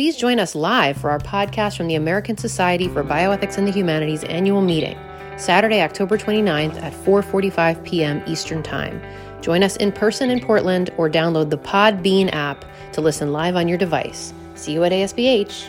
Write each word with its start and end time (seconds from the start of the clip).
Please 0.00 0.16
join 0.16 0.40
us 0.40 0.54
live 0.54 0.96
for 0.96 1.10
our 1.10 1.18
podcast 1.18 1.76
from 1.76 1.86
the 1.86 1.94
American 1.94 2.34
Society 2.34 2.88
for 2.88 3.04
Bioethics 3.04 3.58
and 3.58 3.68
the 3.68 3.70
Humanities 3.70 4.24
annual 4.24 4.62
meeting, 4.62 4.98
Saturday, 5.36 5.82
October 5.82 6.16
29th 6.16 6.80
at 6.80 6.94
4:45 7.04 7.84
p.m. 7.84 8.22
Eastern 8.26 8.62
Time. 8.62 8.98
Join 9.42 9.62
us 9.62 9.76
in 9.76 9.92
person 9.92 10.30
in 10.30 10.40
Portland 10.40 10.88
or 10.96 11.10
download 11.10 11.50
the 11.50 11.58
Podbean 11.58 12.32
app 12.32 12.64
to 12.94 13.02
listen 13.02 13.30
live 13.30 13.56
on 13.56 13.68
your 13.68 13.76
device. 13.76 14.32
See 14.54 14.72
you 14.72 14.84
at 14.84 14.92
ASBH. 14.92 15.68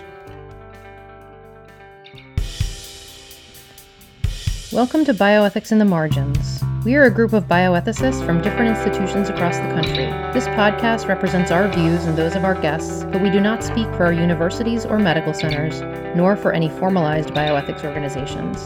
Welcome 4.72 5.04
to 5.04 5.14
Bioethics 5.14 5.74
in 5.74 5.78
the 5.78 5.84
Margins. 5.84 6.64
We 6.84 6.96
are 6.96 7.04
a 7.04 7.12
group 7.12 7.34
of 7.34 7.44
bioethicists 7.44 8.26
from 8.26 8.42
different 8.42 8.76
institutions 8.76 9.30
across 9.30 9.56
the 9.58 9.68
country. 9.68 10.08
This 10.34 10.48
podcast 10.48 11.08
represents 11.08 11.52
our 11.52 11.68
views 11.68 12.06
and 12.06 12.18
those 12.18 12.36
of 12.36 12.44
our 12.44 12.60
guests, 12.60 13.04
but 13.12 13.22
we 13.22 13.30
do 13.30 13.40
not 13.40 13.64
speak 13.64 13.86
for 13.94 14.06
our 14.06 14.12
universities 14.12 14.84
or 14.84 14.98
medical 14.98 15.32
centers, 15.32 15.82
nor 16.16 16.36
for 16.36 16.54
any 16.54 16.70
formalized 16.70 17.30
bioethics 17.36 17.84
organizations. 17.84 18.60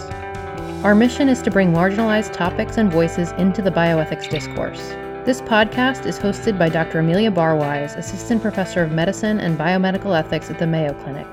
Our 0.86 0.96
mission 0.96 1.28
is 1.28 1.42
to 1.42 1.52
bring 1.52 1.74
marginalized 1.74 2.32
topics 2.32 2.78
and 2.78 2.90
voices 2.90 3.34
into 3.34 3.62
the 3.62 3.72
bioethics 3.72 4.30
discourse. 4.30 4.92
This 5.26 5.42
podcast 5.42 6.06
is 6.06 6.18
hosted 6.18 6.58
by 6.58 6.70
Dr. 6.70 7.00
Amelia 7.00 7.32
Barwise, 7.32 7.98
Assistant 7.98 8.42
Professor 8.42 8.82
of 8.82 8.94
Medicine 8.94 9.42
and 9.42 9.60
Biomedical 9.60 10.18
Ethics 10.18 10.50
at 10.50 10.58
the 10.58 10.68
Mayo 10.68 10.94
Clinic 11.04 11.28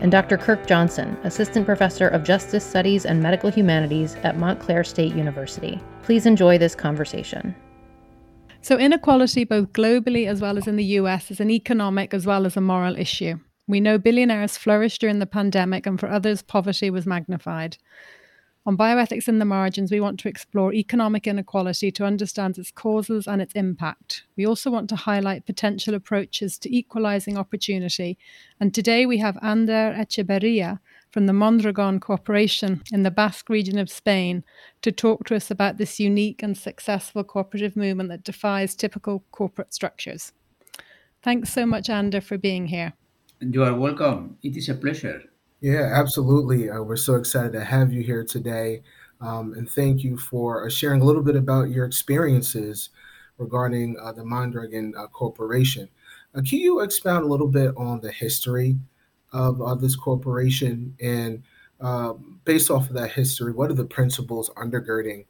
and 0.00 0.10
Dr. 0.10 0.36
Kirk 0.36 0.66
Johnson, 0.66 1.16
Assistant 1.24 1.66
Professor 1.66 2.08
of 2.08 2.24
Justice 2.24 2.64
Studies 2.64 3.06
and 3.06 3.22
Medical 3.22 3.50
Humanities 3.50 4.16
at 4.22 4.38
Montclair 4.38 4.84
State 4.84 5.14
University. 5.14 5.80
Please 6.02 6.26
enjoy 6.26 6.58
this 6.58 6.74
conversation. 6.74 7.54
So, 8.60 8.78
inequality, 8.78 9.44
both 9.44 9.72
globally 9.72 10.26
as 10.26 10.40
well 10.40 10.58
as 10.58 10.66
in 10.66 10.76
the 10.76 10.84
US, 11.00 11.30
is 11.30 11.40
an 11.40 11.50
economic 11.50 12.12
as 12.12 12.26
well 12.26 12.46
as 12.46 12.56
a 12.56 12.60
moral 12.60 12.96
issue. 12.96 13.38
We 13.68 13.80
know 13.80 13.98
billionaires 13.98 14.56
flourished 14.56 15.00
during 15.00 15.18
the 15.18 15.26
pandemic, 15.26 15.86
and 15.86 15.98
for 15.98 16.08
others, 16.08 16.42
poverty 16.42 16.90
was 16.90 17.06
magnified. 17.06 17.78
On 18.66 18.76
Bioethics 18.76 19.28
in 19.28 19.38
the 19.38 19.44
Margins, 19.44 19.92
we 19.92 20.00
want 20.00 20.18
to 20.18 20.28
explore 20.28 20.74
economic 20.74 21.28
inequality 21.28 21.92
to 21.92 22.04
understand 22.04 22.58
its 22.58 22.72
causes 22.72 23.28
and 23.28 23.40
its 23.40 23.54
impact. 23.54 24.24
We 24.34 24.44
also 24.44 24.72
want 24.72 24.88
to 24.88 24.96
highlight 24.96 25.46
potential 25.46 25.94
approaches 25.94 26.58
to 26.58 26.76
equalizing 26.76 27.38
opportunity. 27.38 28.18
And 28.58 28.74
today 28.74 29.06
we 29.06 29.18
have 29.18 29.38
Ander 29.40 29.94
Etxeberria 29.96 30.80
from 31.12 31.26
the 31.26 31.32
Mondragon 31.32 32.00
Corporation 32.00 32.82
in 32.90 33.04
the 33.04 33.10
Basque 33.12 33.48
region 33.48 33.78
of 33.78 33.88
Spain 33.88 34.42
to 34.82 34.90
talk 34.90 35.24
to 35.26 35.36
us 35.36 35.48
about 35.48 35.78
this 35.78 36.00
unique 36.00 36.42
and 36.42 36.58
successful 36.58 37.22
cooperative 37.22 37.76
movement 37.76 38.08
that 38.08 38.24
defies 38.24 38.74
typical 38.74 39.22
corporate 39.30 39.74
structures. 39.74 40.32
Thanks 41.22 41.52
so 41.52 41.66
much, 41.66 41.88
Ander, 41.88 42.20
for 42.20 42.36
being 42.36 42.66
here. 42.66 42.94
You 43.38 43.62
are 43.62 43.74
welcome. 43.78 44.38
It 44.42 44.56
is 44.56 44.68
a 44.68 44.74
pleasure. 44.74 45.22
Yeah, 45.60 45.90
absolutely. 45.94 46.68
Uh, 46.68 46.82
we're 46.82 46.96
so 46.96 47.14
excited 47.14 47.52
to 47.52 47.64
have 47.64 47.92
you 47.92 48.02
here 48.02 48.24
today. 48.24 48.82
Um, 49.22 49.54
and 49.54 49.70
thank 49.70 50.04
you 50.04 50.18
for 50.18 50.66
uh, 50.66 50.70
sharing 50.70 51.00
a 51.00 51.04
little 51.04 51.22
bit 51.22 51.36
about 51.36 51.70
your 51.70 51.86
experiences 51.86 52.90
regarding 53.38 53.96
uh, 54.02 54.12
the 54.12 54.24
Mondragon 54.24 54.94
uh, 54.96 55.06
Corporation. 55.06 55.88
Uh, 56.34 56.42
can 56.46 56.58
you 56.58 56.80
expound 56.80 57.24
a 57.24 57.28
little 57.28 57.48
bit 57.48 57.72
on 57.76 58.00
the 58.00 58.12
history 58.12 58.76
of 59.32 59.62
uh, 59.62 59.74
this 59.74 59.96
corporation? 59.96 60.94
And 61.00 61.42
um, 61.80 62.38
based 62.44 62.70
off 62.70 62.88
of 62.88 62.94
that 62.94 63.12
history, 63.12 63.52
what 63.52 63.70
are 63.70 63.74
the 63.74 63.84
principles 63.84 64.50
undergirding 64.56 65.24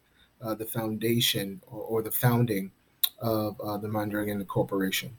the 0.58 0.64
foundation 0.64 1.60
or, 1.66 1.80
or, 1.80 2.02
the 2.02 2.10
founding 2.10 2.70
of 3.18 3.56
the 3.82 3.88
Mondragon 3.88 4.44
Corporation? 4.44 5.16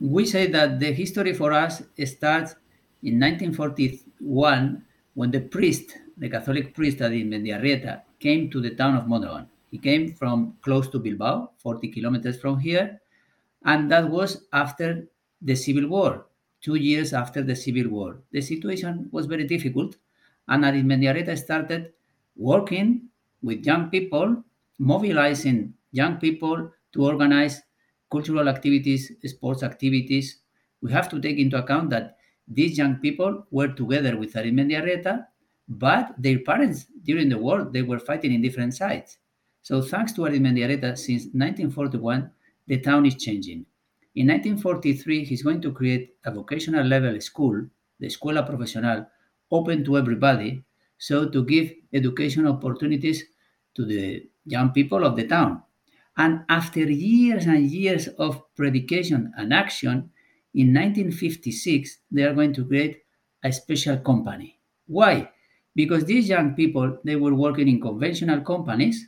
We 0.00 0.26
say 0.26 0.48
that 0.48 0.80
the 0.80 0.92
history 0.92 1.32
for 1.32 1.52
us 1.52 1.82
starts 2.04 2.56
in 3.02 3.18
1941, 3.20 4.84
when 5.14 5.30
the 5.30 5.40
priest, 5.40 5.96
the 6.16 6.28
Catholic 6.28 6.74
priest 6.74 6.98
Mendiarrieta, 6.98 8.02
came 8.18 8.50
to 8.50 8.60
the 8.60 8.74
town 8.74 8.96
of 8.96 9.08
Mondragon, 9.08 9.48
he 9.70 9.78
came 9.78 10.12
from 10.12 10.56
close 10.62 10.88
to 10.88 10.98
Bilbao, 10.98 11.50
40 11.58 11.88
kilometers 11.88 12.40
from 12.40 12.58
here, 12.58 13.00
and 13.64 13.90
that 13.90 14.08
was 14.08 14.46
after 14.52 15.06
the 15.42 15.54
Civil 15.54 15.88
War, 15.88 16.26
two 16.60 16.74
years 16.74 17.12
after 17.12 17.42
the 17.42 17.54
Civil 17.54 17.88
War. 17.90 18.20
The 18.32 18.40
situation 18.40 19.08
was 19.12 19.26
very 19.26 19.46
difficult, 19.46 19.96
and 20.48 20.64
Arizmendiarrieta 20.64 21.36
started 21.38 21.92
working 22.36 23.08
with 23.42 23.64
young 23.64 23.90
people, 23.90 24.42
mobilizing 24.78 25.74
young 25.92 26.16
people 26.16 26.70
to 26.92 27.04
organize 27.04 27.60
cultural 28.10 28.48
activities, 28.48 29.12
sports 29.26 29.62
activities. 29.62 30.38
We 30.80 30.92
have 30.92 31.08
to 31.10 31.20
take 31.20 31.38
into 31.38 31.58
account 31.58 31.90
that 31.90 32.17
these 32.50 32.78
young 32.78 32.96
people 32.96 33.46
were 33.50 33.68
together 33.68 34.16
with 34.16 34.34
Arizmendiarrieta, 34.34 35.26
but 35.68 36.14
their 36.18 36.38
parents 36.40 36.86
during 37.04 37.28
the 37.28 37.38
war 37.38 37.64
they 37.64 37.82
were 37.82 37.98
fighting 37.98 38.32
in 38.32 38.42
different 38.42 38.74
sides. 38.74 39.18
So 39.62 39.82
thanks 39.82 40.12
to 40.12 40.22
Arizmendiarrieta, 40.22 40.96
since 40.96 41.24
1941, 41.24 42.30
the 42.66 42.78
town 42.78 43.06
is 43.06 43.16
changing. 43.16 43.66
In 44.14 44.28
1943, 44.28 45.24
he's 45.24 45.42
going 45.42 45.60
to 45.60 45.72
create 45.72 46.14
a 46.24 46.30
vocational 46.30 46.86
level 46.86 47.20
school, 47.20 47.66
the 48.00 48.06
Escuela 48.06 48.46
Profesional, 48.46 49.06
open 49.50 49.84
to 49.84 49.98
everybody, 49.98 50.64
so 50.98 51.28
to 51.28 51.44
give 51.44 51.72
education 51.92 52.46
opportunities 52.46 53.24
to 53.74 53.84
the 53.84 54.26
young 54.44 54.70
people 54.70 55.04
of 55.04 55.16
the 55.16 55.26
town. 55.26 55.62
And 56.16 56.44
after 56.48 56.80
years 56.80 57.46
and 57.46 57.70
years 57.70 58.08
of 58.18 58.42
predication 58.56 59.32
and 59.36 59.54
action, 59.54 60.10
in 60.58 60.74
1956, 60.74 61.98
they 62.10 62.24
are 62.24 62.34
going 62.34 62.52
to 62.52 62.64
create 62.64 63.02
a 63.44 63.52
special 63.52 63.96
company. 63.98 64.58
Why? 64.88 65.30
Because 65.76 66.04
these 66.04 66.28
young 66.28 66.54
people, 66.54 66.98
they 67.04 67.14
were 67.14 67.34
working 67.34 67.68
in 67.68 67.80
conventional 67.80 68.40
companies 68.40 69.06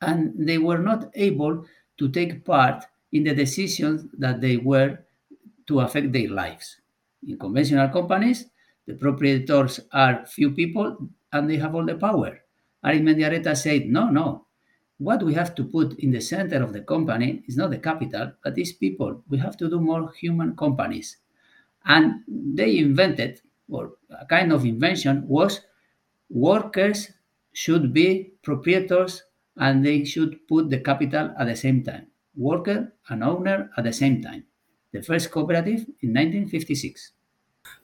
and 0.00 0.32
they 0.34 0.56
were 0.56 0.78
not 0.78 1.10
able 1.14 1.66
to 1.98 2.08
take 2.08 2.42
part 2.42 2.86
in 3.12 3.24
the 3.24 3.34
decisions 3.34 4.06
that 4.16 4.40
they 4.40 4.56
were 4.56 4.98
to 5.66 5.80
affect 5.80 6.10
their 6.10 6.30
lives. 6.30 6.80
In 7.26 7.38
conventional 7.38 7.90
companies, 7.90 8.46
the 8.86 8.94
proprietors 8.94 9.80
are 9.92 10.24
few 10.24 10.52
people 10.52 10.96
and 11.34 11.50
they 11.50 11.56
have 11.56 11.74
all 11.74 11.84
the 11.84 11.96
power. 11.96 12.40
Arizmendiarrieta 12.82 13.54
said, 13.54 13.84
no, 13.86 14.08
no, 14.08 14.46
what 14.98 15.22
we 15.22 15.32
have 15.34 15.54
to 15.54 15.64
put 15.64 15.98
in 16.00 16.10
the 16.10 16.20
center 16.20 16.62
of 16.62 16.72
the 16.72 16.80
company 16.80 17.42
is 17.46 17.56
not 17.56 17.70
the 17.70 17.78
capital, 17.78 18.32
but 18.42 18.54
these 18.54 18.72
people. 18.72 19.22
We 19.28 19.38
have 19.38 19.56
to 19.58 19.70
do 19.70 19.80
more 19.80 20.12
human 20.12 20.56
companies. 20.56 21.16
And 21.84 22.22
they 22.26 22.78
invented, 22.78 23.40
or 23.70 23.92
a 24.10 24.26
kind 24.26 24.52
of 24.52 24.64
invention 24.64 25.26
was 25.26 25.60
workers 26.28 27.10
should 27.52 27.92
be 27.92 28.32
proprietors 28.42 29.22
and 29.56 29.84
they 29.84 30.04
should 30.04 30.46
put 30.48 30.70
the 30.70 30.78
capital 30.78 31.34
at 31.38 31.46
the 31.46 31.56
same 31.56 31.82
time. 31.82 32.08
Worker 32.36 32.92
and 33.08 33.24
owner 33.24 33.70
at 33.76 33.84
the 33.84 33.92
same 33.92 34.22
time. 34.22 34.44
The 34.92 35.02
first 35.02 35.30
cooperative 35.30 35.80
in 36.02 36.14
1956. 36.14 37.12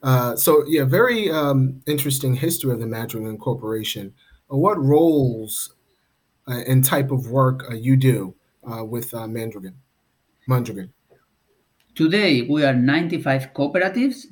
Uh, 0.03 0.37
so, 0.37 0.65
yeah, 0.67 0.85
very 0.85 1.31
um, 1.31 1.81
interesting 1.87 2.35
history 2.35 2.73
of 2.73 2.81
the 2.81 2.87
Madrigan 2.87 3.37
Corporation. 3.39 4.15
Uh, 4.51 4.57
what 4.57 4.83
roles 4.83 5.74
and 6.47 6.85
type 6.85 7.11
of 7.11 7.29
work 7.31 7.65
uh, 7.71 7.75
you 7.75 7.97
do 7.97 8.35
uh, 8.71 8.85
with 8.85 9.13
Mondragon. 9.13 9.75
Mondragon. 10.47 10.93
Today, 11.95 12.43
we 12.43 12.65
are 12.65 12.75
95 12.75 13.55
cooperatives. 13.55 14.27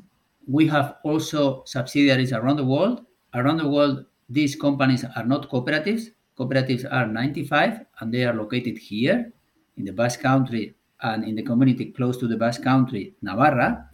We 0.48 0.66
have 0.66 0.96
also 1.04 1.62
subsidiaries 1.64 2.32
around 2.32 2.56
the 2.56 2.64
world. 2.64 3.06
Around 3.34 3.58
the 3.58 3.68
world, 3.68 4.04
these 4.28 4.56
companies 4.56 5.04
are 5.16 5.24
not 5.24 5.48
cooperatives. 5.48 6.08
Cooperatives 6.38 6.84
are 6.90 7.06
95, 7.06 7.84
and 8.00 8.12
they 8.12 8.24
are 8.24 8.34
located 8.34 8.78
here 8.78 9.32
in 9.76 9.84
the 9.84 9.92
Basque 9.92 10.20
Country 10.20 10.74
and 11.02 11.24
in 11.24 11.36
the 11.36 11.42
community 11.42 11.92
close 11.92 12.16
to 12.18 12.26
the 12.26 12.36
Basque 12.36 12.62
Country, 12.62 13.14
Navarra. 13.22 13.88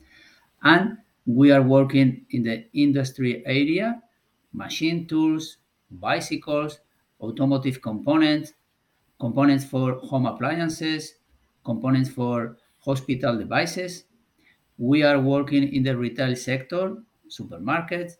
And 0.62 0.98
we 1.26 1.50
are 1.50 1.62
working 1.62 2.24
in 2.30 2.42
the 2.44 2.64
industry 2.72 3.42
area, 3.44 4.02
machine 4.52 5.06
tools, 5.06 5.58
bicycles, 5.90 6.80
automotive 7.20 7.82
components, 7.82 8.52
components 9.20 9.64
for 9.64 9.94
home 9.94 10.26
appliances, 10.26 11.14
components 11.64 12.10
for 12.10 12.56
hospital 12.80 13.36
devices. 13.36 14.04
We 14.78 15.02
are 15.02 15.20
working 15.20 15.72
in 15.74 15.82
the 15.82 15.96
retail 15.96 16.36
sector, 16.36 16.96
supermarkets, 17.28 18.12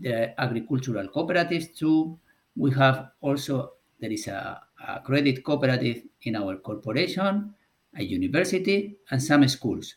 the 0.00 0.40
agricultural 0.40 1.08
cooperatives 1.08 1.76
too. 1.76 2.18
We 2.56 2.70
have 2.72 3.10
also, 3.20 3.72
there 4.00 4.12
is 4.12 4.26
a, 4.28 4.60
a 4.86 5.00
credit 5.00 5.44
cooperative 5.44 6.02
in 6.22 6.36
our 6.36 6.56
corporation, 6.56 7.54
a 7.96 8.02
university, 8.02 8.96
and 9.10 9.22
some 9.22 9.46
schools. 9.48 9.96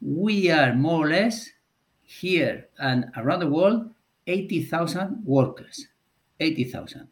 We 0.00 0.50
are 0.50 0.74
more 0.74 1.06
or 1.06 1.10
less 1.10 1.50
here 2.02 2.68
and 2.78 3.10
around 3.16 3.40
the 3.40 3.48
world 3.48 3.90
80,000 4.26 5.24
workers. 5.24 5.86
80,000 6.40 7.08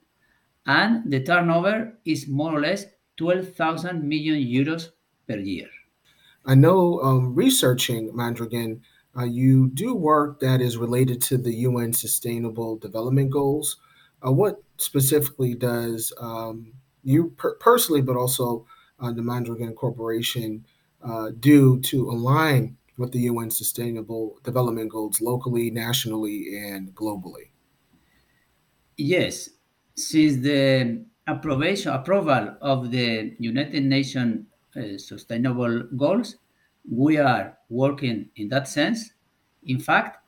and 0.70 1.11
the 1.11 1.20
turnover 1.20 1.99
is 2.05 2.28
more 2.28 2.55
or 2.55 2.61
less 2.61 2.87
12,000 3.17 4.08
million 4.08 4.38
euros 4.38 4.90
per 5.26 5.37
year. 5.37 5.69
I 6.46 6.55
know 6.55 7.00
um, 7.02 7.34
researching 7.34 8.14
Mondragon, 8.14 8.82
uh, 9.19 9.25
you 9.25 9.69
do 9.75 9.94
work 9.96 10.38
that 10.40 10.61
is 10.61 10.76
related 10.76 11.20
to 11.22 11.37
the 11.37 11.52
UN 11.69 11.93
Sustainable 11.93 12.78
Development 12.78 13.31
Goals. 13.31 13.78
Uh, 14.25 14.31
what 14.31 14.62
specifically 14.76 15.55
does 15.55 16.12
um, 16.20 16.72
you 17.02 17.31
per- 17.37 17.56
personally, 17.56 18.00
but 18.00 18.17
also 18.17 18.64
uh, 19.00 19.12
the 19.12 19.22
Mondragon 19.22 19.75
Corporation, 19.75 20.64
uh, 21.02 21.31
do 21.40 21.81
to 21.81 22.08
align 22.11 22.76
with 22.96 23.11
the 23.11 23.22
UN 23.31 23.50
Sustainable 23.50 24.38
Development 24.44 24.88
Goals 24.88 25.20
locally, 25.20 25.70
nationally, 25.70 26.56
and 26.56 26.94
globally? 26.94 27.50
Yes, 28.96 29.49
since 30.00 30.37
the 30.37 31.05
approval 31.26 32.56
of 32.61 32.91
the 32.91 33.35
United 33.38 33.85
Nations 33.85 34.47
uh, 34.76 34.99
Sustainable 34.99 35.82
Goals, 35.97 36.37
we 36.91 37.19
are 37.19 37.56
working 37.69 38.29
in 38.37 38.49
that 38.49 38.69
sense. 38.69 39.12
In 39.67 39.79
fact, 39.79 40.25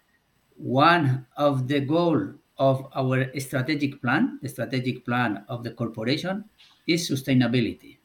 one 0.56 1.26
of 1.36 1.66
the 1.69 1.80
goal 1.80 2.34
of 2.58 2.86
our 2.94 3.26
strategic 3.40 4.00
plan, 4.02 4.38
the 4.42 4.48
strategic 4.48 5.04
plan 5.04 5.44
of 5.48 5.64
the 5.64 5.70
corporation, 5.70 6.44
is 6.86 7.08
sustainability. 7.08 7.98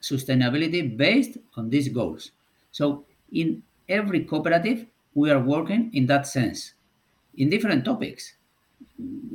Sustainability 0.00 0.96
based 0.96 1.36
on 1.56 1.68
these 1.68 1.88
goals. 1.88 2.30
So 2.70 3.04
in 3.32 3.62
every 3.88 4.24
cooperative, 4.24 4.86
we 5.14 5.30
are 5.30 5.40
working 5.40 5.90
in 5.92 6.06
that 6.06 6.26
sense, 6.26 6.74
in 7.36 7.50
different 7.50 7.84
topics. 7.84 8.34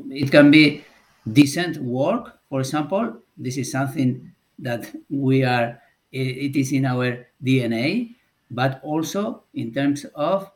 It 0.10 0.32
can 0.32 0.50
be 0.50 0.84
decent 1.32 1.78
work, 1.78 2.40
for 2.50 2.60
example. 2.62 3.22
This 3.38 3.58
is 3.58 3.72
something 3.72 4.34
that 4.60 4.94
we 5.10 5.44
are. 5.44 5.82
It 6.12 6.56
is 6.56 6.72
in 6.72 6.86
our 6.86 7.28
DNA 7.44 8.16
but 8.52 8.80
also 8.84 9.44
in 9.54 9.74
terms 9.74 10.06
of 10.16 10.52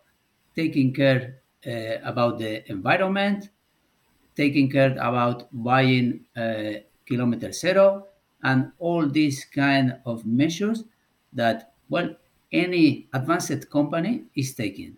taking 0.56 0.94
care 0.94 1.42
uh, 1.66 1.98
about 2.04 2.38
the 2.40 2.70
environment, 2.72 3.50
taking 4.36 4.70
care 4.70 4.94
about 4.94 5.48
buying 5.52 6.26
uh, 6.36 6.74
kilometer 7.06 7.52
zero, 7.52 8.08
and 8.44 8.72
all 8.80 9.08
these 9.08 9.46
kind 9.46 10.00
of 10.06 10.26
measures 10.26 10.86
that 11.34 11.74
well 11.90 12.16
any 12.52 13.08
advanced 13.14 13.70
company 13.70 14.26
is 14.36 14.56
taking. 14.56 14.98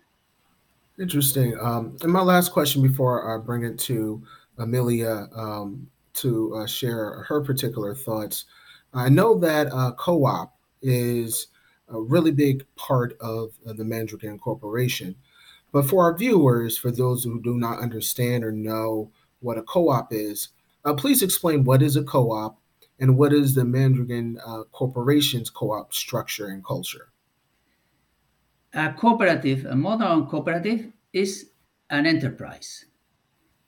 Interesting. 1.00 1.57
Um, 1.59 1.97
and 2.01 2.12
my 2.12 2.21
last 2.21 2.51
question 2.51 2.81
before 2.81 3.33
I 3.33 3.44
bring 3.44 3.63
it 3.63 3.79
to 3.79 4.21
Amelia 4.62 5.28
um, 5.36 5.88
to 6.13 6.56
uh, 6.56 6.68
share 6.68 7.24
her 7.24 7.42
particular 7.42 7.96
thoughts. 7.96 8.46
I 8.94 9.10
know 9.10 9.38
that 9.40 9.68
uh, 9.72 9.94
co-op 9.94 10.56
is 10.81 11.48
a 11.90 12.00
really 12.00 12.31
big 12.31 12.66
part 12.75 13.18
of 13.19 13.52
uh, 13.66 13.74
the 13.74 13.86
Mandragon 13.86 14.40
Corporation. 14.40 15.16
But 15.72 15.88
for 15.90 16.04
our 16.04 16.18
viewers, 16.18 16.78
for 16.78 16.92
those 16.92 17.24
who 17.24 17.42
do 17.42 17.58
not 17.58 17.80
understand 17.80 18.44
or 18.44 18.52
know 18.52 19.12
what 19.40 19.58
a 19.58 19.63
co-op 19.63 20.12
is, 20.12 20.50
uh, 20.84 20.94
please 20.94 21.22
explain 21.22 21.63
what 21.63 21.81
is 21.81 21.96
a 21.96 22.04
co-op 22.04 22.60
and 23.00 23.18
what 23.18 23.34
is 23.34 23.56
the 23.56 23.66
Mandragon 23.66 24.40
uh, 24.46 24.63
Corporation's 24.72 25.50
co-op 25.50 25.94
structure 25.94 26.48
and 26.48 26.63
culture. 26.66 27.10
A 28.74 28.94
cooperative, 28.94 29.66
a 29.66 29.75
modern 29.75 30.28
cooperative, 30.28 30.92
is 31.13 31.52
an 31.90 32.06
enterprise. 32.06 32.86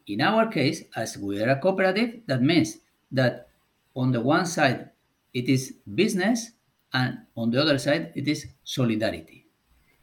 In 0.08 0.22
our 0.22 0.48
case, 0.48 0.84
as 0.96 1.18
we 1.18 1.42
are 1.42 1.50
a 1.50 1.60
cooperative, 1.60 2.22
that 2.28 2.42
means 2.42 2.80
that 3.12 3.50
on 3.96 4.12
the 4.12 4.22
one 4.22 4.46
side 4.46 4.90
it 5.34 5.50
is 5.50 5.76
business 5.96 6.52
and 6.94 7.20
on 7.36 7.50
the 7.50 7.62
other 7.62 7.78
side, 7.78 8.12
it 8.16 8.28
is 8.28 8.46
solidarity. 8.64 9.48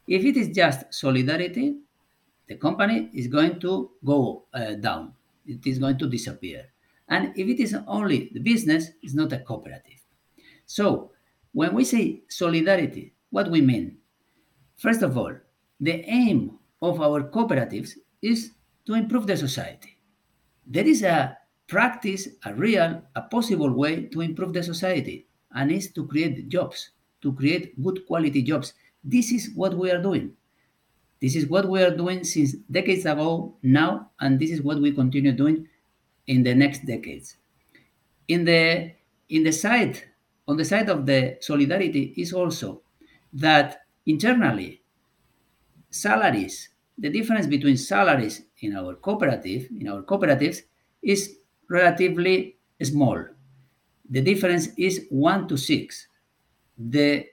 If 0.07 0.25
it 0.25 0.35
is 0.35 0.49
just 0.49 0.93
solidarity, 0.93 1.77
the 2.47 2.55
company 2.55 3.09
is 3.13 3.27
going 3.27 3.59
to 3.61 3.91
go 4.03 4.43
uh, 4.53 4.73
down. 4.73 5.13
It 5.45 5.65
is 5.65 5.79
going 5.79 5.97
to 5.99 6.09
disappear. 6.09 6.65
And 7.07 7.31
if 7.37 7.47
it 7.47 7.61
is 7.61 7.75
only 7.87 8.29
the 8.33 8.39
business, 8.39 8.89
it's 9.01 9.13
not 9.13 9.31
a 9.31 9.39
cooperative. 9.39 9.99
So 10.65 11.11
when 11.53 11.73
we 11.73 11.85
say 11.85 12.23
solidarity, 12.27 13.13
what 13.29 13.49
we 13.49 13.61
mean? 13.61 13.97
First 14.77 15.01
of 15.01 15.17
all, 15.17 15.33
the 15.79 16.03
aim 16.09 16.59
of 16.81 16.99
our 16.99 17.23
cooperatives 17.23 17.93
is 18.21 18.51
to 18.91 18.97
improve 18.97 19.25
the 19.25 19.37
society. 19.37 19.97
There 20.67 20.85
is 20.85 21.01
a 21.01 21.37
practice, 21.67 22.27
a 22.43 22.53
real, 22.53 23.01
a 23.15 23.21
possible 23.21 23.71
way 23.71 24.07
to 24.07 24.19
improve 24.19 24.51
the 24.51 24.61
society 24.63 25.27
and 25.55 25.71
is 25.71 25.93
to 25.93 26.05
create 26.05 26.49
jobs, 26.49 26.91
to 27.21 27.31
create 27.31 27.81
good 27.81 28.05
quality 28.05 28.41
jobs. 28.41 28.73
This 29.01 29.31
is 29.31 29.51
what 29.55 29.77
we 29.77 29.89
are 29.91 30.01
doing. 30.01 30.33
This 31.21 31.37
is 31.37 31.47
what 31.47 31.69
we 31.69 31.81
are 31.81 31.95
doing 31.95 32.25
since 32.25 32.53
decades 32.69 33.05
ago 33.05 33.55
now, 33.63 34.11
and 34.19 34.39
this 34.39 34.51
is 34.51 34.61
what 34.61 34.81
we 34.81 34.91
continue 34.91 35.31
doing 35.31 35.67
in 36.27 36.43
the 36.43 36.53
next 36.53 36.85
decades. 36.85 37.37
In 38.27 38.43
the 38.43 38.91
in 39.29 39.43
the 39.43 39.51
side 39.53 40.03
on 40.47 40.57
the 40.57 40.65
side 40.65 40.89
of 40.89 41.05
the 41.05 41.37
solidarity 41.39 42.13
is 42.17 42.33
also 42.33 42.81
that 43.33 43.85
internally 44.05 44.81
salaries 45.89 46.70
the 46.97 47.09
difference 47.09 47.47
between 47.47 47.77
salaries 47.77 48.43
in 48.61 48.75
our 48.75 48.95
cooperative 48.95 49.67
in 49.79 49.87
our 49.87 50.03
cooperatives 50.03 50.59
is 51.01 51.37
relatively 51.69 52.57
small 52.81 53.25
the 54.11 54.21
difference 54.21 54.67
is 54.77 55.07
one 55.09 55.47
to 55.47 55.57
six. 55.57 56.07
The 56.77 57.25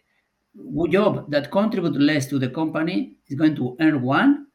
job 0.91 1.29
that 1.31 1.51
contributes 1.51 1.99
less 1.99 2.27
to 2.29 2.39
the 2.39 2.51
company 2.51 3.17
is 3.27 3.37
going 3.37 3.57
to 3.57 3.77
earn 3.81 4.01
one, 4.01 4.47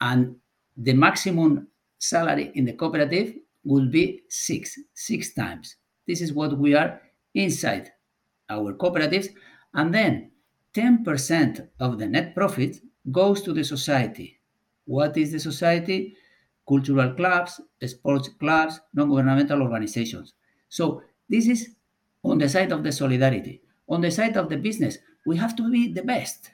and 0.00 0.36
the 0.78 0.94
maximum 0.94 1.68
salary 1.98 2.52
in 2.54 2.64
the 2.64 2.72
cooperative 2.72 3.34
will 3.64 3.86
be 3.86 4.22
six, 4.30 4.78
six 4.94 5.34
times. 5.34 5.76
This 6.06 6.22
is 6.22 6.32
what 6.32 6.56
we 6.58 6.74
are 6.74 7.02
inside 7.34 7.92
our 8.48 8.72
cooperatives. 8.72 9.28
And 9.74 9.92
then 9.92 10.30
10% 10.72 11.68
of 11.80 11.98
the 11.98 12.06
net 12.06 12.34
profit 12.34 12.80
goes 13.10 13.42
to 13.42 13.52
the 13.52 13.64
society. 13.64 14.38
What 14.84 15.16
is 15.16 15.32
the 15.32 15.40
society? 15.40 16.16
Cultural 16.68 17.14
clubs, 17.14 17.60
sports 17.86 18.28
clubs, 18.28 18.80
non 18.94 19.08
governmental 19.08 19.62
organizations. 19.62 20.34
So 20.68 21.02
this 21.28 21.46
is 21.46 21.74
on 22.24 22.38
the 22.38 22.48
side 22.48 22.72
of 22.72 22.82
the 22.82 22.92
solidarity. 22.92 23.62
On 23.88 24.00
the 24.00 24.10
side 24.10 24.36
of 24.36 24.48
the 24.48 24.56
business, 24.56 24.98
we 25.26 25.36
have 25.36 25.54
to 25.56 25.70
be 25.70 25.92
the 25.92 26.02
best. 26.02 26.50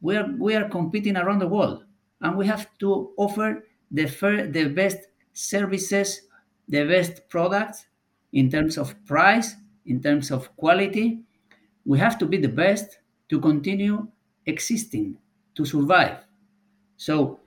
We 0.00 0.16
are, 0.16 0.28
we 0.38 0.54
are 0.54 0.68
competing 0.68 1.16
around 1.16 1.40
the 1.40 1.48
world 1.48 1.84
and 2.20 2.36
we 2.36 2.46
have 2.46 2.66
to 2.78 3.12
offer 3.16 3.64
the, 3.90 4.06
fair, 4.06 4.46
the 4.46 4.68
best 4.68 4.98
services, 5.32 6.22
the 6.68 6.84
best 6.84 7.28
products 7.28 7.86
in 8.32 8.50
terms 8.50 8.78
of 8.78 8.94
price, 9.06 9.54
in 9.86 10.02
terms 10.02 10.30
of 10.30 10.54
quality. 10.56 11.20
We 11.84 11.98
have 11.98 12.18
to 12.18 12.26
be 12.26 12.38
the 12.38 12.48
best 12.48 12.98
to 13.28 13.40
continue 13.40 14.08
existing, 14.46 15.18
to 15.56 15.64
survive. 15.64 16.18
So 16.96 17.40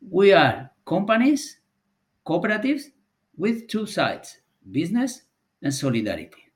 we 0.00 0.32
are 0.32 0.70
companies, 0.86 1.58
cooperatives 2.26 2.84
with 3.36 3.68
two 3.68 3.86
sides 3.86 4.40
business 4.70 5.22
and 5.62 5.72
solidarity. 5.72 6.46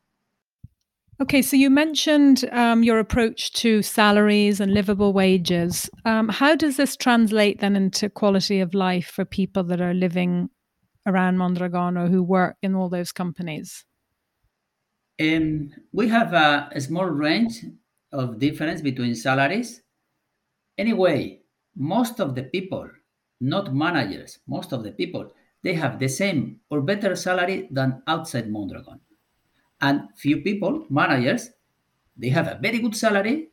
Okay, 1.22 1.42
so 1.42 1.54
you 1.54 1.68
mentioned 1.68 2.48
um, 2.50 2.82
your 2.82 2.98
approach 2.98 3.52
to 3.52 3.82
salaries 3.82 4.58
and 4.58 4.72
livable 4.72 5.12
wages. 5.12 5.90
Um, 6.06 6.30
how 6.30 6.56
does 6.56 6.78
this 6.78 6.96
translate 6.96 7.60
then 7.60 7.76
into 7.76 8.08
quality 8.08 8.60
of 8.60 8.72
life 8.72 9.06
for 9.06 9.26
people 9.26 9.62
that 9.64 9.82
are 9.82 9.92
living 9.92 10.48
around 11.06 11.36
Mondragon 11.36 11.98
or 11.98 12.08
who 12.08 12.22
work 12.22 12.56
in 12.62 12.74
all 12.74 12.88
those 12.88 13.12
companies? 13.12 13.84
Um, 15.20 15.72
we 15.92 16.08
have 16.08 16.32
a, 16.32 16.70
a 16.72 16.80
small 16.80 17.04
range 17.04 17.66
of 18.12 18.38
difference 18.38 18.80
between 18.80 19.14
salaries. 19.14 19.82
Anyway, 20.80 21.42
most 21.76 22.20
of 22.20 22.34
the 22.34 22.44
people, 22.44 22.88
not 23.38 23.74
managers, 23.74 24.38
most 24.46 24.72
of 24.72 24.82
the 24.82 24.92
people 24.92 25.30
they 25.62 25.74
have 25.74 25.98
the 25.98 26.08
same 26.08 26.58
or 26.70 26.80
better 26.80 27.14
salary 27.14 27.68
than 27.70 28.02
outside 28.06 28.50
Mondragon. 28.50 28.98
And 29.82 30.08
few 30.16 30.38
people, 30.38 30.86
managers, 30.88 31.50
they 32.16 32.30
have 32.30 32.48
a 32.48 32.58
very 32.62 32.78
good 32.78 32.96
salary. 32.96 33.50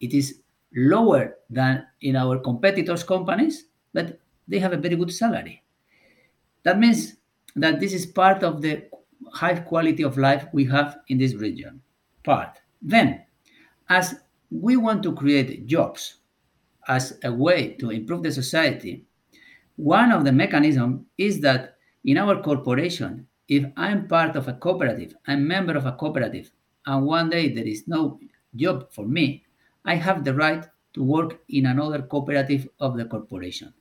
It 0.00 0.12
is 0.14 0.40
lower 0.74 1.36
than 1.48 1.86
in 2.00 2.16
our 2.16 2.40
competitors' 2.40 3.04
companies, 3.04 3.66
but 3.92 4.18
they 4.48 4.58
have 4.58 4.72
a 4.72 4.82
very 4.82 4.96
good 4.96 5.12
salary. 5.12 5.62
That 6.64 6.80
means 6.80 7.18
that 7.54 7.78
this 7.78 7.92
is 7.92 8.04
part 8.04 8.42
of 8.42 8.62
the 8.62 8.82
high 9.32 9.60
quality 9.60 10.02
of 10.02 10.18
life 10.18 10.48
we 10.52 10.64
have 10.64 10.98
in 11.06 11.18
this 11.18 11.34
region. 11.34 11.80
Part. 12.24 12.58
Then, 12.82 13.22
as 13.88 14.16
we 14.50 14.76
want 14.76 15.04
to 15.04 15.14
create 15.14 15.68
jobs 15.68 16.18
as 16.88 17.18
a 17.22 17.32
way 17.32 17.74
to 17.74 17.90
improve 17.90 18.22
the 18.22 18.32
society, 18.32 19.04
one 19.76 20.10
of 20.10 20.24
the 20.24 20.32
mechanisms 20.32 21.04
is 21.18 21.40
that 21.40 21.76
in 22.04 22.18
our 22.18 22.42
corporation, 22.42 23.26
if 23.48 23.64
I'm 23.76 24.08
part 24.08 24.36
of 24.36 24.48
a 24.48 24.54
cooperative, 24.54 25.14
I'm 25.26 25.46
member 25.46 25.76
of 25.76 25.86
a 25.86 25.92
cooperative, 25.92 26.50
and 26.86 27.06
one 27.06 27.30
day 27.30 27.52
there 27.52 27.66
is 27.66 27.86
no 27.86 28.18
job 28.56 28.92
for 28.92 29.06
me, 29.06 29.44
I 29.84 29.94
have 29.94 30.24
the 30.24 30.34
right 30.34 30.66
to 30.94 31.02
work 31.02 31.40
in 31.48 31.66
another 31.66 32.02
cooperative 32.02 32.68
of 32.80 32.96
the 32.96 33.04
corporation. 33.04 33.72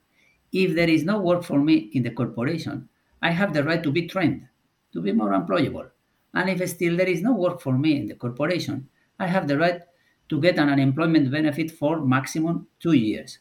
If 0.51 0.75
there 0.75 0.89
is 0.89 1.03
no 1.03 1.19
work 1.19 1.43
for 1.43 1.59
me 1.59 1.89
in 1.93 2.03
the 2.03 2.11
corporation, 2.11 2.87
I 3.21 3.31
have 3.31 3.53
the 3.53 3.63
right 3.63 3.83
to 3.83 3.91
be 3.91 4.07
trained, 4.07 4.47
to 4.93 5.01
be 5.01 5.11
more 5.11 5.31
employable. 5.31 5.89
And 6.33 6.49
if 6.49 6.69
still 6.69 6.95
there 6.95 7.07
is 7.07 7.21
no 7.21 7.33
work 7.33 7.59
for 7.59 7.77
me 7.77 7.97
in 7.97 8.07
the 8.07 8.15
corporation, 8.15 8.87
I 9.19 9.27
have 9.27 9.47
the 9.47 9.57
right 9.57 9.81
to 10.29 10.41
get 10.41 10.57
an 10.57 10.69
unemployment 10.69 11.31
benefit 11.31 11.71
for 11.71 12.05
maximum 12.05 12.67
two 12.79 12.93
years. 12.93 13.39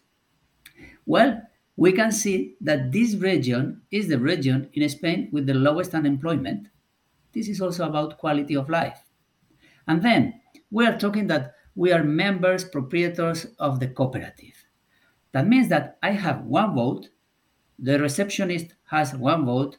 Well, 1.05 1.43
we 1.76 1.93
can 1.93 2.11
see 2.11 2.57
that 2.61 2.93
this 2.93 3.14
region 3.16 3.83
is 3.90 4.09
the 4.09 4.19
region 4.19 4.71
in 4.73 4.88
Spain 4.88 5.28
with 5.33 5.47
the 5.47 5.55
lowest 5.55 5.95
unemployment. 5.95 6.69
This 7.33 7.49
is 7.49 7.61
also 7.61 7.87
about 7.87 8.19
quality 8.19 8.57
of 8.57 8.71
life. 8.71 8.99
And 9.87 10.02
then 10.02 10.40
we 10.71 10.87
are 10.87 10.99
talking 10.99 11.26
that 11.28 11.55
we 11.75 11.93
are 11.93 12.02
members, 12.02 12.64
proprietors 12.64 13.47
of 13.59 13.78
the 13.78 13.88
cooperative. 13.88 14.55
That 15.33 15.47
means 15.47 15.69
that 15.69 15.99
I 16.02 16.12
have 16.12 16.45
one 16.45 16.75
vote, 16.75 17.11
the 17.78 18.00
receptionist 18.00 18.75
has 18.85 19.14
one 19.14 19.45
vote, 19.45 19.76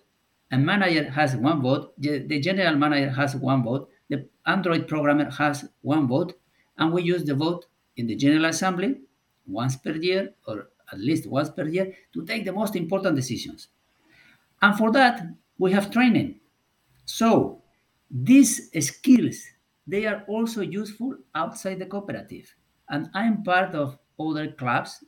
a 0.51 0.57
manager 0.57 1.09
has 1.09 1.35
one 1.35 1.61
vote, 1.61 1.93
the 1.97 2.39
general 2.39 2.75
manager 2.75 3.09
has 3.09 3.35
one 3.35 3.63
vote, 3.63 3.89
the 4.09 4.29
Android 4.45 4.87
programmer 4.87 5.29
has 5.31 5.67
one 5.81 6.07
vote, 6.07 6.37
and 6.77 6.93
we 6.93 7.03
use 7.03 7.23
the 7.23 7.35
vote 7.35 7.65
in 7.95 8.07
the 8.07 8.15
General 8.15 8.45
Assembly 8.45 9.01
once 9.47 9.75
per 9.75 9.91
year 9.91 10.33
or 10.45 10.69
at 10.91 10.99
least 10.99 11.27
once 11.27 11.49
per 11.49 11.67
year 11.67 11.93
to 12.13 12.25
take 12.25 12.45
the 12.45 12.51
most 12.51 12.75
important 12.75 13.15
decisions. 13.15 13.69
And 14.61 14.77
for 14.77 14.91
that, 14.91 15.27
we 15.57 15.71
have 15.71 15.91
training. 15.91 16.39
So 17.05 17.61
these 18.09 18.69
skills, 18.85 19.43
they 19.85 20.05
are 20.05 20.23
also 20.27 20.61
useful 20.61 21.17
outside 21.35 21.79
the 21.79 21.85
cooperative. 21.85 22.53
And 22.89 23.09
I'm 23.13 23.43
part 23.43 23.75
of 23.75 23.97
other 24.19 24.51
clubs 24.51 25.03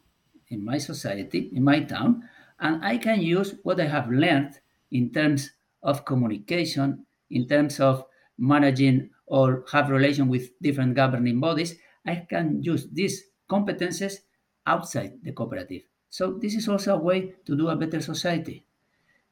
in 0.49 0.63
my 0.63 0.77
society, 0.77 1.49
in 1.53 1.63
my 1.63 1.81
town, 1.81 2.27
and 2.59 2.83
I 2.83 2.97
can 2.97 3.21
use 3.21 3.55
what 3.63 3.79
I 3.79 3.85
have 3.87 4.09
learned 4.09 4.59
in 4.91 5.11
terms 5.11 5.51
of 5.83 6.05
communication, 6.05 7.05
in 7.29 7.47
terms 7.47 7.79
of 7.79 8.05
managing 8.37 9.09
or 9.29 9.63
have 9.71 9.89
relation 9.89 10.27
with 10.27 10.59
different 10.61 10.95
governing 10.95 11.39
bodies, 11.39 11.75
I 12.05 12.27
can 12.29 12.61
use 12.63 12.87
these 12.91 13.23
competences 13.49 14.19
outside 14.65 15.19
the 15.23 15.31
cooperative. 15.31 15.83
So 16.09 16.33
this 16.33 16.55
is 16.55 16.67
also 16.67 16.95
a 16.95 16.99
way 16.99 17.33
to 17.45 17.55
do 17.55 17.69
a 17.69 17.75
better 17.75 18.01
society. 18.01 18.65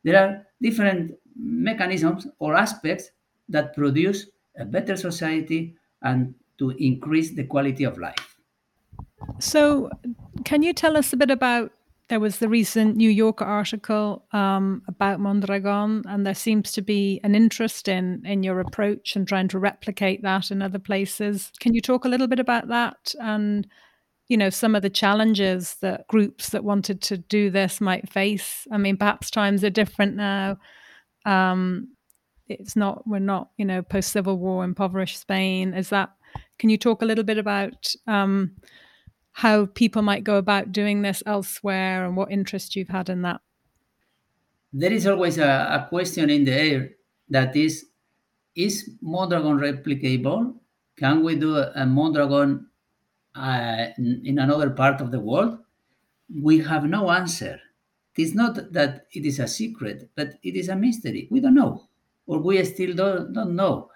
There 0.03 0.17
are 0.17 0.45
different 0.61 1.15
mechanisms 1.35 2.27
or 2.39 2.55
aspects 2.55 3.11
that 3.49 3.75
produce 3.75 4.27
a 4.57 4.65
better 4.65 4.95
society 4.95 5.75
and 6.01 6.35
to 6.59 6.71
increase 6.71 7.33
the 7.35 7.43
quality 7.43 7.83
of 7.83 7.97
life. 7.97 8.37
So, 9.39 9.89
can 10.45 10.63
you 10.63 10.73
tell 10.73 10.97
us 10.97 11.13
a 11.13 11.17
bit 11.17 11.31
about 11.31 11.71
there 12.09 12.19
was 12.21 12.39
the 12.39 12.47
recent 12.47 12.95
New 12.95 13.09
Yorker 13.09 13.43
article 13.43 14.25
um, 14.31 14.81
about 14.87 15.19
Mondragon, 15.19 16.03
and 16.07 16.25
there 16.25 16.35
seems 16.35 16.71
to 16.73 16.81
be 16.81 17.19
an 17.23 17.35
interest 17.35 17.87
in 17.87 18.23
in 18.25 18.43
your 18.43 18.59
approach 18.59 19.15
and 19.15 19.27
trying 19.27 19.49
to 19.49 19.59
replicate 19.59 20.21
that 20.21 20.49
in 20.49 20.61
other 20.61 20.79
places. 20.79 21.51
Can 21.59 21.73
you 21.73 21.81
talk 21.81 22.05
a 22.05 22.09
little 22.09 22.27
bit 22.27 22.39
about 22.39 22.69
that 22.69 23.13
and 23.19 23.67
you 24.29 24.37
know 24.37 24.49
some 24.49 24.73
of 24.73 24.83
the 24.83 24.89
challenges 24.89 25.75
that 25.81 26.07
groups 26.07 26.49
that 26.49 26.63
wanted 26.63 27.01
to 27.03 27.17
do 27.17 27.49
this 27.49 27.81
might 27.81 28.09
face? 28.09 28.65
I 28.71 28.77
mean, 28.77 28.95
perhaps 28.95 29.29
times 29.29 29.63
are 29.65 29.69
different 29.69 30.15
now. 30.15 30.57
Um, 31.25 31.89
it's 32.47 32.77
not 32.77 33.05
we're 33.05 33.19
not 33.19 33.49
you 33.57 33.65
know 33.65 33.81
post 33.81 34.13
civil 34.13 34.37
war 34.37 34.63
impoverished 34.63 35.19
Spain. 35.19 35.73
Is 35.73 35.89
that? 35.89 36.11
Can 36.57 36.69
you 36.69 36.77
talk 36.77 37.01
a 37.01 37.05
little 37.05 37.25
bit 37.25 37.37
about? 37.37 37.93
Um, 38.07 38.55
how 39.38 39.67
people 39.67 40.01
might 40.01 40.24
go 40.24 40.38
about 40.38 40.72
doing 40.72 41.03
this 41.03 41.22
elsewhere 41.27 42.03
and 42.03 42.17
what 42.17 42.32
interest 42.32 42.75
you've 42.75 42.89
had 42.89 43.08
in 43.08 43.22
that? 43.22 43.39
There 44.74 44.91
is 44.91 45.06
always 45.06 45.38
a, 45.38 45.46
a 45.46 45.86
question 45.89 46.32
in 46.32 46.44
the 46.44 46.53
air 46.53 46.89
that 47.29 47.56
is 47.56 47.86
is 48.56 48.89
Mondragon 49.00 49.60
replicable? 49.60 50.56
Can 50.98 51.24
we 51.24 51.36
do 51.36 51.56
a, 51.56 51.72
a 51.75 51.86
Mondragon 51.86 52.65
uh, 53.36 53.86
in 54.00 54.39
another 54.39 54.72
part 54.72 55.01
of 55.01 55.12
the 55.12 55.20
world? 55.20 55.60
We 56.34 56.58
have 56.62 56.86
no 56.86 57.12
answer. 57.12 57.60
It 58.17 58.22
is 58.24 58.34
not 58.34 58.74
that 58.74 59.06
it 59.13 59.24
is 59.24 59.38
a 59.38 59.48
secret, 59.48 60.10
but 60.15 60.39
it 60.41 60.56
is 60.56 60.67
a 60.67 60.75
mystery. 60.75 61.27
We 61.29 61.41
don't 61.41 61.53
know, 61.53 61.88
or 62.25 62.39
we 62.39 62.65
still 62.65 62.96
don't, 62.96 63.34
don't 63.34 63.56
know. 63.56 63.91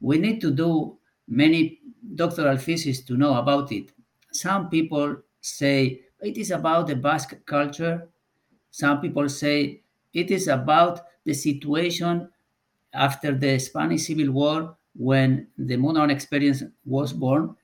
We 0.00 0.18
need 0.18 0.40
to 0.42 0.52
do 0.52 0.98
many 1.26 1.80
doctoral 2.14 2.58
theses 2.58 3.04
to 3.06 3.16
know 3.16 3.34
about 3.34 3.72
it 3.72 3.90
some 4.38 4.68
people 4.68 5.16
say 5.40 6.02
it 6.20 6.36
is 6.36 6.50
about 6.50 6.86
the 6.86 6.96
Basque 6.96 7.34
culture. 7.46 8.08
Some 8.70 9.00
people 9.00 9.28
say 9.28 9.82
it 10.14 10.30
is 10.30 10.48
about 10.48 11.00
the 11.24 11.34
situation 11.34 12.28
after 12.94 13.34
the 13.34 13.58
Spanish 13.58 14.06
Civil 14.06 14.32
War 14.32 14.76
when 14.94 15.46
the 15.58 15.76
Mondragon 15.76 16.10
experience 16.10 16.62
was 16.84 17.12
born. 17.12 17.54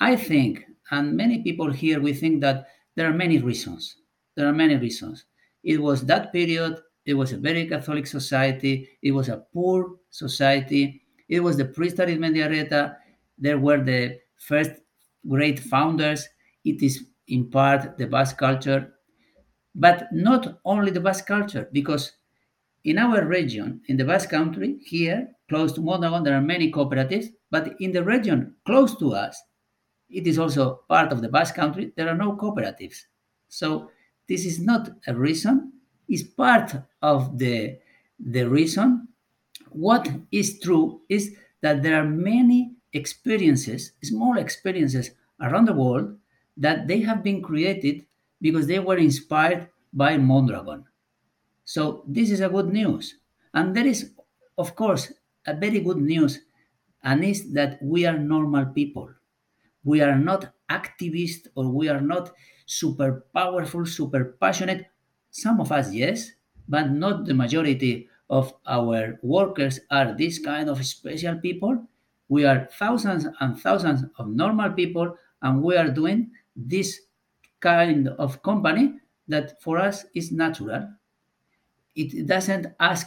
I 0.00 0.16
think, 0.16 0.64
and 0.90 1.16
many 1.16 1.42
people 1.42 1.70
here, 1.70 2.00
we 2.00 2.12
think 2.12 2.40
that 2.40 2.66
there 2.96 3.08
are 3.08 3.14
many 3.14 3.38
reasons. 3.38 3.96
There 4.34 4.48
are 4.48 4.52
many 4.52 4.76
reasons. 4.76 5.24
It 5.62 5.80
was 5.80 6.04
that 6.06 6.32
period, 6.32 6.80
it 7.04 7.14
was 7.14 7.32
a 7.32 7.36
very 7.36 7.68
Catholic 7.68 8.06
society, 8.06 8.88
it 9.02 9.12
was 9.12 9.28
a 9.28 9.44
poor 9.52 9.96
society, 10.10 11.02
it 11.28 11.40
was 11.40 11.56
the 11.56 11.66
priesthood 11.66 12.10
in 12.10 12.18
Mendiarrieta, 12.18 12.96
there 13.38 13.58
were 13.58 13.82
the 13.82 14.18
first 14.38 14.72
great 15.28 15.58
founders. 15.60 16.28
It 16.64 16.82
is 16.82 17.04
in 17.28 17.50
part 17.50 17.98
the 17.98 18.06
Basque 18.06 18.38
culture, 18.38 18.94
but 19.74 20.08
not 20.12 20.60
only 20.64 20.90
the 20.90 21.00
Basque 21.00 21.26
culture, 21.26 21.68
because 21.72 22.12
in 22.84 22.98
our 22.98 23.24
region, 23.24 23.80
in 23.86 23.96
the 23.96 24.04
Basque 24.04 24.30
country, 24.30 24.78
here, 24.84 25.28
close 25.48 25.72
to 25.72 25.80
Mondragon, 25.80 26.24
there 26.24 26.36
are 26.36 26.42
many 26.42 26.70
cooperatives, 26.72 27.26
but 27.50 27.74
in 27.80 27.92
the 27.92 28.02
region 28.02 28.54
close 28.66 28.96
to 28.98 29.12
us, 29.14 29.40
it 30.10 30.26
is 30.26 30.38
also 30.38 30.80
part 30.88 31.12
of 31.12 31.22
the 31.22 31.28
Basque 31.28 31.54
country, 31.54 31.92
there 31.96 32.08
are 32.08 32.16
no 32.16 32.36
cooperatives. 32.36 32.96
So 33.48 33.90
this 34.28 34.44
is 34.44 34.60
not 34.60 34.90
a 35.06 35.14
reason, 35.14 35.72
it's 36.08 36.22
part 36.22 36.74
of 37.00 37.38
the, 37.38 37.78
the 38.18 38.44
reason. 38.48 39.08
What 39.70 40.08
is 40.30 40.60
true 40.60 41.02
is 41.08 41.34
that 41.62 41.82
there 41.82 42.00
are 42.00 42.04
many 42.04 42.71
experiences, 42.92 43.92
small 44.02 44.38
experiences 44.38 45.10
around 45.40 45.66
the 45.66 45.72
world 45.72 46.18
that 46.56 46.86
they 46.88 47.00
have 47.00 47.22
been 47.22 47.42
created 47.42 48.06
because 48.40 48.66
they 48.66 48.78
were 48.78 48.98
inspired 48.98 49.68
by 49.92 50.16
Mondragon. 50.16 50.84
So 51.64 52.04
this 52.06 52.30
is 52.30 52.40
a 52.40 52.48
good 52.48 52.68
news. 52.72 53.16
And 53.54 53.74
there 53.76 53.86
is, 53.86 54.12
of 54.58 54.74
course, 54.76 55.12
a 55.46 55.54
very 55.54 55.80
good 55.80 55.98
news, 55.98 56.40
and 57.02 57.24
is 57.24 57.52
that 57.52 57.82
we 57.82 58.06
are 58.06 58.18
normal 58.18 58.66
people. 58.66 59.12
We 59.84 60.00
are 60.00 60.18
not 60.18 60.54
activists 60.70 61.48
or 61.54 61.68
we 61.70 61.88
are 61.88 62.00
not 62.00 62.32
super 62.66 63.24
powerful, 63.34 63.86
super 63.86 64.36
passionate. 64.40 64.86
Some 65.30 65.60
of 65.60 65.72
us, 65.72 65.92
yes, 65.92 66.32
but 66.68 66.90
not 66.92 67.26
the 67.26 67.34
majority 67.34 68.08
of 68.30 68.54
our 68.66 69.18
workers 69.22 69.80
are 69.90 70.14
this 70.16 70.38
kind 70.38 70.68
of 70.70 70.84
special 70.86 71.38
people 71.38 71.86
we 72.32 72.46
are 72.46 72.66
thousands 72.78 73.26
and 73.40 73.60
thousands 73.60 74.04
of 74.16 74.26
normal 74.26 74.72
people, 74.72 75.14
and 75.42 75.62
we 75.62 75.76
are 75.76 75.90
doing 75.90 76.30
this 76.56 76.98
kind 77.60 78.08
of 78.08 78.42
company 78.42 78.94
that 79.28 79.60
for 79.60 79.76
us 79.76 80.06
is 80.14 80.32
natural. 80.32 80.88
It 81.94 82.26
doesn't 82.26 82.68
ask 82.80 83.06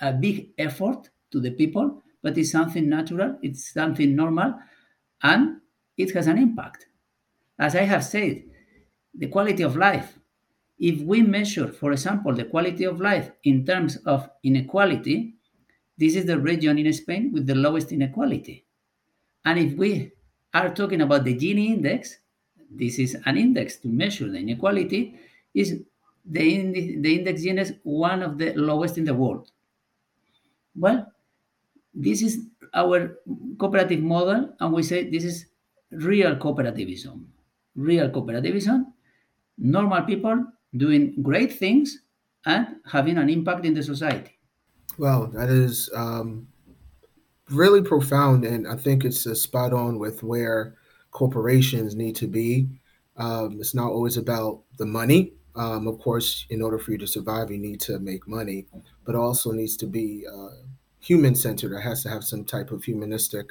a 0.00 0.10
big 0.14 0.52
effort 0.56 1.10
to 1.32 1.38
the 1.38 1.50
people, 1.50 2.02
but 2.22 2.38
it's 2.38 2.50
something 2.50 2.88
natural, 2.88 3.36
it's 3.42 3.74
something 3.74 4.16
normal, 4.16 4.54
and 5.22 5.60
it 5.98 6.14
has 6.14 6.26
an 6.26 6.38
impact. 6.38 6.86
As 7.58 7.76
I 7.76 7.82
have 7.82 8.04
said, 8.04 8.42
the 9.14 9.26
quality 9.26 9.64
of 9.64 9.76
life. 9.76 10.18
If 10.78 11.02
we 11.02 11.20
measure, 11.20 11.68
for 11.68 11.92
example, 11.92 12.34
the 12.34 12.46
quality 12.46 12.84
of 12.84 13.02
life 13.02 13.32
in 13.44 13.66
terms 13.66 13.98
of 14.06 14.30
inequality, 14.42 15.34
this 15.98 16.16
is 16.16 16.24
the 16.26 16.38
region 16.38 16.78
in 16.78 16.92
Spain 16.92 17.32
with 17.32 17.46
the 17.46 17.54
lowest 17.54 17.92
inequality. 17.92 18.64
And 19.44 19.58
if 19.58 19.74
we 19.74 20.12
are 20.54 20.74
talking 20.74 21.00
about 21.00 21.24
the 21.24 21.34
Gini 21.34 21.70
index, 21.70 22.18
this 22.70 22.98
is 22.98 23.16
an 23.26 23.36
index 23.36 23.76
to 23.78 23.88
measure 23.88 24.28
the 24.28 24.38
inequality, 24.38 25.18
is 25.54 25.82
the, 26.24 26.96
the 27.00 27.18
index 27.18 27.42
Gini 27.42 27.60
is 27.60 27.74
one 27.82 28.22
of 28.22 28.38
the 28.38 28.52
lowest 28.54 28.98
in 28.98 29.04
the 29.04 29.14
world. 29.14 29.50
Well, 30.74 31.12
this 31.94 32.22
is 32.22 32.46
our 32.72 33.18
cooperative 33.58 34.00
model, 34.00 34.54
and 34.58 34.72
we 34.72 34.82
say 34.82 35.10
this 35.10 35.24
is 35.24 35.46
real 35.90 36.36
cooperativism. 36.36 37.22
Real 37.74 38.08
cooperativism, 38.08 38.86
normal 39.58 40.02
people 40.02 40.46
doing 40.76 41.14
great 41.22 41.52
things 41.52 42.00
and 42.46 42.76
having 42.86 43.18
an 43.18 43.28
impact 43.28 43.64
in 43.64 43.74
the 43.74 43.82
society. 43.82 44.38
Well, 44.98 45.26
that 45.28 45.48
is 45.50 45.90
um, 45.94 46.48
really 47.50 47.82
profound, 47.82 48.44
and 48.44 48.66
I 48.66 48.76
think 48.76 49.04
it's 49.04 49.26
uh, 49.26 49.34
spot 49.34 49.72
on 49.72 49.98
with 49.98 50.22
where 50.22 50.76
corporations 51.10 51.94
need 51.94 52.16
to 52.16 52.26
be. 52.26 52.68
Um, 53.16 53.58
it's 53.60 53.74
not 53.74 53.90
always 53.90 54.16
about 54.16 54.62
the 54.78 54.86
money. 54.86 55.34
Um, 55.54 55.86
of 55.86 55.98
course, 55.98 56.46
in 56.48 56.62
order 56.62 56.78
for 56.78 56.92
you 56.92 56.98
to 56.98 57.06
survive, 57.06 57.50
you 57.50 57.58
need 57.58 57.80
to 57.82 57.98
make 57.98 58.26
money, 58.26 58.66
but 59.04 59.14
also 59.14 59.52
needs 59.52 59.76
to 59.78 59.86
be 59.86 60.26
uh, 60.26 60.48
human 61.00 61.34
centered. 61.34 61.76
It 61.76 61.82
has 61.82 62.02
to 62.04 62.08
have 62.08 62.24
some 62.24 62.44
type 62.44 62.70
of 62.70 62.84
humanistic 62.84 63.50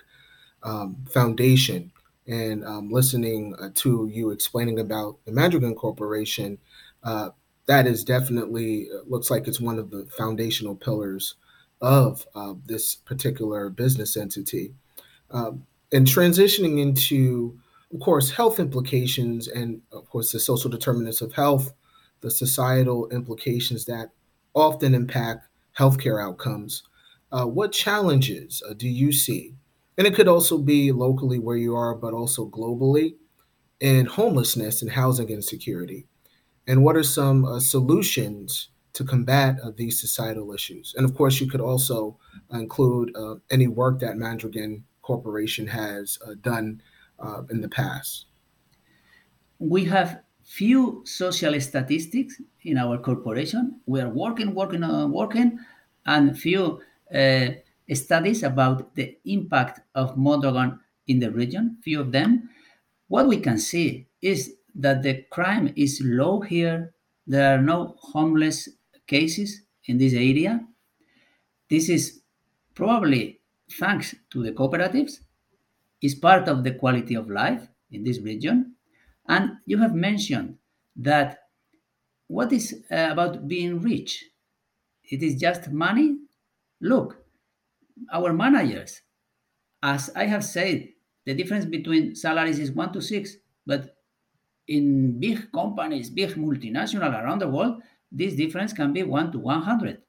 um, 0.63 1.05
foundation. 1.12 1.91
And 2.27 2.65
um, 2.65 2.91
listening 2.91 3.55
uh, 3.62 3.69
to 3.75 4.10
you 4.12 4.29
explaining 4.31 4.79
about 4.79 5.17
the 5.25 5.31
Mandragon 5.31 5.75
Corporation, 5.75 6.60
uh, 7.03 7.29
that 7.67 7.87
is 7.87 8.03
definitely 8.03 8.87
uh, 8.93 8.99
looks 9.07 9.29
like 9.29 9.47
it's 9.47 9.61
one 9.61 9.79
of 9.79 9.91
the 9.91 10.05
foundational 10.17 10.75
pillars 10.75 11.35
of 11.81 12.25
uh, 12.35 12.53
this 12.65 12.95
particular 12.95 13.69
business 13.69 14.17
entity. 14.17 14.73
Um, 15.31 15.65
and 15.91 16.07
transitioning 16.07 16.79
into, 16.79 17.57
of 17.93 17.99
course, 17.99 18.31
health 18.31 18.59
implications 18.59 19.47
and, 19.47 19.81
of 19.91 20.09
course, 20.09 20.31
the 20.31 20.39
social 20.39 20.69
determinants 20.69 21.21
of 21.21 21.33
health, 21.33 21.73
the 22.21 22.31
societal 22.31 23.09
implications 23.09 23.85
that 23.85 24.09
often 24.53 24.93
impact 24.93 25.47
healthcare 25.77 26.23
outcomes. 26.23 26.83
Uh, 27.31 27.45
what 27.45 27.71
challenges 27.71 28.61
uh, 28.69 28.73
do 28.73 28.87
you 28.87 29.11
see? 29.11 29.53
And 29.97 30.05
it 30.05 30.15
could 30.15 30.27
also 30.27 30.57
be 30.57 30.91
locally 30.91 31.39
where 31.39 31.57
you 31.57 31.75
are, 31.75 31.95
but 31.95 32.13
also 32.13 32.47
globally 32.47 33.15
in 33.79 34.05
homelessness 34.05 34.81
and 34.81 34.91
housing 34.91 35.29
insecurity. 35.29 36.05
And 36.71 36.85
what 36.85 36.95
are 36.95 37.03
some 37.03 37.43
uh, 37.43 37.59
solutions 37.59 38.69
to 38.93 39.03
combat 39.03 39.59
uh, 39.59 39.71
these 39.75 39.99
societal 39.99 40.53
issues? 40.53 40.95
And 40.95 41.03
of 41.03 41.13
course, 41.17 41.41
you 41.41 41.47
could 41.47 41.59
also 41.59 42.17
include 42.49 43.13
uh, 43.13 43.35
any 43.49 43.67
work 43.67 43.99
that 43.99 44.15
Mandragon 44.15 44.85
Corporation 45.01 45.67
has 45.67 46.17
uh, 46.25 46.35
done 46.39 46.81
uh, 47.19 47.43
in 47.49 47.59
the 47.59 47.67
past. 47.67 48.27
We 49.59 49.83
have 49.83 50.21
few 50.45 51.03
social 51.05 51.59
statistics 51.59 52.41
in 52.61 52.77
our 52.77 52.97
corporation. 52.97 53.81
We 53.85 53.99
are 53.99 54.09
working, 54.09 54.55
working, 54.55 54.83
uh, 54.83 55.07
working, 55.07 55.59
and 56.05 56.39
few 56.39 56.79
uh, 57.13 57.49
studies 57.93 58.43
about 58.43 58.95
the 58.95 59.17
impact 59.25 59.81
of 59.93 60.15
Mondragon 60.15 60.79
in 61.05 61.19
the 61.19 61.31
region, 61.31 61.79
few 61.83 61.99
of 61.99 62.13
them. 62.13 62.49
What 63.09 63.27
we 63.27 63.41
can 63.41 63.57
see 63.57 64.07
is 64.21 64.55
that 64.75 65.03
the 65.03 65.23
crime 65.29 65.73
is 65.75 66.01
low 66.03 66.41
here. 66.41 66.93
There 67.27 67.55
are 67.55 67.61
no 67.61 67.95
homeless 67.99 68.69
cases 69.07 69.61
in 69.85 69.97
this 69.97 70.13
area. 70.13 70.65
This 71.69 71.89
is 71.89 72.21
probably 72.75 73.39
thanks 73.79 74.15
to 74.31 74.43
the 74.43 74.51
cooperatives, 74.51 75.19
is 76.01 76.15
part 76.15 76.47
of 76.47 76.63
the 76.63 76.73
quality 76.73 77.15
of 77.15 77.29
life 77.29 77.67
in 77.91 78.03
this 78.03 78.19
region. 78.19 78.75
And 79.27 79.51
you 79.65 79.77
have 79.77 79.93
mentioned 79.93 80.57
that 80.97 81.39
what 82.27 82.51
is 82.51 82.83
uh, 82.91 83.09
about 83.11 83.47
being 83.47 83.81
rich? 83.81 84.25
It 85.03 85.21
is 85.21 85.35
just 85.35 85.69
money? 85.71 86.17
Look, 86.79 87.23
our 88.11 88.33
managers, 88.33 89.01
as 89.83 90.09
I 90.15 90.25
have 90.25 90.43
said, 90.43 90.89
the 91.25 91.33
difference 91.33 91.65
between 91.65 92.15
salaries 92.15 92.59
is 92.59 92.71
one 92.71 92.91
to 92.93 93.01
six, 93.01 93.35
but 93.65 93.97
in 94.67 95.19
big 95.19 95.51
companies, 95.51 96.09
big 96.09 96.31
multinational 96.31 97.11
around 97.11 97.39
the 97.39 97.47
world, 97.47 97.81
this 98.11 98.35
difference 98.35 98.73
can 98.73 98.93
be 98.93 99.03
one 99.03 99.31
to 99.31 99.39
100. 99.39 100.01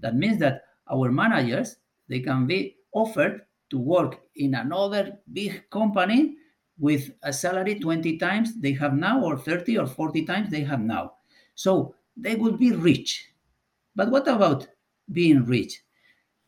That 0.00 0.16
means 0.16 0.38
that 0.40 0.62
our 0.90 1.10
managers, 1.10 1.76
they 2.08 2.20
can 2.20 2.46
be 2.46 2.76
offered 2.92 3.42
to 3.70 3.78
work 3.78 4.20
in 4.36 4.54
another 4.54 5.18
big 5.32 5.68
company 5.70 6.36
with 6.78 7.10
a 7.22 7.32
salary 7.32 7.80
20 7.80 8.18
times 8.18 8.60
they 8.60 8.72
have 8.72 8.94
now 8.94 9.22
or 9.22 9.38
30 9.38 9.78
or 9.78 9.86
40 9.86 10.24
times 10.26 10.50
they 10.50 10.60
have 10.62 10.80
now. 10.80 11.14
So 11.54 11.94
they 12.16 12.36
would 12.36 12.58
be 12.58 12.72
rich. 12.72 13.30
But 13.94 14.10
what 14.10 14.28
about 14.28 14.68
being 15.12 15.44
rich? 15.44 15.82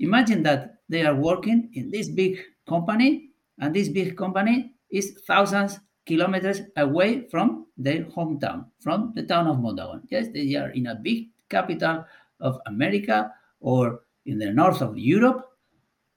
Imagine 0.00 0.42
that 0.44 0.76
they 0.88 1.04
are 1.04 1.14
working 1.14 1.70
in 1.74 1.90
this 1.90 2.08
big 2.08 2.38
company, 2.68 3.30
and 3.58 3.74
this 3.74 3.88
big 3.88 4.16
company 4.16 4.74
is 4.90 5.18
thousands 5.26 5.80
kilometers 6.08 6.62
away 6.76 7.28
from 7.28 7.66
their 7.76 8.04
hometown, 8.04 8.64
from 8.80 9.12
the 9.14 9.22
town 9.22 9.46
of 9.46 9.60
Mondragon. 9.60 10.02
Yes, 10.08 10.28
they 10.32 10.56
are 10.56 10.70
in 10.70 10.86
a 10.86 10.94
big 10.94 11.28
capital 11.50 12.04
of 12.40 12.58
America 12.66 13.30
or 13.60 14.00
in 14.24 14.38
the 14.38 14.50
north 14.50 14.80
of 14.80 14.98
Europe. 14.98 15.44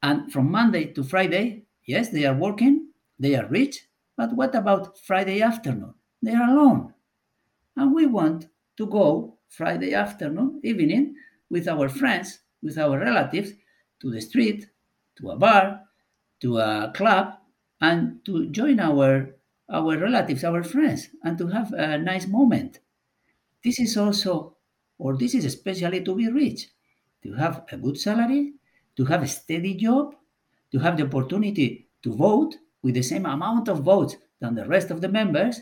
And 0.02 0.32
from 0.32 0.50
Monday 0.50 0.86
to 0.94 1.04
Friday, 1.04 1.66
yes, 1.86 2.10
they 2.10 2.26
are 2.26 2.34
working, 2.34 2.88
they 3.20 3.36
are 3.36 3.48
rich, 3.48 3.86
but 4.16 4.34
what 4.34 4.56
about 4.56 4.98
Friday 5.00 5.42
afternoon? 5.42 5.94
They 6.24 6.34
are 6.34 6.50
alone. 6.50 6.94
And 7.76 7.94
we 7.94 8.06
want 8.08 8.48
to 8.78 8.88
go 8.88 9.38
Friday 9.50 9.94
afternoon, 9.94 10.62
evening, 10.64 11.16
with 11.50 11.68
our 11.68 11.90
friends, 11.90 12.40
with 12.64 12.78
our 12.78 12.98
relatives, 12.98 13.52
to 14.00 14.10
the 14.10 14.22
street, 14.22 14.68
to 15.18 15.32
a 15.32 15.36
bar, 15.36 15.82
to 16.40 16.58
a 16.58 16.92
club, 16.96 17.34
and 17.82 18.24
to 18.26 18.48
join 18.48 18.80
our 18.80 19.36
our 19.72 19.98
relatives, 19.98 20.44
our 20.44 20.64
friends, 20.64 21.10
and 21.24 21.38
to 21.38 21.48
have 21.48 21.74
a 21.74 21.98
nice 21.98 22.28
moment. 22.28 22.80
This 23.64 23.80
is 23.80 23.98
also, 23.98 24.58
or 24.98 25.18
this 25.18 25.36
is 25.36 25.46
especially 25.46 26.04
to 26.04 26.16
be 26.16 26.30
rich, 26.30 26.70
to 27.24 27.34
have 27.34 27.66
a 27.72 27.78
good 27.78 27.98
salary, 28.00 28.54
to 28.98 29.06
have 29.06 29.24
a 29.24 29.28
steady 29.28 29.76
job, 29.76 30.16
to 30.72 30.80
have 30.80 30.98
the 30.98 31.06
opportunity 31.06 31.88
to 32.04 32.14
vote 32.14 32.56
with 32.82 32.96
the 32.96 33.04
same 33.04 33.26
amount 33.26 33.70
of 33.70 33.82
votes 33.82 34.18
than 34.40 34.56
the 34.56 34.66
rest 34.68 34.92
of 34.92 35.02
the 35.02 35.10
members, 35.10 35.62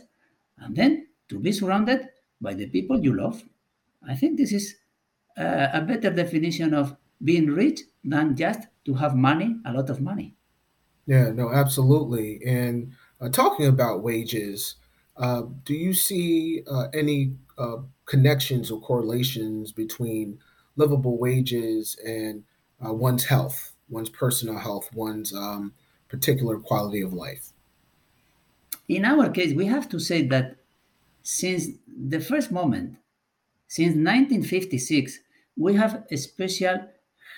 and 0.58 0.74
then 0.76 1.08
to 1.28 1.38
be 1.38 1.52
surrounded 1.52 2.08
by 2.40 2.54
the 2.54 2.66
people 2.66 3.02
you 3.02 3.14
love. 3.14 3.44
I 4.06 4.16
think 4.16 4.38
this 4.38 4.52
is 4.52 4.76
a, 5.36 5.82
better 5.86 6.10
definition 6.10 6.74
of 6.74 6.96
being 7.22 7.46
rich 7.46 7.80
than 8.02 8.36
just 8.36 8.66
to 8.86 8.94
have 8.94 9.14
money, 9.14 9.56
a 9.64 9.72
lot 9.72 9.90
of 9.90 10.00
money. 10.00 10.34
Yeah, 11.06 11.30
no, 11.30 11.52
absolutely. 11.52 12.40
And 12.44 12.92
talking 13.28 13.66
about 13.66 14.02
wages, 14.02 14.76
uh, 15.16 15.42
do 15.64 15.74
you 15.74 15.92
see 15.92 16.62
uh, 16.70 16.88
any 16.94 17.36
uh, 17.58 17.78
connections 18.06 18.70
or 18.70 18.80
correlations 18.80 19.72
between 19.72 20.38
livable 20.76 21.18
wages 21.18 21.96
and 22.04 22.44
uh, 22.84 22.92
one's 22.92 23.24
health, 23.26 23.76
one's 23.90 24.08
personal 24.08 24.58
health, 24.58 24.88
one's 24.94 25.34
um, 25.34 25.74
particular 26.08 26.58
quality 26.58 27.02
of 27.02 27.12
life? 27.12 27.52
In 28.88 29.04
our 29.04 29.30
case, 29.30 29.54
we 29.54 29.66
have 29.66 29.88
to 29.90 30.00
say 30.00 30.22
that 30.28 30.56
since 31.22 31.68
the 31.86 32.20
first 32.20 32.50
moment, 32.50 32.96
since 33.68 33.94
1956, 33.96 35.20
we 35.56 35.74
have 35.74 36.06
a 36.10 36.16
special 36.18 36.88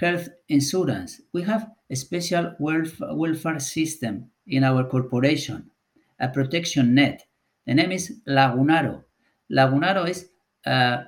health 0.01 0.31
insurance. 0.49 1.21
We 1.33 1.42
have 1.42 1.71
a 1.90 1.97
special 1.97 2.57
welfare 2.59 3.61
system 3.61 4.32
in 4.46 4.64
our 4.64 4.85
corporation, 4.85 5.70
a 6.20 6.28
protection 6.28 6.94
net. 6.94 7.24
The 7.66 7.74
name 7.74 7.92
is 7.92 8.20
Lagunaro. 8.26 9.02
Lagunaro 9.50 10.09
is 10.09 10.28
a 10.66 11.05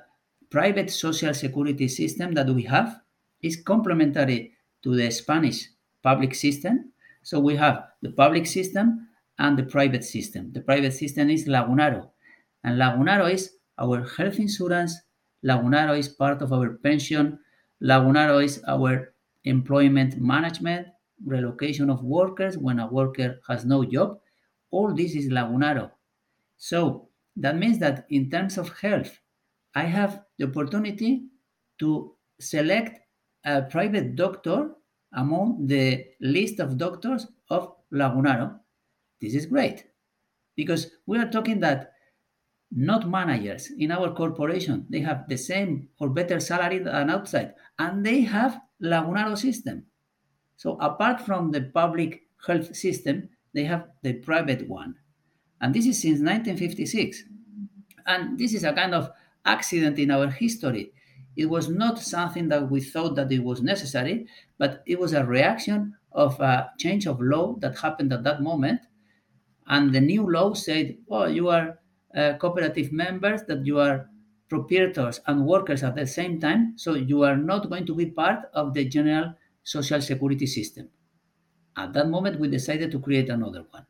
private 0.49 0.89
social 0.89 1.33
security 1.33 1.87
system 1.87 2.33
that 2.33 2.47
we 2.47 2.63
have. 2.63 3.01
It's 3.41 3.61
complementary 3.61 4.53
to 4.83 4.95
the 4.95 5.11
Spanish 5.11 5.69
public 6.03 6.35
system. 6.35 6.91
So 7.23 7.39
we 7.39 7.55
have 7.55 7.87
the 8.01 8.11
public 8.11 8.45
system 8.45 9.07
and 9.39 9.57
the 9.57 9.63
private 9.63 10.03
system. 10.03 10.53
The 10.53 10.61
private 10.61 10.93
system 10.93 11.29
is 11.29 11.47
Lagunaro. 11.47 12.09
And 12.63 12.79
Lagunaro 12.79 13.31
is 13.31 13.51
our 13.77 14.07
health 14.07 14.39
insurance. 14.39 14.95
Lagunaro 15.43 15.97
is 15.97 16.07
part 16.07 16.41
of 16.41 16.53
our 16.53 16.69
pension 16.69 17.39
Lagunaro 17.81 18.43
is 18.43 18.63
our 18.67 19.13
employment 19.43 20.19
management, 20.19 20.87
relocation 21.25 21.89
of 21.89 22.03
workers 22.03 22.57
when 22.57 22.79
a 22.79 22.87
worker 22.87 23.39
has 23.47 23.65
no 23.65 23.83
job. 23.83 24.19
All 24.71 24.93
this 24.93 25.15
is 25.15 25.29
Lagunaro. 25.29 25.91
So 26.57 27.09
that 27.35 27.57
means 27.57 27.79
that 27.79 28.05
in 28.09 28.29
terms 28.29 28.57
of 28.57 28.77
health, 28.79 29.19
I 29.73 29.83
have 29.83 30.23
the 30.37 30.45
opportunity 30.45 31.25
to 31.79 32.15
select 32.39 32.99
a 33.43 33.63
private 33.63 34.15
doctor 34.15 34.71
among 35.13 35.67
the 35.67 36.05
list 36.21 36.59
of 36.59 36.77
doctors 36.77 37.27
of 37.49 37.73
Lagunaro. 37.93 38.59
This 39.21 39.33
is 39.35 39.45
great 39.45 39.85
because 40.55 40.91
we 41.05 41.17
are 41.17 41.29
talking 41.29 41.59
that 41.61 41.91
not 42.71 43.07
managers 43.09 43.71
in 43.77 43.91
our 43.91 44.13
corporation. 44.13 44.85
They 44.89 44.99
have 45.01 45.29
the 45.29 45.37
same 45.37 45.89
or 45.99 46.09
better 46.09 46.39
salary 46.39 46.79
than 46.79 47.09
outside, 47.09 47.53
and 47.79 48.05
they 48.05 48.21
have 48.21 48.59
Lagunaro 48.81 49.37
system. 49.37 49.85
So 50.57 50.77
apart 50.79 51.21
from 51.21 51.51
the 51.51 51.61
public 51.61 52.23
health 52.45 52.75
system, 52.75 53.29
they 53.53 53.63
have 53.65 53.87
the 54.01 54.13
private 54.13 54.67
one, 54.67 54.95
and 55.61 55.73
this 55.73 55.85
is 55.85 56.01
since 56.01 56.19
1956. 56.19 57.23
And 58.05 58.37
this 58.37 58.53
is 58.53 58.63
a 58.63 58.73
kind 58.73 58.93
of 58.93 59.11
accident 59.45 59.97
in 59.97 60.11
our 60.11 60.29
history. 60.29 60.91
It 61.35 61.47
was 61.47 61.69
not 61.69 61.99
something 61.99 62.49
that 62.49 62.69
we 62.69 62.81
thought 62.81 63.15
that 63.15 63.31
it 63.31 63.43
was 63.43 63.61
necessary, 63.61 64.27
but 64.57 64.83
it 64.85 64.99
was 64.99 65.13
a 65.13 65.25
reaction 65.25 65.95
of 66.11 66.39
a 66.39 66.71
change 66.79 67.07
of 67.07 67.19
law 67.19 67.55
that 67.59 67.79
happened 67.79 68.13
at 68.13 68.23
that 68.23 68.41
moment. 68.41 68.81
And 69.67 69.93
the 69.93 70.01
new 70.01 70.29
law 70.29 70.53
said, 70.53 70.97
"Oh, 71.09 71.25
you 71.25 71.49
are 71.49 71.79
uh, 72.15 72.37
cooperative 72.37 72.91
members, 72.91 73.43
that 73.43 73.65
you 73.65 73.79
are 73.79 74.09
proprietors 74.47 75.19
and 75.27 75.45
workers 75.45 75.83
at 75.83 75.95
the 75.95 76.07
same 76.07 76.39
time. 76.39 76.77
So 76.77 76.93
you 76.93 77.23
are 77.23 77.35
not 77.35 77.69
going 77.69 77.85
to 77.87 77.95
be 77.95 78.05
part 78.05 78.45
of 78.53 78.73
the 78.73 78.85
general 78.85 79.33
social 79.65 79.99
security 79.99 80.47
system. 80.47 80.87
At 81.75 81.91
that 81.93 82.07
moment, 82.07 82.39
we 82.39 82.47
decided 82.47 82.91
to 82.91 82.99
create 82.99 83.29
another 83.29 83.65
one. 83.69 83.85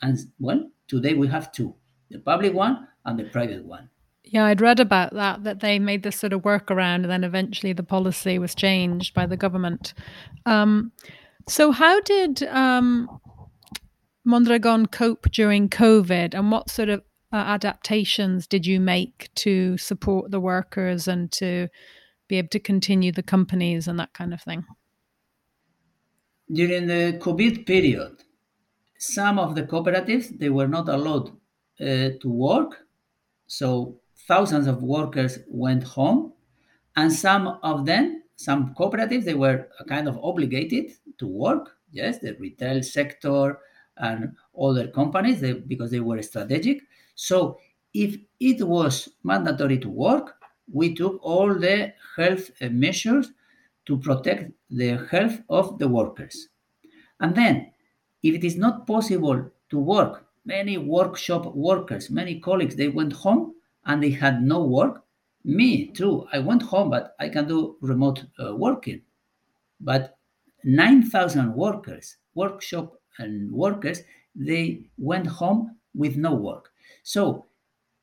And 0.00 0.18
well, 0.38 0.70
today 0.86 1.14
we 1.14 1.26
have 1.28 1.50
two 1.50 1.74
the 2.10 2.18
public 2.20 2.54
one 2.54 2.86
and 3.04 3.18
the 3.18 3.24
private 3.24 3.64
one. 3.64 3.88
Yeah, 4.22 4.44
I'd 4.44 4.60
read 4.60 4.78
about 4.78 5.14
that, 5.14 5.42
that 5.44 5.60
they 5.60 5.78
made 5.78 6.02
this 6.02 6.18
sort 6.18 6.32
of 6.32 6.42
workaround 6.42 7.02
and 7.02 7.10
then 7.10 7.24
eventually 7.24 7.72
the 7.72 7.82
policy 7.82 8.38
was 8.38 8.54
changed 8.54 9.14
by 9.14 9.26
the 9.26 9.36
government. 9.36 9.94
Um, 10.46 10.92
so, 11.48 11.72
how 11.72 12.00
did 12.00 12.42
um, 12.44 13.08
Mondragon 14.24 14.86
cope 14.86 15.30
during 15.30 15.68
COVID 15.68 16.34
and 16.34 16.52
what 16.52 16.70
sort 16.70 16.88
of 16.88 17.02
uh, 17.32 17.36
adaptations 17.36 18.46
did 18.46 18.64
you 18.64 18.80
make 18.80 19.28
to 19.36 19.76
support 19.76 20.30
the 20.30 20.40
workers 20.40 21.08
and 21.08 21.32
to 21.32 21.68
be 22.28 22.36
able 22.36 22.48
to 22.48 22.60
continue 22.60 23.12
the 23.12 23.22
companies 23.22 23.88
and 23.88 23.98
that 23.98 24.14
kind 24.14 24.32
of 24.32 24.40
thing? 24.40 24.64
During 26.52 26.86
the 26.86 27.18
COVID 27.20 27.66
period, 27.66 28.22
some 28.98 29.38
of 29.38 29.54
the 29.54 29.62
cooperatives 29.62 30.38
they 30.38 30.50
were 30.50 30.68
not 30.68 30.88
allowed 30.88 31.30
uh, 31.80 32.10
to 32.20 32.28
work, 32.28 32.86
so 33.46 34.00
thousands 34.28 34.66
of 34.66 34.82
workers 34.82 35.38
went 35.48 35.82
home, 35.82 36.32
and 36.96 37.12
some 37.12 37.58
of 37.62 37.86
them, 37.86 38.22
some 38.36 38.74
cooperatives, 38.74 39.24
they 39.24 39.34
were 39.34 39.68
kind 39.88 40.06
of 40.08 40.18
obligated 40.22 40.92
to 41.18 41.26
work. 41.26 41.76
Yes, 41.92 42.18
the 42.18 42.34
retail 42.34 42.82
sector 42.82 43.58
and 43.96 44.34
other 44.60 44.88
companies, 44.88 45.40
they, 45.40 45.52
because 45.52 45.90
they 45.90 46.00
were 46.00 46.20
strategic. 46.22 46.82
So 47.14 47.58
if 47.94 48.16
it 48.40 48.66
was 48.66 49.08
mandatory 49.22 49.78
to 49.78 49.88
work, 49.88 50.36
we 50.72 50.94
took 50.94 51.18
all 51.22 51.54
the 51.54 51.92
health 52.16 52.50
measures 52.60 53.30
to 53.86 53.98
protect 53.98 54.50
the 54.70 55.06
health 55.10 55.40
of 55.48 55.78
the 55.78 55.88
workers. 55.88 56.48
And 57.20 57.34
then, 57.34 57.72
if 58.22 58.34
it 58.34 58.44
is 58.44 58.56
not 58.56 58.86
possible 58.86 59.50
to 59.70 59.78
work, 59.78 60.26
many 60.44 60.78
workshop 60.78 61.54
workers, 61.54 62.10
many 62.10 62.40
colleagues, 62.40 62.76
they 62.76 62.88
went 62.88 63.12
home 63.12 63.54
and 63.86 64.02
they 64.02 64.10
had 64.10 64.42
no 64.42 64.64
work. 64.64 65.04
Me 65.44 65.88
too. 65.88 66.26
I 66.32 66.38
went 66.38 66.62
home, 66.62 66.90
but 66.90 67.14
I 67.20 67.28
can 67.28 67.46
do 67.46 67.76
remote 67.80 68.24
uh, 68.38 68.54
working. 68.56 69.02
But 69.80 70.16
9,000 70.64 71.54
workers, 71.54 72.16
workshop 72.34 72.94
and 73.18 73.52
workers, 73.52 74.02
they 74.34 74.86
went 74.96 75.26
home 75.26 75.76
with 75.94 76.16
no 76.16 76.34
work. 76.34 76.70
So 77.02 77.46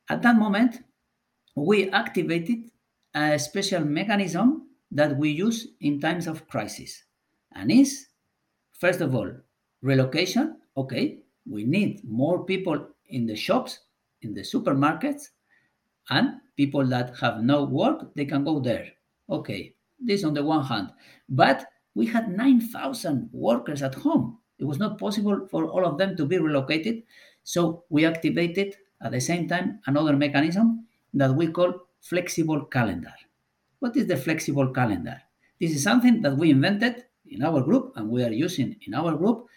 at 0.08 0.22
that 0.22 0.36
moment, 0.36 0.84
we 1.56 1.90
activated 1.90 2.70
a 3.14 3.38
special 3.38 3.84
mechanism 3.84 4.61
that 4.92 5.16
we 5.16 5.30
use 5.30 5.68
in 5.80 6.00
times 6.00 6.26
of 6.26 6.46
crisis. 6.48 7.04
And 7.52 7.70
is, 7.72 8.06
first 8.78 9.00
of 9.00 9.14
all, 9.14 9.30
relocation. 9.80 10.58
Okay, 10.76 11.18
we 11.48 11.64
need 11.64 12.00
more 12.04 12.44
people 12.44 12.88
in 13.08 13.26
the 13.26 13.36
shops, 13.36 13.80
in 14.22 14.32
the 14.32 14.40
supermarkets, 14.40 15.28
and 16.10 16.40
people 16.56 16.86
that 16.86 17.16
have 17.18 17.42
no 17.42 17.64
work, 17.64 18.14
they 18.14 18.24
can 18.24 18.44
go 18.44 18.60
there. 18.60 18.86
Okay, 19.28 19.74
this 20.00 20.24
on 20.24 20.34
the 20.34 20.44
one 20.44 20.64
hand. 20.64 20.90
But 21.28 21.66
we 21.94 22.06
had 22.06 22.30
9,000 22.30 23.28
workers 23.32 23.82
at 23.82 23.94
home. 23.94 24.38
It 24.58 24.64
was 24.64 24.78
not 24.78 24.98
possible 24.98 25.46
for 25.50 25.66
all 25.66 25.84
of 25.84 25.98
them 25.98 26.16
to 26.16 26.26
be 26.26 26.38
relocated. 26.38 27.02
So 27.44 27.84
we 27.90 28.06
activated 28.06 28.76
at 29.02 29.12
the 29.12 29.20
same 29.20 29.48
time 29.48 29.80
another 29.86 30.16
mechanism 30.16 30.86
that 31.14 31.34
we 31.34 31.48
call 31.48 31.74
flexible 32.00 32.64
calendar. 32.66 33.12
What 33.82 33.96
is 33.96 34.06
the 34.06 34.16
flexible 34.16 34.68
calendar? 34.72 35.20
This 35.60 35.72
is 35.72 35.82
something 35.82 36.22
that 36.22 36.36
we 36.36 36.50
invented 36.50 37.02
in 37.26 37.42
our 37.42 37.60
group 37.62 37.94
and 37.96 38.08
we 38.08 38.22
are 38.22 38.30
using 38.30 38.76
in 38.86 38.94
our 38.94 39.16
group 39.16 39.48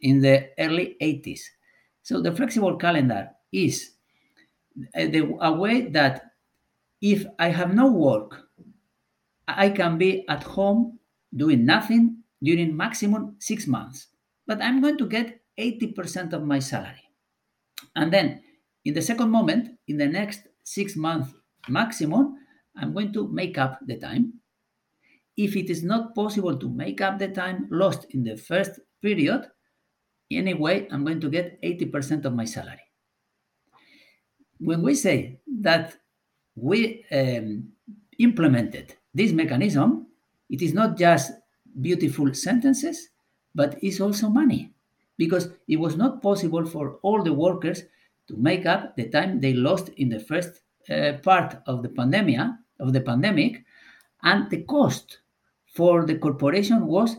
in 0.00 0.22
the 0.22 0.48
early 0.58 0.96
80s. 1.02 1.40
So 2.00 2.22
the 2.22 2.32
flexible 2.32 2.76
calendar 2.76 3.28
is 3.52 3.90
eh, 4.94 5.10
a, 5.12 5.48
a 5.48 5.52
way 5.52 5.90
that 5.90 6.32
if 7.02 7.26
I 7.38 7.48
have 7.48 7.74
no 7.74 7.92
work, 7.92 8.40
I 9.46 9.68
can 9.68 9.98
be 9.98 10.26
at 10.30 10.42
home 10.44 10.98
doing 11.36 11.66
nothing 11.66 12.22
during 12.42 12.74
maximum 12.74 13.36
six 13.38 13.66
months, 13.66 14.06
but 14.46 14.62
I'm 14.62 14.80
going 14.80 14.96
to 14.96 15.06
get 15.06 15.42
80% 15.58 16.32
of 16.32 16.42
my 16.42 16.58
salary. 16.58 17.04
And 17.96 18.10
then 18.10 18.40
in 18.86 18.94
the 18.94 19.02
second 19.02 19.28
moment, 19.28 19.76
in 19.88 19.98
the 19.98 20.08
next 20.08 20.48
six 20.64 20.96
months 20.96 21.34
maximum, 21.68 22.38
I'm 22.76 22.92
going 22.92 23.12
to 23.12 23.28
make 23.28 23.58
up 23.58 23.78
the 23.86 23.98
time. 23.98 24.34
If 25.36 25.56
it 25.56 25.70
is 25.70 25.82
not 25.82 26.14
possible 26.14 26.56
to 26.56 26.68
make 26.68 27.00
up 27.00 27.18
the 27.18 27.28
time 27.28 27.68
lost 27.70 28.06
in 28.10 28.22
the 28.22 28.36
first 28.36 28.80
period, 29.00 29.50
anyway, 30.30 30.88
I'm 30.90 31.04
going 31.04 31.20
to 31.20 31.30
get 31.30 31.60
80% 31.62 32.24
of 32.24 32.34
my 32.34 32.44
salary. 32.44 32.80
When 34.58 34.82
we 34.82 34.94
say 34.94 35.40
that 35.60 35.96
we 36.54 37.04
um, 37.10 37.72
implemented 38.18 38.94
this 39.14 39.32
mechanism, 39.32 40.06
it 40.50 40.62
is 40.62 40.74
not 40.74 40.96
just 40.96 41.32
beautiful 41.80 42.32
sentences, 42.34 43.08
but 43.54 43.78
it's 43.82 44.00
also 44.00 44.28
money 44.28 44.72
because 45.18 45.48
it 45.68 45.76
was 45.76 45.96
not 45.96 46.22
possible 46.22 46.64
for 46.64 46.98
all 47.02 47.22
the 47.22 47.32
workers 47.32 47.82
to 48.28 48.36
make 48.36 48.66
up 48.66 48.96
the 48.96 49.08
time 49.08 49.40
they 49.40 49.54
lost 49.54 49.88
in 49.96 50.08
the 50.08 50.20
first 50.20 50.62
uh, 50.90 51.14
part 51.22 51.62
of 51.66 51.82
the 51.82 51.88
pandemic 51.88 52.40
of 52.80 52.92
the 52.92 53.00
pandemic 53.00 53.64
and 54.22 54.50
the 54.50 54.62
cost 54.64 55.20
for 55.66 56.04
the 56.04 56.18
corporation 56.18 56.86
was 56.86 57.16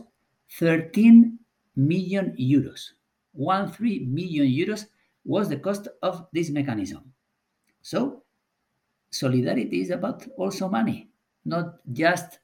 13 0.58 1.38
million 1.76 2.34
euros. 2.38 2.92
1 3.32 3.72
3 3.72 4.06
million 4.06 4.46
euros 4.46 4.86
was 5.24 5.48
the 5.48 5.56
cost 5.56 5.88
of 6.02 6.26
this 6.32 6.50
mechanism. 6.50 7.12
So 7.82 8.22
solidarity 9.10 9.80
is 9.80 9.90
about 9.90 10.26
also 10.36 10.68
money 10.68 11.10
not 11.44 11.76
just 11.92 12.38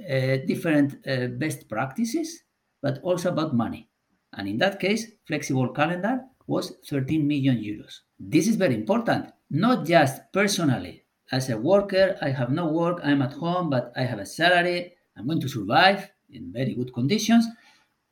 uh, 0.00 0.36
different 0.46 1.06
uh, 1.06 1.26
best 1.38 1.68
practices 1.68 2.42
but 2.82 3.00
also 3.02 3.30
about 3.30 3.54
money. 3.54 3.88
And 4.32 4.48
in 4.48 4.58
that 4.58 4.80
case 4.80 5.06
flexible 5.26 5.68
calendar 5.68 6.20
was 6.46 6.74
13 6.88 7.26
million 7.26 7.56
euros. 7.56 8.00
This 8.18 8.46
is 8.48 8.56
very 8.56 8.74
important, 8.74 9.32
not 9.50 9.86
just 9.86 10.20
personally. 10.32 11.04
As 11.32 11.50
a 11.50 11.58
worker, 11.58 12.16
I 12.22 12.30
have 12.30 12.50
no 12.50 12.66
work, 12.66 13.00
I'm 13.02 13.22
at 13.22 13.32
home, 13.32 13.70
but 13.70 13.92
I 13.96 14.02
have 14.02 14.18
a 14.18 14.26
salary, 14.26 14.94
I'm 15.16 15.26
going 15.26 15.40
to 15.40 15.48
survive 15.48 16.10
in 16.30 16.52
very 16.52 16.74
good 16.74 16.92
conditions. 16.94 17.46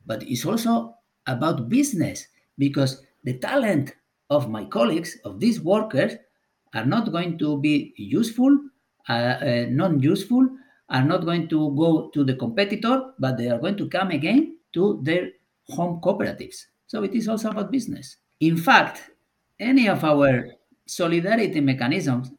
But 0.06 0.22
it's 0.24 0.44
also 0.44 0.96
about 1.26 1.68
business 1.68 2.26
because 2.58 3.02
the 3.22 3.38
talent 3.38 3.94
of 4.30 4.50
my 4.50 4.64
colleagues, 4.64 5.18
of 5.24 5.40
these 5.40 5.60
workers, 5.60 6.14
are 6.74 6.84
not 6.84 7.12
going 7.12 7.38
to 7.38 7.60
be 7.60 7.94
useful, 7.96 8.58
uh, 9.08 9.12
uh, 9.12 9.66
non 9.70 10.00
useful, 10.00 10.48
are 10.88 11.04
not 11.04 11.24
going 11.24 11.48
to 11.48 11.74
go 11.76 12.10
to 12.10 12.24
the 12.24 12.34
competitor, 12.34 13.12
but 13.18 13.38
they 13.38 13.48
are 13.48 13.58
going 13.58 13.76
to 13.76 13.88
come 13.88 14.10
again 14.10 14.58
to 14.72 15.00
their 15.02 15.28
home 15.68 16.00
cooperatives. 16.02 16.66
So 16.86 17.02
it 17.04 17.14
is 17.14 17.28
also 17.28 17.50
about 17.50 17.70
business. 17.70 18.16
In 18.40 18.56
fact, 18.56 19.10
any 19.58 19.88
of 19.88 20.04
our 20.04 20.48
solidarity 20.86 21.60
mechanisms, 21.60 22.30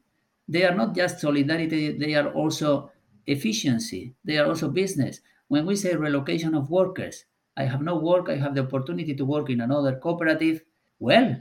they 0.47 0.63
are 0.63 0.75
not 0.75 0.95
just 0.95 1.19
solidarity, 1.19 1.91
they 1.97 2.15
are 2.15 2.29
also 2.29 2.91
efficiency, 3.25 4.13
they 4.23 4.37
are 4.37 4.47
also 4.47 4.69
business. 4.69 5.21
When 5.47 5.65
we 5.65 5.75
say 5.75 5.95
relocation 5.95 6.55
of 6.55 6.69
workers, 6.69 7.25
I 7.57 7.63
have 7.63 7.81
no 7.81 7.95
work, 7.97 8.29
I 8.29 8.35
have 8.35 8.55
the 8.55 8.61
opportunity 8.61 9.15
to 9.15 9.25
work 9.25 9.49
in 9.49 9.61
another 9.61 9.95
cooperative. 9.95 10.61
Well, 10.99 11.37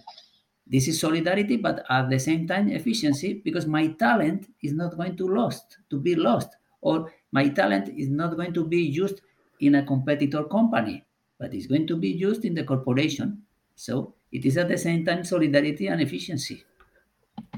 this 0.66 0.88
is 0.88 1.00
solidarity, 1.00 1.56
but 1.56 1.84
at 1.90 2.08
the 2.08 2.18
same 2.18 2.46
time 2.46 2.68
efficiency, 2.68 3.42
because 3.44 3.66
my 3.66 3.88
talent 3.88 4.46
is 4.62 4.72
not 4.72 4.96
going 4.96 5.16
to 5.16 5.26
lost 5.26 5.78
to 5.90 6.00
be 6.00 6.14
lost, 6.14 6.56
or 6.80 7.12
my 7.32 7.48
talent 7.48 7.88
is 7.98 8.08
not 8.08 8.36
going 8.36 8.54
to 8.54 8.64
be 8.64 8.80
used 8.80 9.20
in 9.60 9.74
a 9.74 9.84
competitor 9.84 10.44
company, 10.44 11.04
but 11.38 11.52
it's 11.52 11.66
going 11.66 11.86
to 11.86 11.96
be 11.96 12.08
used 12.08 12.44
in 12.44 12.54
the 12.54 12.64
corporation. 12.64 13.42
So 13.74 14.14
it 14.32 14.46
is 14.46 14.56
at 14.56 14.68
the 14.68 14.78
same 14.78 15.04
time 15.04 15.24
solidarity 15.24 15.88
and 15.88 16.00
efficiency. 16.00 16.64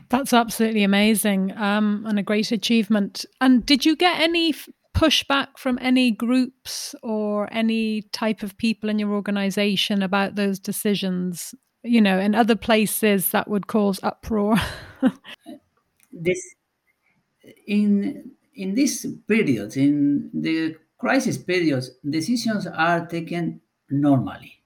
That's 0.09 0.33
absolutely 0.33 0.85
amazing 0.85 1.57
um, 1.57 2.05
and 2.07 2.19
a 2.19 2.23
great 2.23 2.53
achievement. 2.53 3.25
And 3.41 3.65
did 3.65 3.85
you 3.85 3.97
get 3.97 4.21
any 4.21 4.55
pushback 4.97 5.59
from 5.59 5.79
any 5.83 6.11
groups 6.11 6.95
or 7.03 7.53
any 7.53 8.03
type 8.13 8.43
of 8.43 8.57
people 8.57 8.89
in 8.89 8.99
your 8.99 9.13
organization 9.13 10.03
about 10.03 10.37
those 10.37 10.59
decisions? 10.59 11.55
You 11.83 12.01
know, 12.01 12.19
in 12.19 12.35
other 12.35 12.57
places 12.57 13.31
that 13.31 13.49
would 13.49 13.67
cause 13.67 14.01
uproar. 14.03 14.57
this 16.13 16.55
in 17.67 18.33
in 18.55 18.75
these 18.75 19.07
periods, 19.29 19.77
in 19.77 20.31
the 20.33 20.77
crisis 20.99 21.37
periods, 21.37 21.91
decisions 22.09 22.67
are 22.67 23.07
taken 23.07 23.61
normally. 23.91 24.63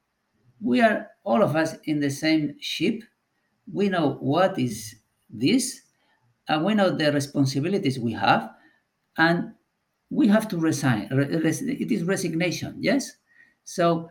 We 0.60 0.80
are 0.80 1.08
all 1.24 1.42
of 1.42 1.56
us 1.56 1.74
in 1.84 2.00
the 2.00 2.10
same 2.10 2.56
ship. 2.60 3.02
We 3.72 3.88
know 3.88 4.16
what 4.20 4.58
is 4.58 4.99
this, 5.32 5.82
and 6.48 6.64
we 6.64 6.74
know 6.74 6.90
the 6.90 7.12
responsibilities 7.12 7.98
we 7.98 8.12
have, 8.12 8.50
and 9.18 9.54
we 10.10 10.28
have 10.28 10.48
to 10.48 10.58
resign. 10.58 11.08
It 11.10 11.92
is 11.92 12.04
resignation, 12.04 12.76
yes? 12.80 13.12
So 13.64 14.10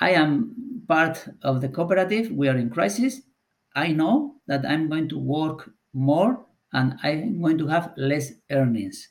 I 0.00 0.10
am 0.10 0.84
part 0.88 1.28
of 1.42 1.60
the 1.60 1.68
cooperative. 1.68 2.32
We 2.32 2.48
are 2.48 2.56
in 2.56 2.70
crisis. 2.70 3.22
I 3.76 3.92
know 3.92 4.36
that 4.48 4.66
I'm 4.66 4.88
going 4.88 5.08
to 5.10 5.18
work 5.18 5.70
more 5.92 6.44
and 6.72 6.98
I'm 7.04 7.40
going 7.40 7.58
to 7.58 7.68
have 7.68 7.94
less 7.96 8.32
earnings. 8.50 9.08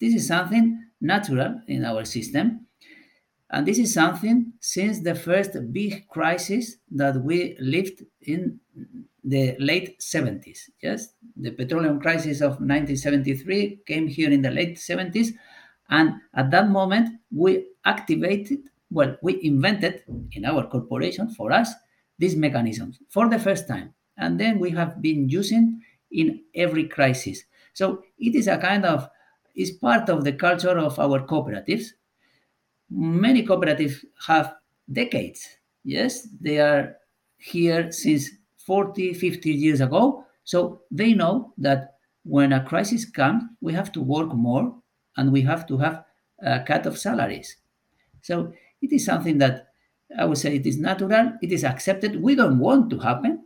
This 0.00 0.14
is 0.14 0.28
something 0.28 0.84
natural 1.00 1.60
in 1.66 1.84
our 1.84 2.04
system. 2.04 2.67
And 3.50 3.66
this 3.66 3.78
is 3.78 3.94
something 3.94 4.52
since 4.60 5.00
the 5.00 5.14
first 5.14 5.56
big 5.72 6.06
crisis 6.08 6.76
that 6.90 7.22
we 7.22 7.56
lived 7.60 8.04
in 8.22 8.60
the 9.24 9.56
late 9.58 10.00
70s. 10.00 10.70
Yes, 10.82 11.14
the 11.36 11.50
petroleum 11.50 12.00
crisis 12.00 12.40
of 12.40 12.60
1973 12.60 13.80
came 13.86 14.06
here 14.06 14.30
in 14.30 14.42
the 14.42 14.50
late 14.50 14.76
70s. 14.76 15.28
And 15.88 16.14
at 16.34 16.50
that 16.50 16.68
moment, 16.68 17.20
we 17.34 17.66
activated, 17.84 18.68
well, 18.90 19.16
we 19.22 19.42
invented 19.42 20.02
in 20.32 20.44
our 20.44 20.66
corporation 20.66 21.30
for 21.30 21.50
us 21.50 21.72
these 22.18 22.36
mechanisms 22.36 22.98
for 23.08 23.28
the 23.28 23.38
first 23.38 23.66
time. 23.66 23.94
And 24.18 24.38
then 24.38 24.58
we 24.58 24.70
have 24.70 25.00
been 25.00 25.28
using 25.28 25.80
in 26.10 26.42
every 26.54 26.84
crisis. 26.84 27.44
So 27.72 28.02
it 28.18 28.34
is 28.34 28.46
a 28.46 28.58
kind 28.58 28.84
of, 28.84 29.08
is 29.54 29.70
part 29.70 30.08
of 30.10 30.24
the 30.24 30.32
culture 30.32 30.78
of 30.78 30.98
our 30.98 31.20
cooperatives 31.20 31.92
many 32.90 33.44
cooperatives 33.44 34.04
have 34.26 34.54
decades. 34.92 35.46
Yes, 35.84 36.28
they 36.40 36.58
are 36.58 36.96
here 37.38 37.92
since 37.92 38.30
40, 38.58 39.14
50 39.14 39.50
years 39.50 39.80
ago. 39.80 40.24
So 40.44 40.82
they 40.90 41.14
know 41.14 41.52
that 41.58 41.94
when 42.24 42.52
a 42.52 42.64
crisis 42.64 43.04
comes, 43.04 43.44
we 43.60 43.72
have 43.72 43.92
to 43.92 44.02
work 44.02 44.34
more 44.34 44.74
and 45.16 45.32
we 45.32 45.42
have 45.42 45.66
to 45.66 45.78
have 45.78 46.04
a 46.42 46.60
cut 46.60 46.86
of 46.86 46.98
salaries. 46.98 47.56
So 48.22 48.52
it 48.82 48.92
is 48.92 49.04
something 49.04 49.38
that 49.38 49.68
I 50.18 50.24
would 50.24 50.38
say 50.38 50.54
it 50.56 50.66
is 50.66 50.78
natural, 50.78 51.32
it 51.42 51.52
is 51.52 51.64
accepted. 51.64 52.22
We 52.22 52.34
don't 52.34 52.58
want 52.58 52.90
to 52.90 52.98
happen. 52.98 53.44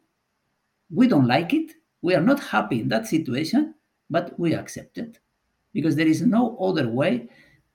We 0.91 1.09
don't 1.09 1.27
like 1.27 1.53
it. 1.53 1.73
We 2.03 2.15
are 2.15 2.21
not 2.21 2.41
happy 2.41 2.81
in 2.81 2.89
that 2.89 3.07
situation, 3.07 3.75
but 4.11 4.39
we 4.39 4.55
accept 4.55 4.99
it 4.99 5.19
because 5.73 5.97
there 5.97 6.07
is 6.07 6.23
no 6.23 6.57
other 6.59 6.89
way 6.89 7.29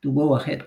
to 0.04 0.12
go 0.12 0.36
ahead. 0.36 0.66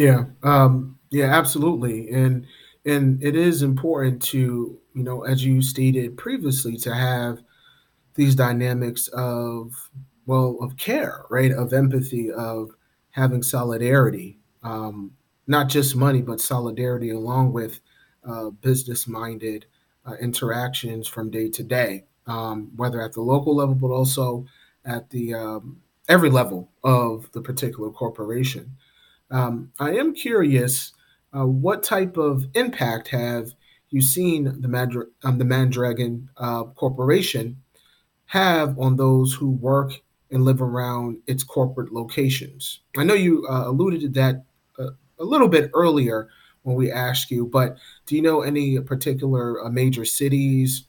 Yeah, 0.00 0.24
um, 0.42 0.98
yeah, 1.10 1.26
absolutely, 1.26 2.10
and 2.10 2.46
and 2.86 3.22
it 3.22 3.36
is 3.36 3.62
important 3.62 4.22
to 4.32 4.78
you 4.94 5.02
know, 5.04 5.22
as 5.24 5.44
you 5.44 5.60
stated 5.62 6.16
previously, 6.16 6.76
to 6.78 6.94
have 6.94 7.42
these 8.16 8.34
dynamics 8.34 9.08
of 9.08 9.90
well, 10.26 10.58
of 10.62 10.76
care, 10.78 11.24
right, 11.30 11.52
of 11.52 11.72
empathy, 11.74 12.30
of 12.32 12.70
having 13.12 13.42
solidarity, 13.42 14.38
um, 14.64 15.12
not 15.48 15.68
just 15.68 15.96
money, 15.96 16.22
but 16.22 16.40
solidarity 16.40 17.10
along 17.10 17.52
with 17.52 17.80
uh, 18.28 18.50
business-minded 18.50 19.66
uh, 20.06 20.14
interactions 20.20 21.08
from 21.08 21.30
day 21.30 21.48
to 21.50 21.62
day, 21.64 22.04
um, 22.26 22.70
whether 22.76 23.02
at 23.02 23.12
the 23.14 23.22
local 23.22 23.56
level, 23.56 23.74
but 23.76 23.88
also 23.90 24.46
at 24.86 25.10
the 25.10 25.34
um, 25.34 25.80
every 26.08 26.30
level 26.30 26.70
of 26.84 27.30
the 27.32 27.42
particular 27.42 27.90
corporation. 27.90 28.76
Um, 29.30 29.72
I 29.78 29.92
am 29.96 30.14
curious, 30.14 30.92
uh, 31.32 31.46
what 31.46 31.82
type 31.82 32.16
of 32.16 32.46
impact 32.54 33.08
have 33.08 33.52
you 33.90 34.02
seen 34.02 34.44
the, 34.44 34.68
Madra- 34.68 35.06
um, 35.24 35.38
the 35.38 35.44
Mandragon 35.44 36.28
uh, 36.36 36.64
Corporation 36.64 37.56
have 38.26 38.78
on 38.78 38.96
those 38.96 39.34
who 39.34 39.50
work 39.50 39.92
and 40.30 40.44
live 40.44 40.62
around 40.62 41.18
its 41.26 41.44
corporate 41.44 41.92
locations? 41.92 42.80
I 42.96 43.04
know 43.04 43.14
you 43.14 43.46
uh, 43.48 43.68
alluded 43.68 44.00
to 44.02 44.08
that 44.10 44.44
uh, 44.78 44.90
a 45.18 45.24
little 45.24 45.48
bit 45.48 45.70
earlier 45.74 46.28
when 46.62 46.76
we 46.76 46.90
asked 46.90 47.30
you, 47.30 47.46
but 47.46 47.76
do 48.06 48.16
you 48.16 48.22
know 48.22 48.42
any 48.42 48.78
particular 48.80 49.64
uh, 49.64 49.70
major 49.70 50.04
cities 50.04 50.84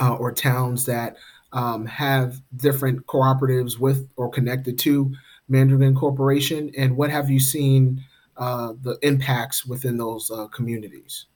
uh, 0.00 0.14
or 0.14 0.32
towns 0.32 0.84
that 0.86 1.16
um, 1.52 1.86
have 1.86 2.40
different 2.56 3.06
cooperatives 3.06 3.78
with 3.78 4.08
or 4.16 4.28
connected 4.28 4.78
to 4.78 5.12
Mandragon 5.48 5.94
Corporation, 5.94 6.70
and 6.76 6.96
what 6.96 7.10
have 7.10 7.30
you 7.30 7.40
seen 7.40 8.04
uh, 8.36 8.74
the 8.82 8.98
impacts 9.02 9.66
within 9.66 9.96
those 9.96 10.30
uh, 10.30 10.46
communities? 10.48 11.26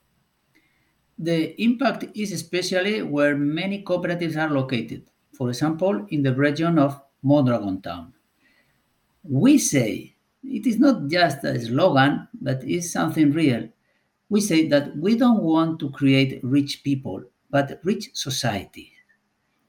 The 1.19 1.61
impact 1.61 2.05
is 2.15 2.31
especially 2.31 3.01
where 3.01 3.35
many 3.35 3.83
cooperatives 3.83 4.37
are 4.37 4.53
located. 4.53 5.09
For 5.33 5.49
example, 5.49 6.05
in 6.09 6.23
the 6.23 6.33
region 6.35 6.79
of 6.79 7.01
Mondragon 7.23 7.81
Town. 7.81 8.13
We 9.23 9.57
say 9.57 10.15
it 10.43 10.67
is 10.67 10.77
not 10.77 11.07
just 11.07 11.43
a 11.43 11.59
slogan, 11.59 12.27
but 12.41 12.63
it's 12.63 12.91
something 12.91 13.31
real. 13.31 13.69
We 14.29 14.41
say 14.41 14.67
that 14.67 14.95
we 14.97 15.15
don't 15.15 15.41
want 15.41 15.79
to 15.79 15.89
create 15.91 16.43
rich 16.43 16.83
people, 16.83 17.23
but 17.49 17.79
rich 17.83 18.09
society, 18.13 18.91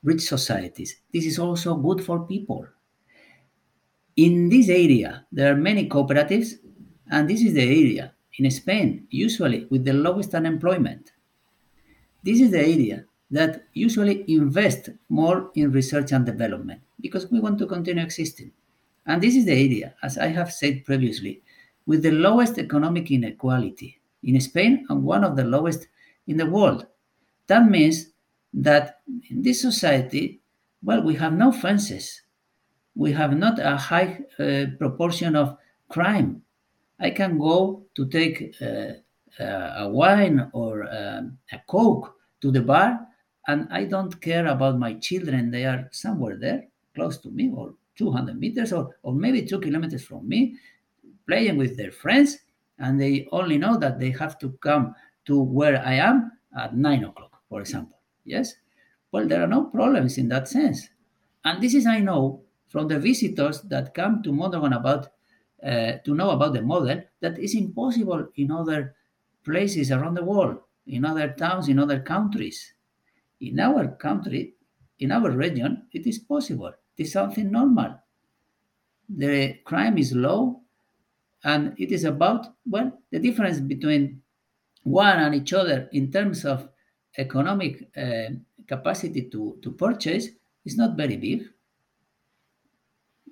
rich 0.03 0.23
societies. 0.23 0.97
This 1.13 1.27
is 1.27 1.39
also 1.39 1.77
good 1.77 2.05
for 2.05 2.27
people. 2.27 2.67
In 4.17 4.49
this 4.49 4.69
area, 4.69 5.27
there 5.33 5.53
are 5.53 5.57
many 5.57 5.89
cooperatives, 5.89 6.53
and 7.11 7.29
this 7.29 7.43
is 7.43 7.55
the 7.55 7.63
area 7.63 8.13
in 8.39 8.51
Spain, 8.51 9.07
usually 9.11 9.67
with 9.71 9.85
the 9.85 9.93
lowest 9.93 10.35
unemployment. 10.35 11.13
This 12.23 12.41
is 12.41 12.53
the 12.53 12.61
area 12.61 13.05
that 13.31 13.65
usually 13.73 14.25
invest 14.29 14.91
more 15.09 15.51
in 15.57 15.73
research 15.73 16.13
and 16.13 16.25
development 16.25 16.81
because 17.01 17.31
we 17.31 17.41
want 17.41 17.59
to 17.59 17.67
continue 17.67 18.05
existing. 18.05 18.53
And 19.07 19.21
this 19.21 19.35
is 19.35 19.47
the 19.47 19.53
area, 19.53 19.95
as 20.03 20.17
I 20.17 20.29
have 20.29 20.53
said 20.53 20.85
previously, 20.85 21.43
with 21.87 22.03
the 22.03 22.13
lowest 22.13 22.57
economic 22.59 23.11
inequality 23.11 24.01
in 24.23 24.41
Spain 24.41 24.87
and 24.89 25.03
one 25.03 25.25
of 25.25 25.37
the 25.37 25.45
lowest 25.45 25.89
in 26.29 26.37
the 26.37 26.47
world. 26.47 26.87
That 27.49 27.69
means 27.69 28.13
that 28.55 29.01
in 29.29 29.43
this 29.43 29.61
society, 29.61 30.41
well, 30.83 31.03
we 31.03 31.15
have 31.17 31.33
no 31.33 31.51
fences 31.51 32.23
we 32.95 33.13
have 33.13 33.37
not 33.37 33.59
a 33.59 33.77
high 33.77 34.21
uh, 34.39 34.67
proportion 34.79 35.37
of 35.37 35.57
crime. 35.89 36.43
I 37.01 37.11
can 37.11 37.39
go 37.39 37.85
to 37.97 38.07
take 38.09 38.55
uh, 38.61 38.93
uh, 39.41 39.75
a 39.79 39.89
wine 39.89 40.51
or 40.53 40.85
um, 40.85 41.39
a 41.53 41.59
coke 41.67 42.15
to 42.41 42.51
the 42.51 42.63
bar, 42.63 43.07
and 43.49 43.69
I 43.71 43.85
don't 43.85 44.21
care 44.21 44.47
about 44.47 44.79
my 44.79 44.95
children. 44.95 45.51
They 45.51 45.65
are 45.65 45.89
somewhere 45.93 46.37
there, 46.37 46.69
close 46.95 47.19
to 47.19 47.31
me, 47.31 47.51
or 47.55 47.75
200 47.97 48.39
meters, 48.39 48.73
or, 48.73 48.97
or 49.03 49.13
maybe 49.13 49.45
two 49.45 49.61
kilometers 49.61 50.05
from 50.05 50.29
me, 50.29 50.57
playing 51.27 51.57
with 51.57 51.77
their 51.77 51.91
friends, 51.91 52.39
and 52.79 53.01
they 53.01 53.27
only 53.33 53.59
know 53.59 53.77
that 53.77 53.99
they 53.99 54.11
have 54.11 54.39
to 54.39 54.51
come 54.63 54.95
to 55.27 55.41
where 55.41 55.83
I 55.85 55.95
am 55.95 56.33
at 56.57 56.77
nine 56.77 57.05
o'clock, 57.05 57.41
for 57.49 57.61
example. 57.61 57.99
Yes? 58.25 58.55
Well, 59.11 59.27
there 59.27 59.43
are 59.43 59.49
no 59.49 59.65
problems 59.65 60.19
in 60.19 60.29
that 60.29 60.49
sense. 60.49 60.89
And 61.45 61.63
this 61.63 61.75
is, 61.75 61.87
I 61.87 62.01
know, 62.01 62.43
from 62.75 62.89
the 62.89 62.99
visitors 62.99 63.61
that 63.61 63.95
come 63.95 64.21
to 64.21 64.33
Mondragon 64.33 64.73
about 64.73 65.07
uh, 65.65 65.93
to 66.05 66.13
know 66.13 66.31
about 66.31 66.55
the 66.55 66.61
model 66.61 67.01
that 67.21 67.39
is 67.39 67.55
impossible 67.55 68.27
in 68.35 68.51
other 68.51 68.97
places 69.45 69.93
around 69.93 70.15
the 70.15 70.25
world, 70.25 70.59
in 70.89 71.05
other 71.05 71.29
towns, 71.29 71.69
in 71.69 71.79
other 71.79 72.01
countries. 72.01 72.75
In 73.41 73.61
our 73.61 73.87
country, 73.87 74.55
in 74.99 75.13
our 75.13 75.31
region, 75.31 75.87
it 75.93 76.05
is 76.05 76.19
possible. 76.19 76.73
It 76.97 77.05
is 77.05 77.13
something 77.13 77.49
normal. 77.49 77.95
The 79.09 79.61
crime 79.65 79.97
is 79.97 80.13
low, 80.13 80.63
and 81.45 81.75
it 81.79 81.93
is 81.93 82.03
about 82.03 82.57
well 82.69 82.91
the 83.13 83.21
difference 83.21 83.61
between 83.61 84.21
one 84.83 85.19
and 85.19 85.33
each 85.33 85.53
other 85.53 85.89
in 85.93 86.11
terms 86.11 86.45
of 86.45 86.69
economic 87.17 87.89
uh, 87.97 88.31
capacity 88.67 89.29
to, 89.31 89.59
to 89.63 89.71
purchase 89.71 90.31
is 90.65 90.77
not 90.77 90.97
very 90.97 91.17
big 91.17 91.54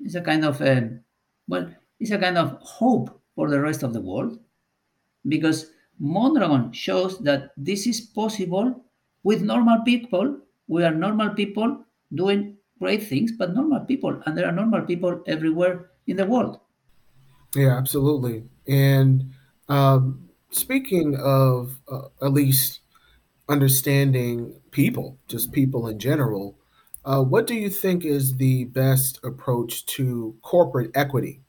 it's 0.04 0.14
a 0.14 0.20
kind 0.20 0.44
of 0.44 0.60
um, 0.62 1.00
well, 1.48 1.70
it's 2.00 2.10
a 2.10 2.18
kind 2.18 2.38
of 2.38 2.58
hope 2.60 3.20
for 3.34 3.48
the 3.48 3.60
rest 3.60 3.82
of 3.82 3.92
the 3.92 4.00
world 4.00 4.38
because 5.28 5.70
Mondragon 5.98 6.72
shows 6.72 7.18
that 7.20 7.52
this 7.56 7.86
is 7.86 8.00
possible 8.00 8.84
with 9.22 9.42
normal 9.42 9.82
people. 9.84 10.38
We 10.66 10.84
are 10.84 10.94
normal 10.94 11.30
people 11.30 11.84
doing 12.14 12.56
great 12.78 13.02
things, 13.02 13.32
but 13.32 13.54
normal 13.54 13.80
people, 13.80 14.20
and 14.26 14.36
there 14.36 14.46
are 14.46 14.52
normal 14.52 14.82
people 14.82 15.22
everywhere 15.26 15.90
in 16.06 16.16
the 16.16 16.26
world. 16.26 16.58
Yeah, 17.54 17.76
absolutely. 17.76 18.44
And 18.66 19.32
um, 19.68 20.30
speaking 20.50 21.16
of 21.16 21.80
uh, 21.88 22.08
at 22.20 22.32
least 22.32 22.80
understanding 23.48 24.60
people, 24.70 25.18
just 25.28 25.52
people 25.52 25.86
in 25.86 25.98
general, 25.98 26.58
uh, 27.04 27.22
what 27.22 27.46
do 27.46 27.54
you 27.54 27.68
think 27.68 28.04
is 28.04 28.36
the 28.36 28.64
best 28.64 29.18
approach 29.24 29.84
to 29.86 30.36
corporate 30.42 30.90
equity 30.94 31.40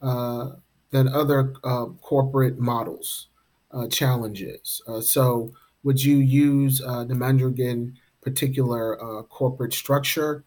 uh, 0.00 0.50
than 0.90 1.08
other 1.08 1.54
uh, 1.62 1.86
corporate 2.00 2.58
models, 2.58 3.28
uh, 3.70 3.86
challenges? 3.88 4.80
Uh, 4.86 5.00
so, 5.00 5.52
would 5.84 6.02
you 6.02 6.18
use 6.18 6.80
uh, 6.80 7.04
the 7.04 7.14
Mondragon 7.14 7.98
particular 8.22 8.96
corporate 9.28 9.74
structure? 9.74 10.44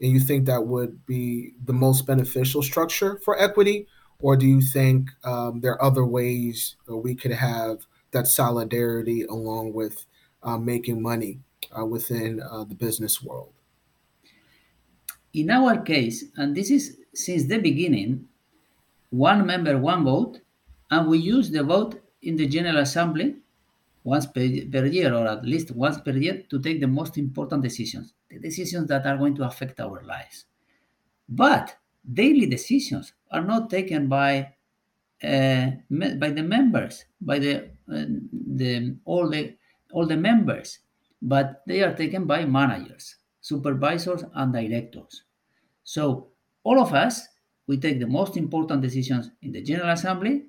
And 0.00 0.12
you 0.12 0.20
think 0.20 0.46
that 0.46 0.66
would 0.66 1.04
be 1.04 1.52
the 1.62 1.74
most 1.74 2.06
beneficial 2.06 2.62
structure 2.62 3.20
for 3.22 3.38
equity? 3.38 3.86
Or 4.20 4.34
do 4.34 4.46
you 4.46 4.62
think 4.62 5.10
um, 5.24 5.60
there 5.60 5.72
are 5.72 5.82
other 5.82 6.06
ways 6.06 6.76
we 6.88 7.14
could 7.14 7.32
have 7.32 7.86
that 8.12 8.26
solidarity 8.26 9.24
along 9.24 9.74
with 9.74 10.06
making 10.58 11.02
money 11.02 11.40
within 11.86 12.38
the 12.38 12.74
business 12.74 13.22
world? 13.22 13.52
In 15.34 15.50
our 15.50 15.82
case, 15.82 16.24
and 16.36 16.56
this 16.56 16.70
is 16.70 16.98
since 17.14 17.44
the 17.44 17.58
beginning, 17.58 18.26
one 19.10 19.46
member, 19.46 19.78
one 19.78 20.04
vote, 20.04 20.40
and 20.90 21.08
we 21.08 21.18
use 21.18 21.50
the 21.50 21.62
vote 21.62 22.00
in 22.22 22.36
the 22.36 22.46
General 22.46 22.78
Assembly 22.78 23.36
once 24.04 24.26
per, 24.26 24.40
year 24.40 25.14
or 25.14 25.26
at 25.26 25.44
least 25.44 25.70
once 25.72 25.98
per 25.98 26.12
year 26.12 26.44
to 26.48 26.60
take 26.60 26.80
the 26.80 26.86
most 26.86 27.18
important 27.18 27.62
decisions, 27.62 28.14
the 28.30 28.38
decisions 28.38 28.88
that 28.88 29.06
are 29.06 29.16
going 29.16 29.34
to 29.34 29.44
affect 29.44 29.80
our 29.80 30.02
lives. 30.02 30.46
But 31.28 31.76
daily 32.10 32.46
decisions 32.46 33.12
are 33.30 33.42
not 33.44 33.68
taken 33.68 34.08
by 34.08 34.54
uh, 35.22 35.70
by 35.90 36.30
the 36.30 36.44
members, 36.44 37.04
by 37.20 37.40
the, 37.40 37.56
uh, 37.92 38.04
the 38.30 38.96
all 39.04 39.28
the 39.28 39.54
all 39.92 40.06
the 40.06 40.16
members, 40.16 40.78
but 41.20 41.62
they 41.66 41.82
are 41.82 41.94
taken 41.94 42.24
by 42.24 42.44
managers, 42.44 43.16
supervisors, 43.48 44.24
and 44.34 44.52
directors. 44.52 45.22
So 45.84 46.28
all 46.64 46.80
of 46.80 46.92
us 46.92 47.28
we 47.68 47.76
take 47.76 48.00
the 48.00 48.06
most 48.06 48.36
important 48.36 48.82
decisions 48.82 49.30
in 49.42 49.52
the 49.52 49.62
General 49.62 49.90
Assembly, 49.90 50.46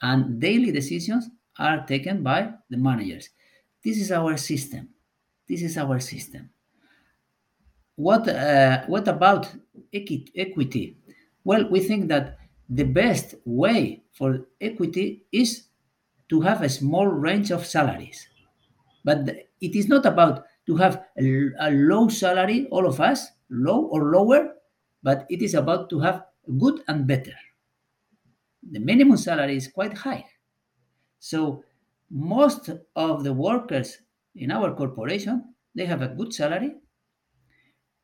and 0.00 0.40
daily 0.40 0.72
decisions 0.72 1.28
are 1.58 1.86
taken 1.86 2.22
by 2.22 2.50
the 2.70 2.78
managers. 2.78 3.28
This 3.84 3.98
is 3.98 4.10
our 4.10 4.36
system. 4.36 4.88
This 5.46 5.62
is 5.62 5.76
our 5.76 6.00
system. 6.00 6.50
What 7.94 8.26
uh, 8.26 8.84
what 8.86 9.06
about 9.06 9.52
equity? 9.92 10.96
Well, 11.44 11.68
we 11.68 11.80
think 11.80 12.08
that 12.08 12.38
the 12.68 12.84
best 12.84 13.34
way 13.44 14.02
for 14.12 14.46
equity 14.60 15.26
is 15.30 15.64
to 16.30 16.40
have 16.40 16.62
a 16.62 16.68
small 16.68 17.06
range 17.06 17.50
of 17.50 17.66
salaries. 17.66 18.26
But 19.04 19.28
it 19.60 19.76
is 19.76 19.88
not 19.88 20.06
about 20.06 20.46
to 20.66 20.76
have 20.76 21.04
a, 21.18 21.50
a, 21.60 21.70
low 21.70 22.08
salary, 22.08 22.66
all 22.70 22.86
of 22.86 23.00
us, 23.00 23.28
low 23.50 23.86
or 23.86 24.12
lower, 24.12 24.54
but 25.02 25.26
it 25.28 25.42
is 25.42 25.54
about 25.54 25.90
to 25.90 26.00
have 26.00 26.24
good 26.58 26.82
and 26.88 27.06
better. 27.06 27.34
The 28.70 28.78
minimum 28.78 29.16
salary 29.16 29.56
is 29.56 29.68
quite 29.68 29.96
high. 29.96 30.24
So 31.18 31.64
most 32.10 32.70
of 32.94 33.24
the 33.24 33.32
workers 33.32 33.98
in 34.36 34.50
our 34.50 34.74
corporation, 34.74 35.54
they 35.74 35.86
have 35.86 36.02
a 36.02 36.08
good 36.08 36.32
salary, 36.32 36.74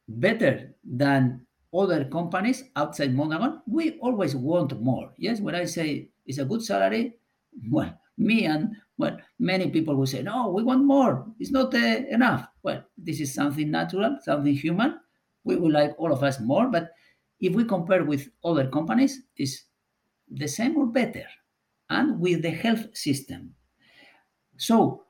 better 0.09 0.75
than 0.85 1.47
other 1.75 2.05
companies 2.07 2.65
outside 2.77 3.15
Mondragon, 3.15 3.61
we 3.67 3.99
always 4.01 4.35
want 4.35 4.81
more. 4.81 5.13
Yes, 5.19 5.41
when 5.41 5.55
I 5.55 5.65
say 5.65 6.09
it's 6.27 6.39
a 6.39 6.45
good 6.45 6.65
salary, 6.65 7.17
well, 7.71 7.99
me 8.17 8.47
and 8.47 8.75
well, 8.99 9.17
many 9.39 9.71
people 9.71 9.95
will 9.95 10.07
say, 10.07 10.23
no, 10.23 10.51
we 10.51 10.63
want 10.65 10.85
more. 10.85 11.25
It's 11.39 11.53
not 11.53 11.73
uh, 11.75 12.03
enough. 12.11 12.49
Well, 12.63 12.85
this 12.99 13.21
is 13.21 13.33
something 13.33 13.71
natural, 13.71 14.19
something 14.23 14.55
human. 14.55 14.99
We 15.45 15.57
would 15.57 15.73
like 15.73 15.95
all 15.99 16.13
of 16.13 16.25
us 16.25 16.41
more, 16.41 16.69
but 16.69 16.91
if 17.41 17.55
we 17.55 17.65
compare 17.65 18.05
with 18.05 18.29
other 18.45 18.69
companies, 18.69 19.23
it's 19.37 19.65
the 20.29 20.49
same 20.49 20.77
or 20.77 20.87
better, 20.87 21.25
and 21.89 22.21
with 22.21 22.43
the 22.43 22.51
health 22.51 22.95
system. 22.95 23.55
So 24.57 25.05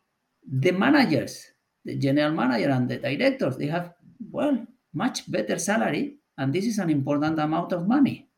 the 0.47 0.71
managers, 0.71 1.47
the 1.85 1.97
general 1.97 2.33
manager 2.33 2.71
and 2.71 2.89
the 2.89 2.99
directors, 2.99 3.57
they 3.57 3.67
have 3.67 3.95
well 4.31 4.67
much 4.93 5.31
better 5.31 5.59
salary 5.59 6.19
and 6.37 6.53
this 6.53 6.67
is 6.67 6.79
an 6.79 6.91
important 6.91 7.39
amount 7.39 7.73
of 7.73 7.87
money. 7.87 8.29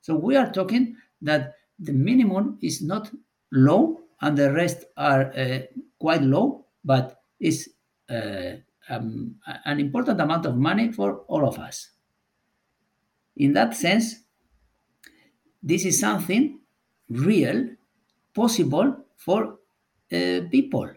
So 0.00 0.14
we 0.14 0.36
are 0.36 0.50
talking 0.50 0.96
that 1.22 1.54
the 1.78 1.92
minimum 1.92 2.58
is 2.62 2.82
not 2.82 3.10
low 3.52 3.97
and 4.20 4.36
the 4.36 4.52
rest 4.52 4.84
are 4.96 5.32
uh, 5.36 5.60
quite 5.98 6.22
low, 6.22 6.66
but 6.84 7.22
is 7.40 7.70
uh, 8.10 8.56
um, 8.88 9.36
an 9.64 9.80
important 9.80 10.20
amount 10.20 10.46
of 10.46 10.56
money 10.56 10.92
for 10.92 11.18
all 11.28 11.46
of 11.46 11.58
us. 11.58 11.90
In 13.36 13.52
that 13.52 13.76
sense, 13.76 14.24
this 15.62 15.84
is 15.84 15.98
something 16.00 16.60
real, 17.08 17.68
possible 18.34 18.96
for 19.16 19.58
uh, 20.12 20.40
people. 20.50 20.90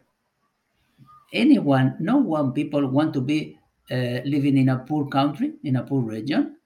Anyone, 1.33 1.95
no 1.99 2.17
one 2.17 2.51
people 2.51 2.87
want 2.87 3.13
to 3.13 3.21
be 3.21 3.57
uh, 3.89 4.21
living 4.25 4.57
in 4.57 4.69
a 4.69 4.79
poor 4.79 5.07
country, 5.07 5.53
in 5.63 5.75
a 5.75 5.83
poor 5.83 6.01
region. 6.01 6.57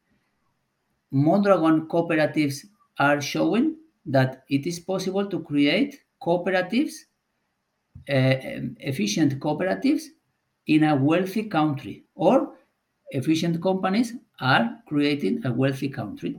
Mondragon 1.11 1.87
cooperatives 1.87 2.65
are 2.99 3.21
showing 3.21 3.77
that 4.05 4.43
it 4.49 4.65
is 4.65 4.79
possible 4.79 5.25
to 5.27 5.41
create 5.41 5.99
cooperatives, 6.21 6.93
uh, 8.10 8.38
efficient 8.80 9.39
cooperatives 9.39 10.04
in 10.67 10.84
a 10.84 10.95
wealthy 10.95 11.43
country, 11.43 12.04
or 12.15 12.54
efficient 13.12 13.62
companies 13.62 14.13
are 14.39 14.78
creating 14.88 15.45
a 15.45 15.51
wealthy 15.51 15.89
country. 15.89 16.38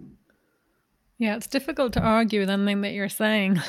Yeah, 1.18 1.36
it's 1.36 1.46
difficult 1.46 1.92
to 1.94 2.00
argue 2.00 2.40
with 2.40 2.50
anything 2.50 2.82
that 2.82 2.92
you're 2.92 3.08
saying 3.08 3.60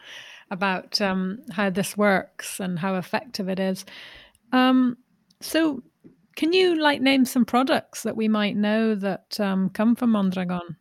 about 0.50 1.00
um, 1.00 1.40
how 1.52 1.70
this 1.70 1.96
works 1.96 2.58
and 2.60 2.78
how 2.78 2.96
effective 2.96 3.48
it 3.48 3.60
is. 3.60 3.84
Um, 4.52 4.96
so, 5.40 5.82
can 6.34 6.52
you 6.52 6.80
like 6.80 7.00
name 7.00 7.24
some 7.24 7.44
products 7.44 8.02
that 8.02 8.16
we 8.16 8.28
might 8.28 8.56
know 8.56 8.94
that 8.94 9.38
um, 9.40 9.70
come 9.70 9.94
from 9.94 10.10
Mondragon? 10.10 10.76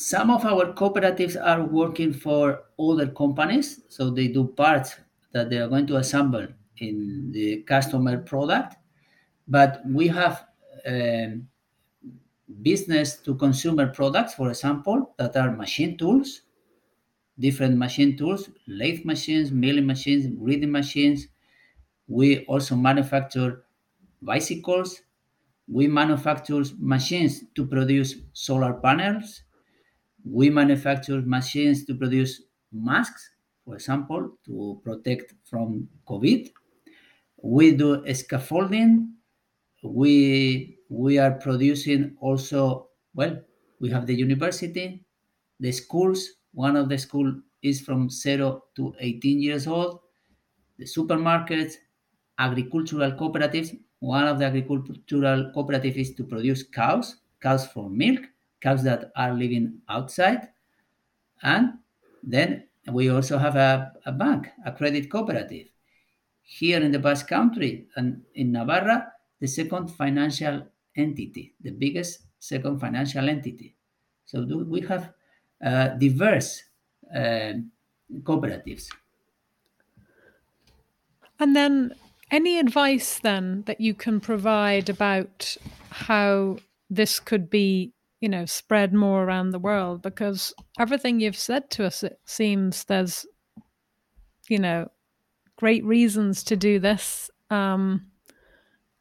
Some 0.00 0.30
of 0.30 0.46
our 0.46 0.72
cooperatives 0.72 1.36
are 1.36 1.62
working 1.62 2.14
for 2.14 2.62
other 2.78 3.08
companies, 3.08 3.82
so 3.90 4.08
they 4.08 4.28
do 4.28 4.46
parts 4.46 4.96
that 5.32 5.50
they 5.50 5.58
are 5.58 5.68
going 5.68 5.86
to 5.88 5.96
assemble 5.96 6.46
in 6.78 7.30
the 7.32 7.62
customer 7.64 8.16
product. 8.16 8.76
But 9.46 9.82
we 9.86 10.08
have 10.08 10.46
um, 10.86 11.48
business 12.62 13.16
to 13.18 13.34
consumer 13.34 13.88
products, 13.88 14.32
for 14.32 14.48
example, 14.48 15.14
that 15.18 15.36
are 15.36 15.52
machine 15.52 15.98
tools, 15.98 16.42
different 17.38 17.76
machine 17.76 18.16
tools, 18.16 18.48
lathe 18.66 19.04
machines, 19.04 19.52
milling 19.52 19.86
machines, 19.86 20.34
reading 20.38 20.72
machines, 20.72 21.26
we 22.08 22.44
also 22.46 22.74
manufacture 22.74 23.64
bicycles. 24.22 25.02
We 25.68 25.86
manufacture 25.86 26.64
machines 26.78 27.44
to 27.54 27.66
produce 27.66 28.16
solar 28.32 28.72
panels. 28.74 29.42
We 30.24 30.50
manufacture 30.50 31.22
machines 31.22 31.84
to 31.86 31.94
produce 31.94 32.42
masks, 32.72 33.30
for 33.64 33.74
example, 33.74 34.38
to 34.46 34.80
protect 34.84 35.34
from 35.44 35.88
COVID. 36.06 36.50
We 37.42 37.76
do 37.76 38.04
scaffolding. 38.14 39.14
We 39.82 40.78
we 40.88 41.18
are 41.18 41.32
producing 41.32 42.16
also. 42.20 42.90
Well, 43.14 43.40
we 43.80 43.90
have 43.90 44.06
the 44.06 44.14
university, 44.14 45.04
the 45.58 45.72
schools. 45.72 46.28
One 46.52 46.76
of 46.76 46.88
the 46.88 46.98
school 46.98 47.40
is 47.62 47.80
from 47.80 48.10
zero 48.10 48.64
to 48.76 48.94
18 49.00 49.40
years 49.40 49.66
old. 49.66 50.00
The 50.78 50.84
supermarkets, 50.84 51.74
agricultural 52.38 53.12
cooperatives. 53.12 53.78
One 54.00 54.26
of 54.26 54.38
the 54.38 54.46
agricultural 54.46 55.52
cooperatives 55.54 55.96
is 55.96 56.14
to 56.14 56.24
produce 56.24 56.62
cows, 56.62 57.16
cows 57.40 57.66
for 57.66 57.90
milk, 57.90 58.20
cows 58.60 58.82
that 58.84 59.10
are 59.16 59.32
living 59.32 59.80
outside. 59.88 60.48
And 61.42 61.78
then 62.22 62.64
we 62.92 63.08
also 63.10 63.38
have 63.38 63.56
a, 63.56 63.92
a 64.06 64.12
bank, 64.12 64.48
a 64.64 64.72
credit 64.72 65.10
cooperative. 65.10 65.68
Here 66.42 66.80
in 66.80 66.92
the 66.92 66.98
Basque 66.98 67.28
Country 67.28 67.86
and 67.96 68.22
in 68.34 68.52
Navarra, 68.52 69.12
the 69.40 69.46
second 69.46 69.88
financial 69.88 70.66
entity, 70.96 71.54
the 71.60 71.70
biggest 71.70 72.26
second 72.38 72.80
financial 72.80 73.28
entity. 73.28 73.76
So 74.26 74.44
we 74.68 74.80
have 74.82 75.12
uh, 75.64 75.88
diverse 75.88 76.62
uh, 77.14 77.52
cooperatives. 78.22 78.88
And 81.38 81.56
then 81.56 81.94
any 82.30 82.58
advice 82.58 83.18
then 83.18 83.62
that 83.66 83.80
you 83.80 83.94
can 83.94 84.20
provide 84.20 84.88
about 84.88 85.56
how 85.90 86.58
this 86.88 87.18
could 87.18 87.50
be, 87.50 87.92
you 88.20 88.28
know, 88.28 88.44
spread 88.44 88.92
more 88.92 89.24
around 89.24 89.50
the 89.50 89.58
world? 89.58 90.02
Because 90.02 90.54
everything 90.78 91.20
you've 91.20 91.36
said 91.36 91.70
to 91.70 91.86
us, 91.86 92.02
it 92.02 92.20
seems 92.24 92.84
there's, 92.84 93.26
you 94.48 94.58
know, 94.58 94.90
great 95.56 95.84
reasons 95.84 96.42
to 96.44 96.56
do 96.56 96.78
this. 96.78 97.30
Um, 97.50 98.06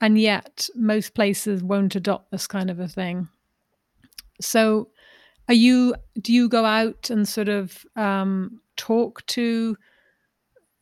and 0.01 0.17
yet 0.17 0.69
most 0.75 1.13
places 1.13 1.61
won't 1.61 1.95
adopt 1.95 2.31
this 2.31 2.47
kind 2.47 2.69
of 2.69 2.79
a 2.79 2.87
thing. 2.87 3.27
So, 4.41 4.89
are 5.49 5.53
you? 5.53 5.95
Do 6.21 6.31
you 6.31 6.47
go 6.47 6.63
out 6.63 7.09
and 7.09 7.27
sort 7.27 7.49
of 7.49 7.85
um, 7.95 8.61
talk 8.77 9.25
to 9.27 9.75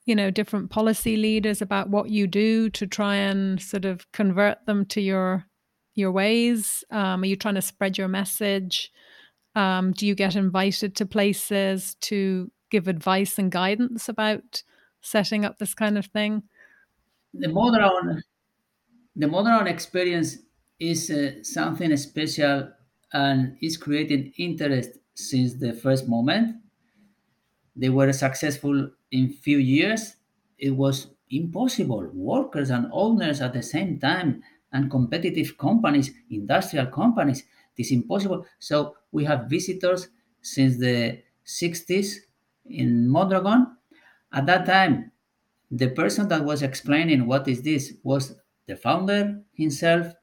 you 0.08 0.16
know, 0.16 0.32
different 0.32 0.70
policy 0.70 1.18
leaders 1.18 1.62
about 1.62 1.90
what 1.90 2.10
you 2.10 2.28
do 2.28 2.70
to 2.70 2.88
try 2.88 3.16
and 3.16 3.62
sort 3.62 3.84
of 3.84 4.10
convert 4.14 4.66
them 4.66 4.86
to 4.86 5.02
your 5.02 5.46
your 5.98 6.12
ways? 6.12 6.84
Um, 6.92 7.24
are 7.24 7.26
you 7.26 7.36
trying 7.36 7.56
to 7.56 7.62
spread 7.62 7.98
your 7.98 8.08
message? 8.08 8.92
Um, 9.56 9.92
do 9.92 10.06
you 10.06 10.16
get 10.16 10.36
invited 10.36 10.96
to 10.98 11.06
places 11.06 11.96
to 12.02 12.52
give 12.70 12.88
advice 12.88 13.40
and 13.40 13.52
guidance 13.52 14.08
about 14.08 14.64
setting 15.02 15.46
up 15.46 15.58
this 15.58 15.74
kind 15.74 15.98
of 15.98 16.06
thing? 16.06 16.44
The 17.34 17.50
modern 17.50 18.24
the 19.16 19.28
modern 19.28 19.66
experience 19.68 20.38
is 20.80 21.10
uh, 21.10 21.44
something 21.44 21.96
special 21.98 22.70
and 23.12 23.58
is 23.62 23.78
creating 23.78 24.32
interest 24.38 24.92
since 25.16 25.56
the 25.56 25.74
first 25.74 26.08
moment. 26.08 26.56
They 27.76 27.90
were 27.90 28.14
successful 28.14 28.92
in 29.12 29.30
few 29.30 29.58
years. 29.58 30.16
It 30.60 30.72
was 30.72 31.08
impossible. 31.32 32.10
Workers 32.14 32.70
and 32.70 32.88
owners 32.92 33.42
at 33.42 33.54
the 33.54 33.64
same 33.64 34.00
time 34.00 34.44
and 34.72 34.92
competitive 34.92 35.58
companies, 35.58 36.12
industrial 36.30 36.88
companies, 36.88 37.44
it 37.76 37.82
is 37.82 37.92
impossible. 37.92 38.46
So 38.60 38.96
we 39.12 39.26
have 39.26 39.50
visitors 39.50 40.10
since 40.42 40.78
the 40.78 41.22
60s 41.44 42.20
in 42.66 43.08
Mondragon. 43.10 43.78
At 44.34 44.46
that 44.48 44.66
time, 44.66 45.12
the 45.72 45.90
person 45.90 46.28
that 46.30 46.44
was 46.46 46.64
explaining 46.64 47.28
what 47.28 47.48
is 47.48 47.62
this 47.64 47.94
was 48.04 48.36
the 48.68 48.76
founder 48.76 49.42
himself, 49.54 50.14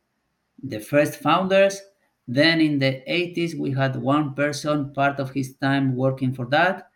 the 0.62 0.80
first 0.80 1.16
founders. 1.16 1.80
Then 2.26 2.60
in 2.60 2.78
the 2.78 3.02
80s, 3.06 3.54
we 3.54 3.72
had 3.72 3.96
one 3.96 4.34
person 4.34 4.92
part 4.94 5.20
of 5.20 5.30
his 5.32 5.56
time 5.56 5.94
working 5.96 6.32
for 6.32 6.46
that. 6.46 6.88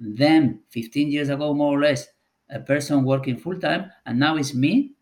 Then 0.00 0.62
15 0.70 1.10
years 1.10 1.28
ago, 1.30 1.54
more 1.54 1.78
or 1.78 1.80
less, 1.82 2.08
a 2.50 2.60
person 2.60 3.04
working 3.04 3.38
full 3.38 3.58
time, 3.60 3.90
and 4.06 4.18
now 4.20 4.36
it's 4.36 4.54
me. 4.54 4.94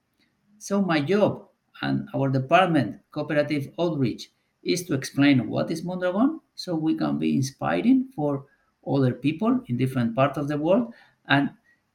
So 0.59 0.83
my 0.83 1.01
job 1.01 1.49
and 1.85 2.09
our 2.15 2.29
department, 2.29 3.01
cooperative 3.13 3.69
outreach, 3.79 4.31
is 4.63 4.85
to 4.87 4.95
explain 4.95 5.49
what 5.49 5.71
is 5.71 5.85
Mondragon, 5.85 6.41
so 6.55 6.75
we 6.75 6.95
can 6.97 7.19
be 7.19 7.37
inspiring 7.37 8.09
for 8.17 8.47
other 8.87 9.13
people 9.13 9.61
in 9.69 9.77
different 9.77 10.15
parts 10.15 10.39
of 10.39 10.49
the 10.49 10.59
world. 10.59 10.93
And 11.29 11.51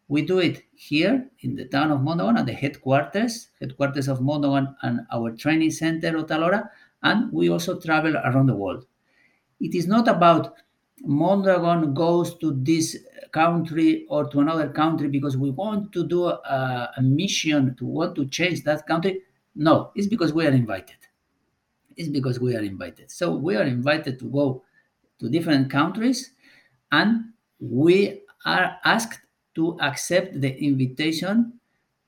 we 0.07 0.21
do 0.23 0.39
it 0.39 0.63
here 0.75 1.29
in 1.41 1.55
the 1.55 1.65
town 1.65 1.91
of 1.91 2.01
Mondragon 2.01 2.37
at 2.37 2.45
the 2.45 2.53
headquarters, 2.53 3.49
headquarters 3.59 4.07
of 4.07 4.21
Mondragon 4.21 4.75
and 4.81 5.01
our 5.11 5.31
training 5.31 5.71
center, 5.71 6.11
Otalora, 6.13 6.69
and 7.03 7.31
we 7.31 7.49
also 7.49 7.79
travel 7.79 8.15
around 8.17 8.47
the 8.47 8.55
world. 8.55 8.85
It 9.59 9.75
is 9.75 9.87
not 9.87 10.07
about 10.07 10.55
Mondragon 11.03 11.93
goes 11.93 12.37
to 12.39 12.51
this 12.51 12.97
country 13.31 14.05
or 14.09 14.29
to 14.29 14.39
another 14.39 14.69
country 14.69 15.07
because 15.07 15.37
we 15.37 15.51
want 15.51 15.91
to 15.93 16.07
do 16.07 16.25
a, 16.25 16.91
a 16.97 17.01
mission 17.01 17.75
to 17.77 17.85
want 17.85 18.15
to 18.15 18.25
change 18.27 18.63
that 18.63 18.85
country. 18.87 19.21
No, 19.55 19.91
it's 19.95 20.07
because 20.07 20.33
we 20.33 20.45
are 20.45 20.51
invited. 20.51 20.97
It's 21.95 22.09
because 22.09 22.39
we 22.39 22.55
are 22.55 22.61
invited. 22.61 23.11
So 23.11 23.35
we 23.35 23.55
are 23.55 23.63
invited 23.63 24.19
to 24.19 24.25
go 24.25 24.63
to 25.19 25.29
different 25.29 25.69
countries 25.69 26.31
and 26.91 27.33
we 27.59 28.21
are 28.45 28.77
asked 28.85 29.19
to 29.55 29.77
accept 29.81 30.39
the 30.39 30.57
invitation 30.63 31.59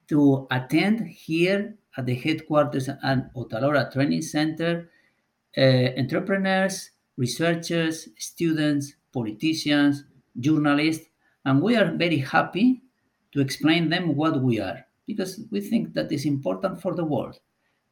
to 0.08 0.48
attend 0.52 1.08
here 1.08 1.76
at 1.98 2.06
the 2.06 2.16
headquarters 2.16 2.90
and 3.04 3.30
Otalora 3.36 3.92
Training 3.92 4.22
Center 4.22 4.90
uh, 5.58 5.90
entrepreneurs, 5.98 6.92
researchers, 7.18 8.08
students, 8.18 8.94
politicians, 9.14 10.06
journalists, 10.40 11.06
and 11.46 11.62
we 11.62 11.76
are 11.76 11.92
very 11.92 12.18
happy 12.18 12.82
to 13.34 13.42
explain 13.42 13.90
them 13.90 14.16
what 14.16 14.42
we 14.42 14.60
are 14.60 14.86
because 15.14 15.42
we 15.52 15.62
think 15.62 15.94
that 15.94 16.12
is 16.12 16.26
important 16.26 16.82
for 16.82 16.96
the 16.96 17.06
world. 17.06 17.40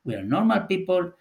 We 0.03 0.15
are 0.15 0.24
normal 0.24 0.61
people. 0.61 1.11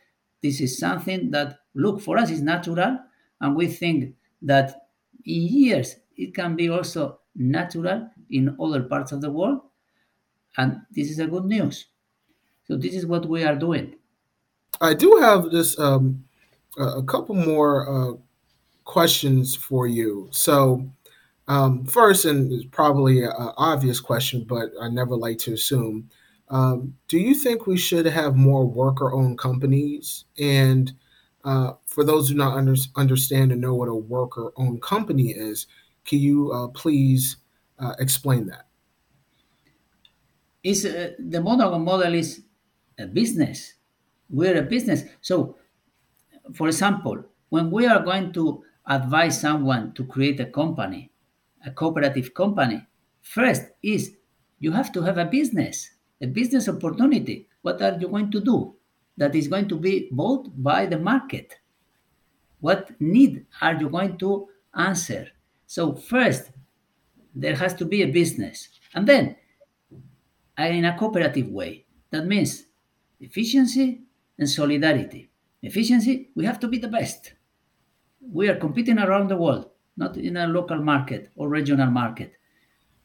This 0.43 0.61
is 0.61 0.79
something 0.79 1.31
that 1.33 1.59
look 1.75 2.01
for 2.01 2.17
us 2.19 2.31
is 2.31 2.43
natural, 2.43 2.99
and 3.41 3.57
we 3.57 3.67
think 3.67 4.15
that 4.43 4.89
in 5.25 5.43
years 5.43 5.97
it 6.17 6.35
can 6.35 6.57
be 6.57 6.69
also 6.69 7.21
natural 7.35 8.09
in 8.31 8.57
other 8.61 8.83
parts 8.83 9.13
of 9.13 9.21
the 9.21 9.31
world. 9.31 9.61
And 10.57 10.81
this 10.91 11.11
is 11.11 11.19
a 11.19 11.27
good 11.27 11.45
news. 11.45 11.87
So 12.67 12.77
this 12.77 12.95
is 12.95 13.07
what 13.07 13.27
we 13.27 13.45
are 13.45 13.57
doing. 13.57 13.95
I 14.81 14.95
do 14.95 15.17
have 15.17 15.51
this 15.51 15.79
um, 15.79 16.25
a 16.77 17.03
couple 17.03 17.35
more 17.35 17.89
uh, 17.89 18.13
questions 18.85 19.55
for 19.55 19.87
you. 19.87 20.29
So 20.31 20.89
um, 21.49 21.87
first, 21.87 22.27
and 22.27 22.53
it's 22.53 22.67
probably 22.71 23.25
an 23.25 23.33
obvious 23.57 24.01
question, 24.01 24.45
but 24.45 24.71
I 24.81 24.89
never 24.89 25.17
like 25.17 25.39
to 25.39 25.55
assume. 25.55 26.11
Um, 26.51 26.95
do 27.09 27.19
you 27.19 27.35
think 27.35 27.67
we 27.67 27.77
should 27.77 28.07
have 28.07 28.37
more 28.37 28.67
worker-owned 28.67 29.39
companies? 29.39 30.27
And 30.39 30.93
uh, 31.45 31.73
for 31.87 32.05
those 32.05 32.29
who 32.29 32.35
do 32.35 32.39
not 32.39 32.57
under, 32.57 32.75
understand 32.97 33.53
and 33.53 33.61
know 33.61 33.75
what 33.75 33.89
a 33.89 33.95
worker-owned 33.95 34.83
company 34.83 35.31
is, 35.31 35.67
can 36.05 36.19
you 36.19 36.53
uh, 36.53 36.69
please 36.69 37.37
uh, 37.79 37.95
explain 37.99 38.47
that? 38.47 38.67
Is 40.63 40.85
uh, 40.85 41.13
the 41.19 41.41
model 41.41 41.79
model 41.79 42.15
is 42.15 42.43
a 42.99 43.07
business. 43.07 43.75
We're 44.29 44.59
a 44.59 44.63
business. 44.63 45.05
So, 45.21 45.57
for 46.55 46.67
example, 46.67 47.25
when 47.49 47.71
we 47.71 47.87
are 47.87 48.01
going 48.01 48.33
to 48.35 48.65
advise 48.87 49.41
someone 49.41 49.93
to 49.95 50.05
create 50.05 50.41
a 50.41 50.47
company, 50.47 51.11
a 51.65 51.71
cooperative 51.71 52.35
company, 52.35 52.87
first 53.23 53.63
is 53.83 54.17
you 54.59 54.73
have 54.73 54.93
to 54.93 55.03
have 55.03 55.19
a 55.19 55.25
business, 55.25 55.91
a 56.21 56.27
business 56.27 56.69
opportunity. 56.69 57.49
What 57.63 57.83
are 57.83 57.97
you 57.99 58.09
going 58.09 58.31
to 58.31 58.41
do? 58.41 58.75
That 59.17 59.35
is 59.35 59.49
going 59.49 59.69
to 59.69 59.77
be 59.77 60.09
bought 60.13 60.51
by 60.63 60.87
the 60.87 60.99
market. 60.99 61.57
What 62.61 62.91
need 63.01 63.47
are 63.61 63.75
you 63.75 63.89
going 63.89 64.19
to 64.19 64.49
answer? 64.75 65.29
So 65.67 65.95
first, 65.95 66.51
there 67.35 67.57
has 67.57 67.75
to 67.75 67.85
be 67.85 68.03
a 68.03 68.07
business. 68.07 68.69
And 68.95 69.07
then, 69.07 69.37
in 70.57 70.85
a 70.85 70.97
cooperative 70.97 71.49
way, 71.49 71.85
that 72.11 72.27
means 72.27 72.65
efficiency 73.21 74.03
and 74.39 74.49
solidarity. 74.49 75.31
Efficiency, 75.63 76.31
we 76.35 76.45
have 76.45 76.61
to 76.61 76.69
be 76.69 76.79
the 76.79 76.89
best. 76.89 77.35
We 78.21 78.49
are 78.49 78.57
competing 78.57 78.99
around 78.99 79.29
the 79.29 79.37
world, 79.37 79.71
not 79.99 80.17
in 80.17 80.39
a 80.39 80.47
local 80.47 80.79
market 80.79 81.31
or 81.37 81.51
regional 81.51 81.91
market. 81.91 82.33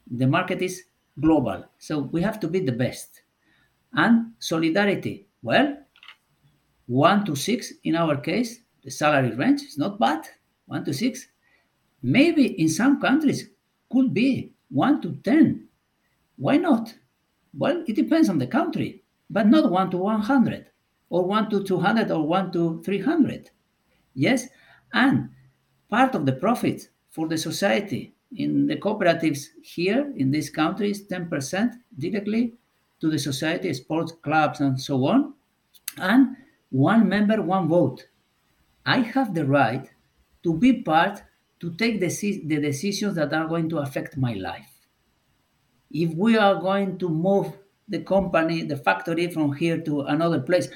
The 0.10 0.28
market 0.28 0.62
is 0.62 0.84
global, 1.20 1.66
so 1.78 2.00
we 2.00 2.22
have 2.22 2.40
to 2.40 2.48
be 2.48 2.62
the 2.62 2.72
best. 2.72 3.24
And 3.94 4.32
solidarity, 4.40 5.28
well, 5.42 5.78
one 6.88 7.26
to 7.26 7.36
six 7.36 7.74
in 7.84 7.96
our 7.96 8.16
case, 8.16 8.60
the 8.84 8.92
salary 8.92 9.36
range 9.36 9.64
is 9.64 9.78
not 9.78 10.00
bad, 10.00 10.26
one 10.66 10.86
to 10.86 10.94
six 10.94 11.28
Maybe 12.04 12.60
in 12.60 12.68
some 12.68 13.00
countries 13.00 13.50
could 13.90 14.14
be 14.14 14.52
1 14.70 15.02
to 15.02 15.16
10. 15.24 15.68
Why 16.36 16.58
not? 16.58 16.94
Well, 17.58 17.82
it 17.88 17.96
depends 17.96 18.28
on 18.28 18.40
the 18.40 18.48
country, 18.48 19.04
but 19.30 19.48
not 19.48 19.72
1 19.72 19.92
to 19.92 19.98
100 19.98 20.68
or 21.10 21.26
1 21.26 21.50
to 21.52 21.64
200 21.64 22.12
or 22.12 22.28
1 22.28 22.52
to 22.52 22.82
300. 22.84 23.52
Yes, 24.16 24.50
and 24.92 25.30
part 25.96 26.16
of 26.16 26.26
the 26.26 26.38
profit 26.46 26.90
for 27.16 27.28
the 27.28 27.38
society 27.38 28.04
in 28.44 28.66
the 28.66 28.78
cooperatives 28.78 29.42
here 29.62 30.12
in 30.18 30.32
these 30.32 30.50
countries 30.50 31.08
10% 31.08 31.74
directly 32.00 32.54
to 33.00 33.10
the 33.10 33.20
society 33.20 33.74
sports 33.74 34.12
clubs 34.24 34.60
and 34.60 34.80
so 34.80 35.06
on 35.06 35.34
and 35.98 36.36
one 36.72 37.08
member 37.08 37.40
one 37.42 37.68
vote 37.68 38.08
i 38.86 38.98
have 39.16 39.36
the 39.36 39.46
right 39.46 39.86
to 40.44 40.58
be 40.64 40.72
part 40.82 41.22
to 41.64 41.74
take 41.76 42.02
the, 42.02 42.10
the 42.46 42.60
decisions 42.60 43.16
that 43.16 43.34
are 43.34 43.48
going 43.48 43.70
to 43.70 43.78
affect 43.78 44.18
my 44.18 44.34
life. 44.34 44.70
If 45.92 46.14
we 46.14 46.38
are 46.38 46.56
going 46.56 46.98
to 47.00 47.08
move 47.08 47.54
the 47.88 48.00
company, 48.00 48.64
the 48.64 48.76
factory 48.76 49.30
from 49.32 49.54
here 49.54 49.78
to 49.80 50.02
another 50.02 50.42
place, 50.42 50.68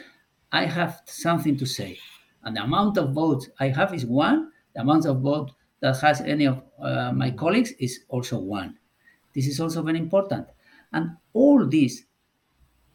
I 0.53 0.65
have 0.65 1.01
something 1.05 1.57
to 1.57 1.65
say. 1.65 1.99
And 2.43 2.55
the 2.55 2.63
amount 2.63 2.97
of 2.97 3.13
votes 3.13 3.49
I 3.59 3.67
have 3.67 3.93
is 3.93 4.05
one. 4.05 4.53
The 4.77 4.83
amount 4.83 5.07
of 5.07 5.21
vote 5.21 5.53
that 5.79 5.99
has 6.01 6.21
any 6.21 6.45
of 6.45 6.61
uh, 6.79 7.11
my 7.11 7.31
colleagues 7.31 7.71
is 7.79 8.01
also 8.09 8.37
one. 8.37 8.77
This 9.33 9.47
is 9.47 9.59
also 9.59 9.81
very 9.81 9.97
important. 9.97 10.49
And 10.93 11.17
all 11.33 11.65
this, 11.65 12.03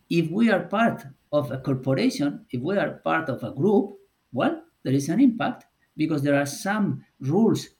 if 0.08 0.30
we 0.30 0.48
are 0.52 0.60
part 0.60 1.04
of 1.32 1.50
a 1.50 1.58
corporation, 1.58 2.46
if 2.50 2.60
we 2.60 2.76
are 2.78 3.00
part 3.02 3.28
of 3.28 3.42
a 3.42 3.50
group, 3.50 3.98
well, 4.32 4.62
there 4.84 4.92
is 4.92 5.08
an 5.08 5.18
impact 5.18 5.64
because 5.96 6.22
there 6.22 6.36
are 6.36 6.46
some 6.46 7.04
rules 7.18 7.70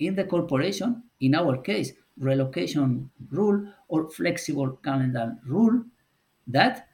in 0.00 0.16
the 0.16 0.24
corporation, 0.24 1.04
in 1.20 1.36
our 1.36 1.56
case, 1.58 1.92
relocation 2.18 3.08
rule 3.30 3.64
or 3.86 4.10
flexible 4.10 4.72
calendar 4.82 5.38
rule 5.46 5.84
that 6.48 6.88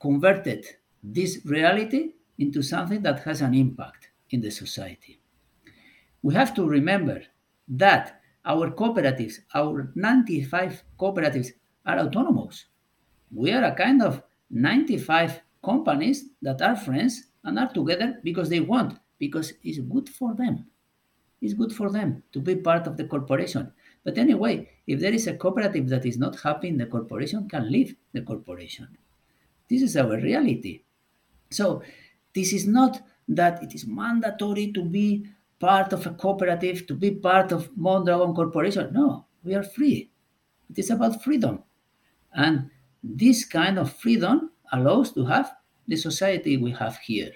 converted 0.00 0.64
this 1.02 1.40
reality 1.44 2.14
into 2.38 2.62
something 2.62 3.02
that 3.02 3.20
has 3.24 3.42
an 3.42 3.52
impact 3.52 4.08
in 4.30 4.40
the 4.40 4.50
society. 4.50 5.18
We 6.22 6.34
have 6.34 6.54
to 6.54 6.66
remember 6.66 7.22
that 7.68 8.20
our 8.44 8.70
cooperatives, 8.70 9.40
our 9.54 9.90
95 9.94 10.82
cooperatives 10.98 11.48
are 11.86 11.98
autonomous. 11.98 12.66
We 13.32 13.52
are 13.52 13.64
a 13.64 13.74
kind 13.74 14.02
of 14.02 14.22
95 14.50 15.40
companies 15.64 16.26
that 16.42 16.60
are 16.60 16.76
friends 16.76 17.24
and 17.44 17.58
are 17.58 17.72
together 17.72 18.20
because 18.22 18.48
they 18.48 18.60
want, 18.60 18.98
because 19.18 19.52
it's 19.62 19.78
good 19.78 20.08
for 20.08 20.34
them. 20.34 20.66
It's 21.40 21.54
good 21.54 21.72
for 21.72 21.90
them 21.90 22.22
to 22.32 22.40
be 22.40 22.56
part 22.56 22.86
of 22.86 22.96
the 22.96 23.04
corporation. 23.04 23.72
But 24.04 24.18
anyway, 24.18 24.68
if 24.86 25.00
there 25.00 25.12
is 25.12 25.26
a 25.26 25.36
cooperative 25.36 25.88
that 25.88 26.06
is 26.06 26.18
not 26.18 26.40
happy, 26.40 26.70
the 26.70 26.86
corporation 26.86 27.48
can 27.48 27.70
leave 27.70 27.96
the 28.12 28.20
corporation. 28.20 28.88
This 29.68 29.82
is 29.82 29.96
our 29.96 30.16
reality. 30.18 30.82
So 31.50 31.82
this 32.34 32.52
is 32.52 32.66
not 32.66 33.00
that 33.28 33.62
it 33.62 33.74
is 33.74 33.86
mandatory 33.86 34.72
to 34.72 34.84
be 34.84 35.26
part 35.62 35.92
of 35.92 36.04
a 36.06 36.10
cooperative, 36.10 36.88
to 36.88 36.94
be 36.94 37.12
part 37.12 37.52
of 37.52 37.70
Mondragon 37.76 38.34
Corporation. 38.34 38.92
No, 38.92 39.26
we 39.44 39.54
are 39.54 39.62
free. 39.62 40.10
It 40.68 40.78
is 40.80 40.90
about 40.90 41.22
freedom. 41.22 41.62
And 42.34 42.68
this 43.00 43.44
kind 43.44 43.78
of 43.78 43.92
freedom 43.92 44.50
allows 44.72 45.12
to 45.12 45.24
have 45.26 45.54
the 45.86 45.94
society 45.94 46.56
we 46.56 46.72
have 46.72 46.96
here. 46.98 47.30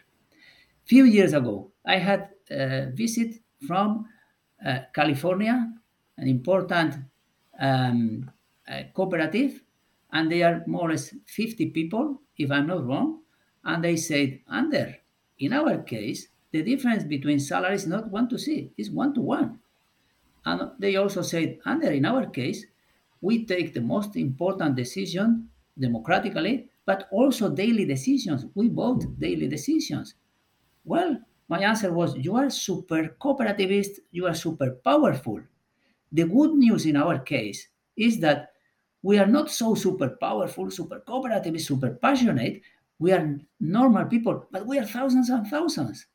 Few 0.86 1.04
years 1.04 1.34
ago, 1.34 1.70
I 1.86 1.98
had 1.98 2.30
a 2.50 2.90
visit 2.92 3.36
from 3.64 4.06
uh, 4.64 4.80
California, 4.92 5.72
an 6.18 6.26
important 6.26 6.96
um, 7.60 8.28
uh, 8.68 8.82
cooperative, 8.92 9.62
and 10.12 10.32
they 10.32 10.42
are 10.42 10.64
more 10.66 10.88
or 10.88 10.90
less 10.90 11.14
50 11.26 11.66
people, 11.70 12.22
if 12.36 12.50
I'm 12.50 12.66
not 12.66 12.84
wrong. 12.84 13.20
And 13.64 13.84
they 13.84 13.96
said, 13.96 14.40
Ander, 14.50 14.96
in 15.38 15.52
our 15.52 15.78
case, 15.82 16.26
the 16.56 16.62
difference 16.62 17.04
between 17.04 17.38
salaries 17.38 17.82
is 17.82 17.88
not 17.88 18.10
one 18.10 18.28
to 18.30 18.38
see, 18.38 18.70
it's 18.78 18.88
one 18.88 19.12
to 19.14 19.20
one. 19.20 19.60
And 20.46 20.70
they 20.78 20.96
also 20.96 21.22
said, 21.22 21.58
Ander, 21.66 21.90
in 21.90 22.06
our 22.06 22.26
case, 22.26 22.64
we 23.20 23.44
take 23.44 23.74
the 23.74 23.80
most 23.80 24.16
important 24.16 24.76
decision 24.76 25.50
democratically, 25.78 26.68
but 26.86 27.08
also 27.10 27.50
daily 27.50 27.84
decisions. 27.84 28.46
We 28.54 28.68
vote 28.68 29.04
daily 29.18 29.48
decisions. 29.48 30.14
Well, 30.84 31.20
my 31.48 31.58
answer 31.60 31.92
was, 31.92 32.16
you 32.16 32.36
are 32.36 32.48
super 32.48 33.16
cooperativist, 33.20 33.98
you 34.12 34.26
are 34.26 34.34
super 34.34 34.70
powerful. 34.84 35.40
The 36.12 36.24
good 36.24 36.54
news 36.54 36.86
in 36.86 36.96
our 36.96 37.18
case 37.18 37.68
is 37.96 38.20
that 38.20 38.52
we 39.02 39.18
are 39.18 39.26
not 39.26 39.50
so 39.50 39.74
super 39.74 40.16
powerful, 40.20 40.70
super 40.70 41.00
cooperative, 41.00 41.60
super 41.60 41.90
passionate. 41.90 42.62
We 42.98 43.12
are 43.12 43.38
normal 43.60 44.06
people, 44.06 44.46
but 44.50 44.66
we 44.66 44.78
are 44.78 44.86
thousands 44.86 45.28
and 45.28 45.46
thousands. 45.46 46.06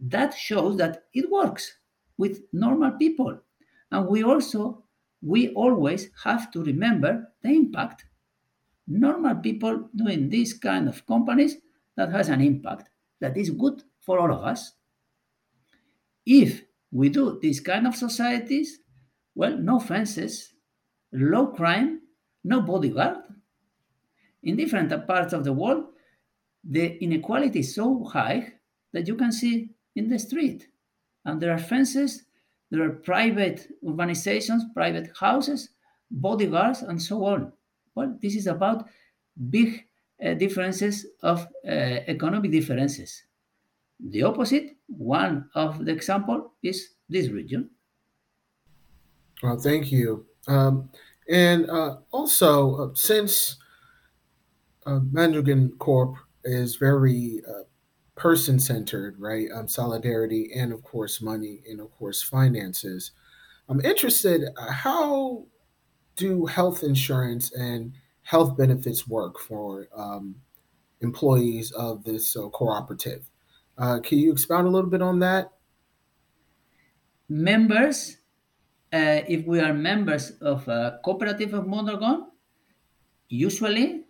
That 0.00 0.34
shows 0.34 0.76
that 0.76 1.04
it 1.12 1.30
works 1.30 1.72
with 2.16 2.42
normal 2.52 2.92
people. 2.92 3.40
And 3.90 4.06
we 4.08 4.22
also, 4.22 4.84
we 5.22 5.48
always 5.50 6.10
have 6.24 6.50
to 6.52 6.62
remember 6.62 7.32
the 7.42 7.50
impact. 7.50 8.04
Normal 8.86 9.36
people 9.36 9.88
doing 9.94 10.30
this 10.30 10.52
kind 10.52 10.88
of 10.88 11.06
companies 11.06 11.56
that 11.96 12.10
has 12.10 12.28
an 12.28 12.40
impact 12.40 12.90
that 13.20 13.36
is 13.36 13.50
good 13.50 13.82
for 14.00 14.18
all 14.18 14.32
of 14.32 14.44
us. 14.44 14.72
If 16.24 16.62
we 16.90 17.08
do 17.08 17.38
this 17.42 17.60
kind 17.60 17.86
of 17.86 17.96
societies, 17.96 18.80
well, 19.34 19.56
no 19.56 19.80
fences, 19.80 20.52
low 21.12 21.48
crime, 21.48 22.00
no 22.44 22.60
bodyguard. 22.60 23.18
In 24.42 24.56
different 24.56 25.06
parts 25.06 25.32
of 25.32 25.44
the 25.44 25.52
world, 25.52 25.84
the 26.64 27.02
inequality 27.02 27.60
is 27.60 27.74
so 27.74 28.04
high 28.04 28.52
that 28.92 29.06
you 29.06 29.16
can 29.16 29.32
see 29.32 29.70
in 29.98 30.08
the 30.08 30.18
street. 30.18 30.68
And 31.24 31.40
there 31.40 31.52
are 31.52 31.58
fences, 31.58 32.24
there 32.70 32.82
are 32.82 32.90
private 32.90 33.68
urbanizations, 33.84 34.62
private 34.72 35.10
houses, 35.18 35.70
bodyguards, 36.10 36.82
and 36.82 37.00
so 37.02 37.24
on. 37.24 37.52
Well, 37.94 38.16
this 38.22 38.36
is 38.36 38.46
about 38.46 38.88
big 39.50 39.84
uh, 40.24 40.34
differences 40.34 41.06
of 41.22 41.46
uh, 41.66 41.70
economic 42.14 42.50
differences. 42.50 43.24
The 44.00 44.22
opposite, 44.22 44.76
one 44.86 45.50
of 45.54 45.84
the 45.84 45.92
example 45.92 46.52
is 46.62 46.94
this 47.08 47.28
region. 47.28 47.70
Well, 49.42 49.58
thank 49.58 49.90
you. 49.90 50.26
Um, 50.46 50.90
and 51.28 51.68
uh, 51.68 51.98
also, 52.10 52.90
uh, 52.90 52.94
since 52.94 53.56
uh, 54.86 55.00
Corp 55.78 56.16
is 56.44 56.76
very 56.76 57.42
uh, 57.48 57.67
person 58.18 58.58
centered, 58.58 59.18
right? 59.18 59.48
Um, 59.54 59.68
solidarity 59.68 60.50
and, 60.54 60.72
of 60.72 60.82
course, 60.82 61.22
money 61.22 61.62
and, 61.68 61.80
of 61.80 61.90
course, 61.92 62.22
finances. 62.22 63.12
I'm 63.68 63.80
interested 63.80 64.42
uh, 64.56 64.72
how 64.72 65.46
do 66.16 66.46
health 66.46 66.82
insurance 66.82 67.52
and 67.52 67.92
health 68.22 68.56
benefits 68.56 69.08
work 69.08 69.38
for 69.38 69.88
um, 69.96 70.34
employees 71.00 71.70
of 71.72 72.04
this 72.04 72.36
uh, 72.36 72.48
cooperative? 72.48 73.30
Uh, 73.78 74.00
can 74.00 74.18
you 74.18 74.32
expound 74.32 74.66
a 74.66 74.70
little 74.70 74.90
bit 74.90 75.00
on 75.00 75.20
that? 75.20 75.52
Members 77.28 78.18
uh, 78.92 79.20
if 79.28 79.46
we 79.46 79.60
are 79.60 79.74
members 79.74 80.30
of 80.40 80.66
a 80.68 80.98
cooperative 81.04 81.52
of 81.52 81.66
Mondragon, 81.66 82.28
usually 83.28 84.04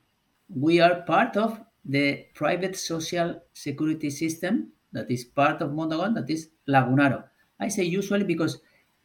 we 0.48 0.80
are 0.80 1.02
part 1.02 1.36
of 1.36 1.60
the 1.84 2.26
private 2.34 2.76
social 2.76 3.40
security 3.52 4.10
system 4.10 4.72
that 4.92 5.10
is 5.10 5.24
part 5.24 5.62
of 5.62 5.72
Mondragon, 5.72 6.14
that 6.14 6.30
is 6.30 6.50
Lagunaro. 6.68 7.24
I 7.60 7.68
say 7.68 7.84
usually 7.84 8.24
because 8.24 8.60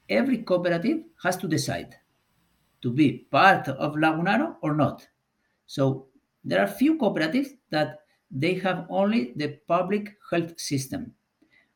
every 0.10 0.40
cooperative 0.44 1.04
has 1.24 1.38
to 1.38 1.48
decide 1.48 1.96
to 2.82 2.92
be 2.92 3.28
part 3.32 3.68
of 3.68 3.94
Lagunaro 3.94 4.56
or 4.62 4.76
not. 4.76 5.08
So 5.66 6.08
there 6.44 6.62
are 6.62 6.68
few 6.68 6.98
cooperatives 6.98 7.50
that 7.70 8.00
they 8.30 8.56
have 8.56 8.86
only 8.90 9.34
the 9.36 9.60
public 9.68 10.18
health 10.30 10.60
system. 10.60 11.14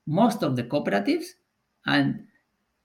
Most 0.05 0.43
of 0.43 0.55
the 0.55 0.63
cooperatives, 0.63 1.25
and 1.85 2.25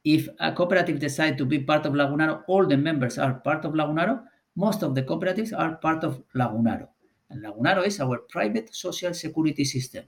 if 0.04 0.28
a 0.40 0.52
cooperative 0.52 0.98
decides 0.98 1.38
to 1.38 1.44
be 1.44 1.58
part 1.58 1.86
of 1.86 1.94
Lagunaro, 1.94 2.42
all 2.48 2.66
the 2.66 2.76
members 2.76 3.18
are 3.18 3.34
part 3.34 3.64
of 3.64 3.72
Lagunaro. 3.72 4.22
Most 4.56 4.82
of 4.82 4.94
the 4.94 5.02
cooperatives 5.02 5.52
are 5.56 5.76
part 5.76 6.04
of 6.04 6.22
Lagunaro. 6.34 6.88
Lagunaro 7.36 7.86
is 7.86 8.00
our 8.00 8.18
private 8.18 8.74
social 8.74 9.14
security 9.14 9.64
system. 9.64 10.04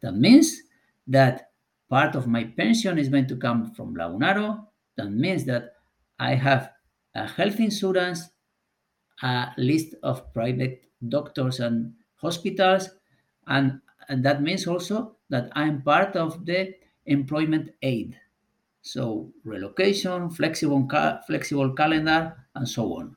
That 0.00 0.14
means 0.14 0.62
that 1.06 1.50
part 1.88 2.14
of 2.14 2.26
my 2.26 2.44
pension 2.44 2.98
is 2.98 3.08
going 3.08 3.26
to 3.28 3.36
come 3.36 3.72
from 3.72 3.94
Lagunaro. 3.94 4.66
That 4.96 5.10
means 5.10 5.44
that 5.46 5.76
I 6.18 6.34
have 6.34 6.72
a 7.14 7.26
health 7.26 7.60
insurance, 7.60 8.30
a 9.22 9.52
list 9.56 9.94
of 10.02 10.32
private 10.32 10.84
doctors 11.08 11.60
and 11.60 11.94
hospitals, 12.16 12.90
and, 13.46 13.80
and 14.08 14.24
that 14.24 14.42
means 14.42 14.66
also 14.66 15.16
that 15.30 15.50
I'm 15.54 15.82
part 15.82 16.16
of 16.16 16.44
the 16.46 16.74
employment 17.06 17.70
aid 17.82 18.18
so 18.82 19.32
relocation, 19.44 20.28
flexible, 20.28 20.88
flexible 21.26 21.72
calendar, 21.72 22.36
and 22.54 22.68
so 22.68 22.94
on. 22.98 23.16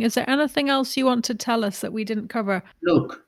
Is 0.00 0.14
there 0.14 0.28
anything 0.28 0.70
else 0.70 0.96
you 0.96 1.06
want 1.06 1.24
to 1.26 1.34
tell 1.34 1.64
us 1.64 1.80
that 1.80 1.92
we 1.92 2.04
didn't 2.04 2.28
cover? 2.28 2.62
Look, 2.82 3.24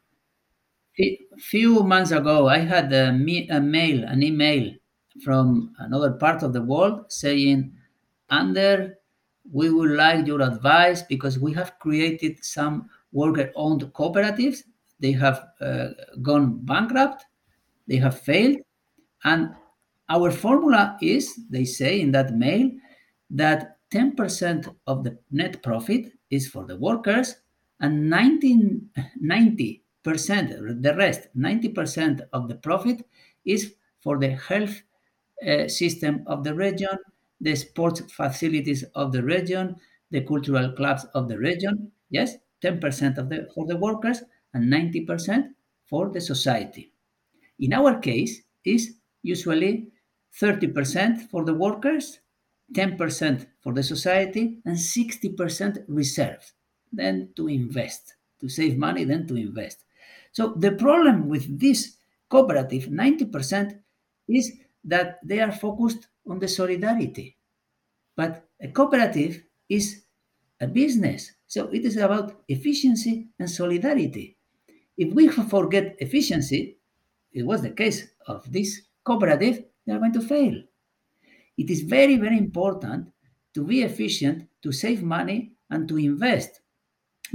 a 0.99 1.19
few 1.39 1.83
months 1.83 2.11
ago, 2.11 2.49
I 2.49 2.59
had 2.59 2.93
a, 2.93 3.12
me- 3.12 3.49
a 3.49 3.61
mail, 3.61 4.05
an 4.05 4.23
email 4.23 4.73
from 5.23 5.75
another 5.79 6.12
part 6.12 6.43
of 6.43 6.53
the 6.53 6.62
world 6.62 7.12
saying, 7.12 7.73
Ander, 8.31 8.95
we 9.53 9.71
would 9.71 9.91
like 9.91 10.27
your 10.27 10.41
advice 10.41 11.03
because 11.03 11.39
we 11.39 11.53
have 11.53 11.79
created 11.79 12.43
some 12.43 12.89
worker-owned 13.12 13.83
cooperatives. 13.93 14.61
They 15.01 15.12
have 15.12 15.45
uh, 15.61 15.89
gone 16.23 16.65
bankrupt, 16.65 17.27
they 17.87 17.97
have 17.97 18.19
failed, 18.21 18.57
and 19.25 19.51
our 20.09 20.31
formula 20.31 20.97
is, 21.03 21.39
they 21.51 21.65
say 21.65 22.01
in 22.01 22.12
that 22.12 22.35
mail, 22.35 22.71
that 23.31 23.77
10% 23.93 24.75
of 24.87 25.05
the 25.05 25.19
net 25.31 25.62
profit 25.62 26.12
is 26.35 26.49
for 26.49 26.64
the 26.66 26.76
workers 26.76 27.37
and 27.80 28.09
19, 28.09 28.91
90%, 29.22 29.80
the 30.82 30.95
rest, 30.97 31.28
90% 31.37 32.20
of 32.32 32.49
the 32.49 32.57
profit 32.57 33.07
is 33.45 33.74
for 34.01 34.18
the 34.18 34.30
health 34.49 34.82
uh, 35.47 35.68
system 35.68 36.22
of 36.26 36.45
the 36.45 36.55
region, 36.55 36.97
the 37.41 37.55
sports 37.55 38.01
facilities 38.12 38.85
of 38.95 39.12
the 39.12 39.22
region, 39.22 39.76
the 40.11 40.22
cultural 40.22 40.72
clubs 40.72 41.05
of 41.14 41.28
the 41.28 41.39
region. 41.39 41.91
Yes, 42.11 42.37
10% 42.62 43.18
of 43.18 43.28
the, 43.28 43.49
for 43.55 43.66
the 43.66 43.76
workers 43.76 44.22
and 44.55 44.72
90% 44.72 45.49
for 45.89 46.11
the 46.11 46.20
society. 46.20 46.93
In 47.59 47.72
our 47.72 47.99
case, 47.99 48.43
is 48.64 48.95
usually 49.22 49.89
30% 50.41 51.28
for 51.30 51.45
the 51.45 51.55
workers, 51.55 52.20
10% 52.75 53.47
for 53.61 53.72
the 53.72 53.83
society, 53.83 54.59
and 54.64 54.77
60% 54.77 55.85
reserved, 55.89 56.53
then 56.93 57.31
to 57.37 57.49
invest, 57.49 58.14
to 58.41 58.49
save 58.49 58.77
money, 58.77 59.05
then 59.05 59.27
to 59.27 59.37
invest. 59.37 59.85
So 60.33 60.55
the 60.57 60.72
problem 60.72 61.29
with 61.29 61.59
this 61.59 61.97
cooperative, 62.29 62.87
90%, 62.87 63.79
is 64.29 64.53
that 64.85 65.20
they 65.25 65.41
are 65.41 65.53
focused 65.53 66.09
on 66.29 66.39
the 66.39 66.49
solidarity. 66.49 67.37
But 68.16 68.45
a 68.61 68.68
cooperative 68.68 69.43
is 69.68 70.03
a 70.61 70.66
business. 70.66 71.33
So 71.47 71.68
it 71.68 71.85
is 71.85 71.97
about 71.97 72.43
efficiency 72.49 73.29
and 73.39 73.49
solidarity. 73.49 74.37
If 74.97 75.12
we 75.12 75.29
forget 75.29 75.97
efficiency, 75.99 76.79
it 77.33 77.45
was 77.45 77.62
the 77.62 77.70
case 77.70 78.09
of 78.27 78.51
this 78.51 78.83
cooperative, 79.05 79.64
they 79.87 79.93
are 79.93 79.99
going 79.99 80.12
to 80.12 80.20
fail. 80.20 80.62
It 81.57 81.70
is 81.70 81.82
very, 81.82 82.16
very 82.16 82.38
important 82.38 83.09
to 83.55 83.64
be 83.64 83.82
efficient, 83.82 84.48
to 84.62 84.72
save 84.72 85.02
money, 85.02 85.52
and 85.70 85.88
to 85.88 85.98
invest 85.98 86.61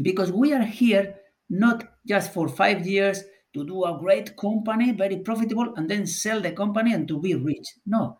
because 0.02 0.32
we 0.32 0.54
are 0.54 0.64
here 0.64 1.16
not 1.50 1.84
just 2.08 2.34
for 2.34 2.48
five 2.48 2.86
years 2.86 3.24
to 3.54 3.66
do 3.66 3.84
a 3.84 3.98
great 4.00 4.38
company, 4.38 4.92
very 4.92 5.18
profitable, 5.18 5.74
and 5.76 5.90
then 5.90 6.06
sell 6.06 6.40
the 6.40 6.52
company 6.52 6.94
and 6.94 7.08
to 7.08 7.20
be 7.20 7.36
rich. 7.36 7.68
No. 7.86 8.20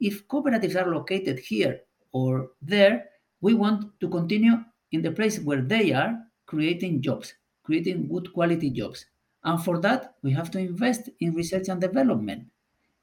If 0.00 0.26
cooperatives 0.26 0.74
are 0.80 0.92
located 0.92 1.38
here 1.38 1.80
or 2.12 2.50
there, 2.62 3.04
we 3.40 3.54
want 3.54 4.00
to 4.00 4.08
continue 4.08 4.64
in 4.92 5.02
the 5.02 5.12
place 5.12 5.38
where 5.38 5.60
they 5.60 5.92
are 5.92 6.18
creating 6.46 7.02
jobs, 7.02 7.34
creating 7.62 8.08
good 8.08 8.32
quality 8.32 8.70
jobs. 8.70 9.04
And 9.44 9.62
for 9.62 9.78
that, 9.80 10.14
we 10.22 10.32
have 10.32 10.50
to 10.52 10.58
invest 10.58 11.10
in 11.20 11.34
research 11.34 11.68
and 11.68 11.80
development. 11.80 12.46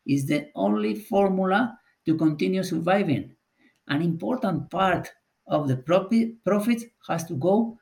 Is 0.08 0.26
the 0.26 0.50
only 0.56 0.96
formula 0.96 1.78
to 2.06 2.16
continue 2.16 2.64
surviving. 2.64 3.36
An 3.88 4.02
important 4.02 4.70
part 4.70 5.10
of 5.48 5.68
the 5.68 5.78
profit, 5.78 6.84
has 7.08 7.26
to 7.26 7.34
go 7.34 7.78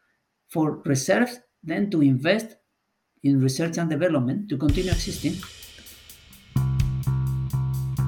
for 0.48 0.82
reserves, 0.86 1.40
then 1.64 1.90
to 1.92 2.02
invest 2.02 2.56
in 3.24 3.42
research 3.42 3.78
and 3.78 3.90
development 3.90 4.48
to 4.50 4.58
continue 4.58 4.92
existing. 4.92 5.36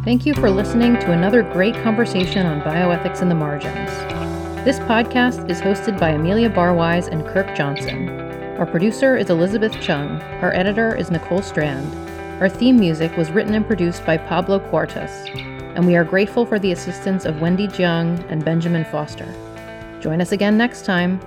Thank 0.05 0.25
you 0.25 0.33
for 0.33 0.49
listening 0.49 0.93
to 0.99 1.11
another 1.11 1.43
great 1.43 1.75
conversation 1.83 2.45
on 2.45 2.61
bioethics 2.61 3.21
in 3.21 3.27
the 3.27 3.35
margins. 3.35 3.89
This 4.63 4.79
podcast 4.79 5.49
is 5.49 5.59
hosted 5.59 5.99
by 5.99 6.11
Amelia 6.11 6.49
Barwise 6.49 7.07
and 7.09 7.25
Kirk 7.25 7.55
Johnson. 7.55 8.09
Our 8.57 8.65
producer 8.65 9.17
is 9.17 9.29
Elizabeth 9.29 9.73
Chung. 9.81 10.21
Our 10.41 10.53
editor 10.53 10.95
is 10.95 11.11
Nicole 11.11 11.41
Strand. 11.41 11.93
Our 12.41 12.49
theme 12.49 12.77
music 12.77 13.15
was 13.17 13.31
written 13.31 13.53
and 13.55 13.67
produced 13.67 14.05
by 14.05 14.17
Pablo 14.17 14.59
Cuartas, 14.59 15.27
and 15.75 15.85
we 15.85 15.95
are 15.95 16.03
grateful 16.03 16.45
for 16.45 16.59
the 16.59 16.71
assistance 16.71 17.25
of 17.25 17.41
Wendy 17.41 17.67
Jiang 17.67 18.23
and 18.29 18.43
Benjamin 18.43 18.85
Foster. 18.85 19.27
Join 20.01 20.21
us 20.21 20.31
again 20.31 20.57
next 20.57 20.85
time 20.85 21.19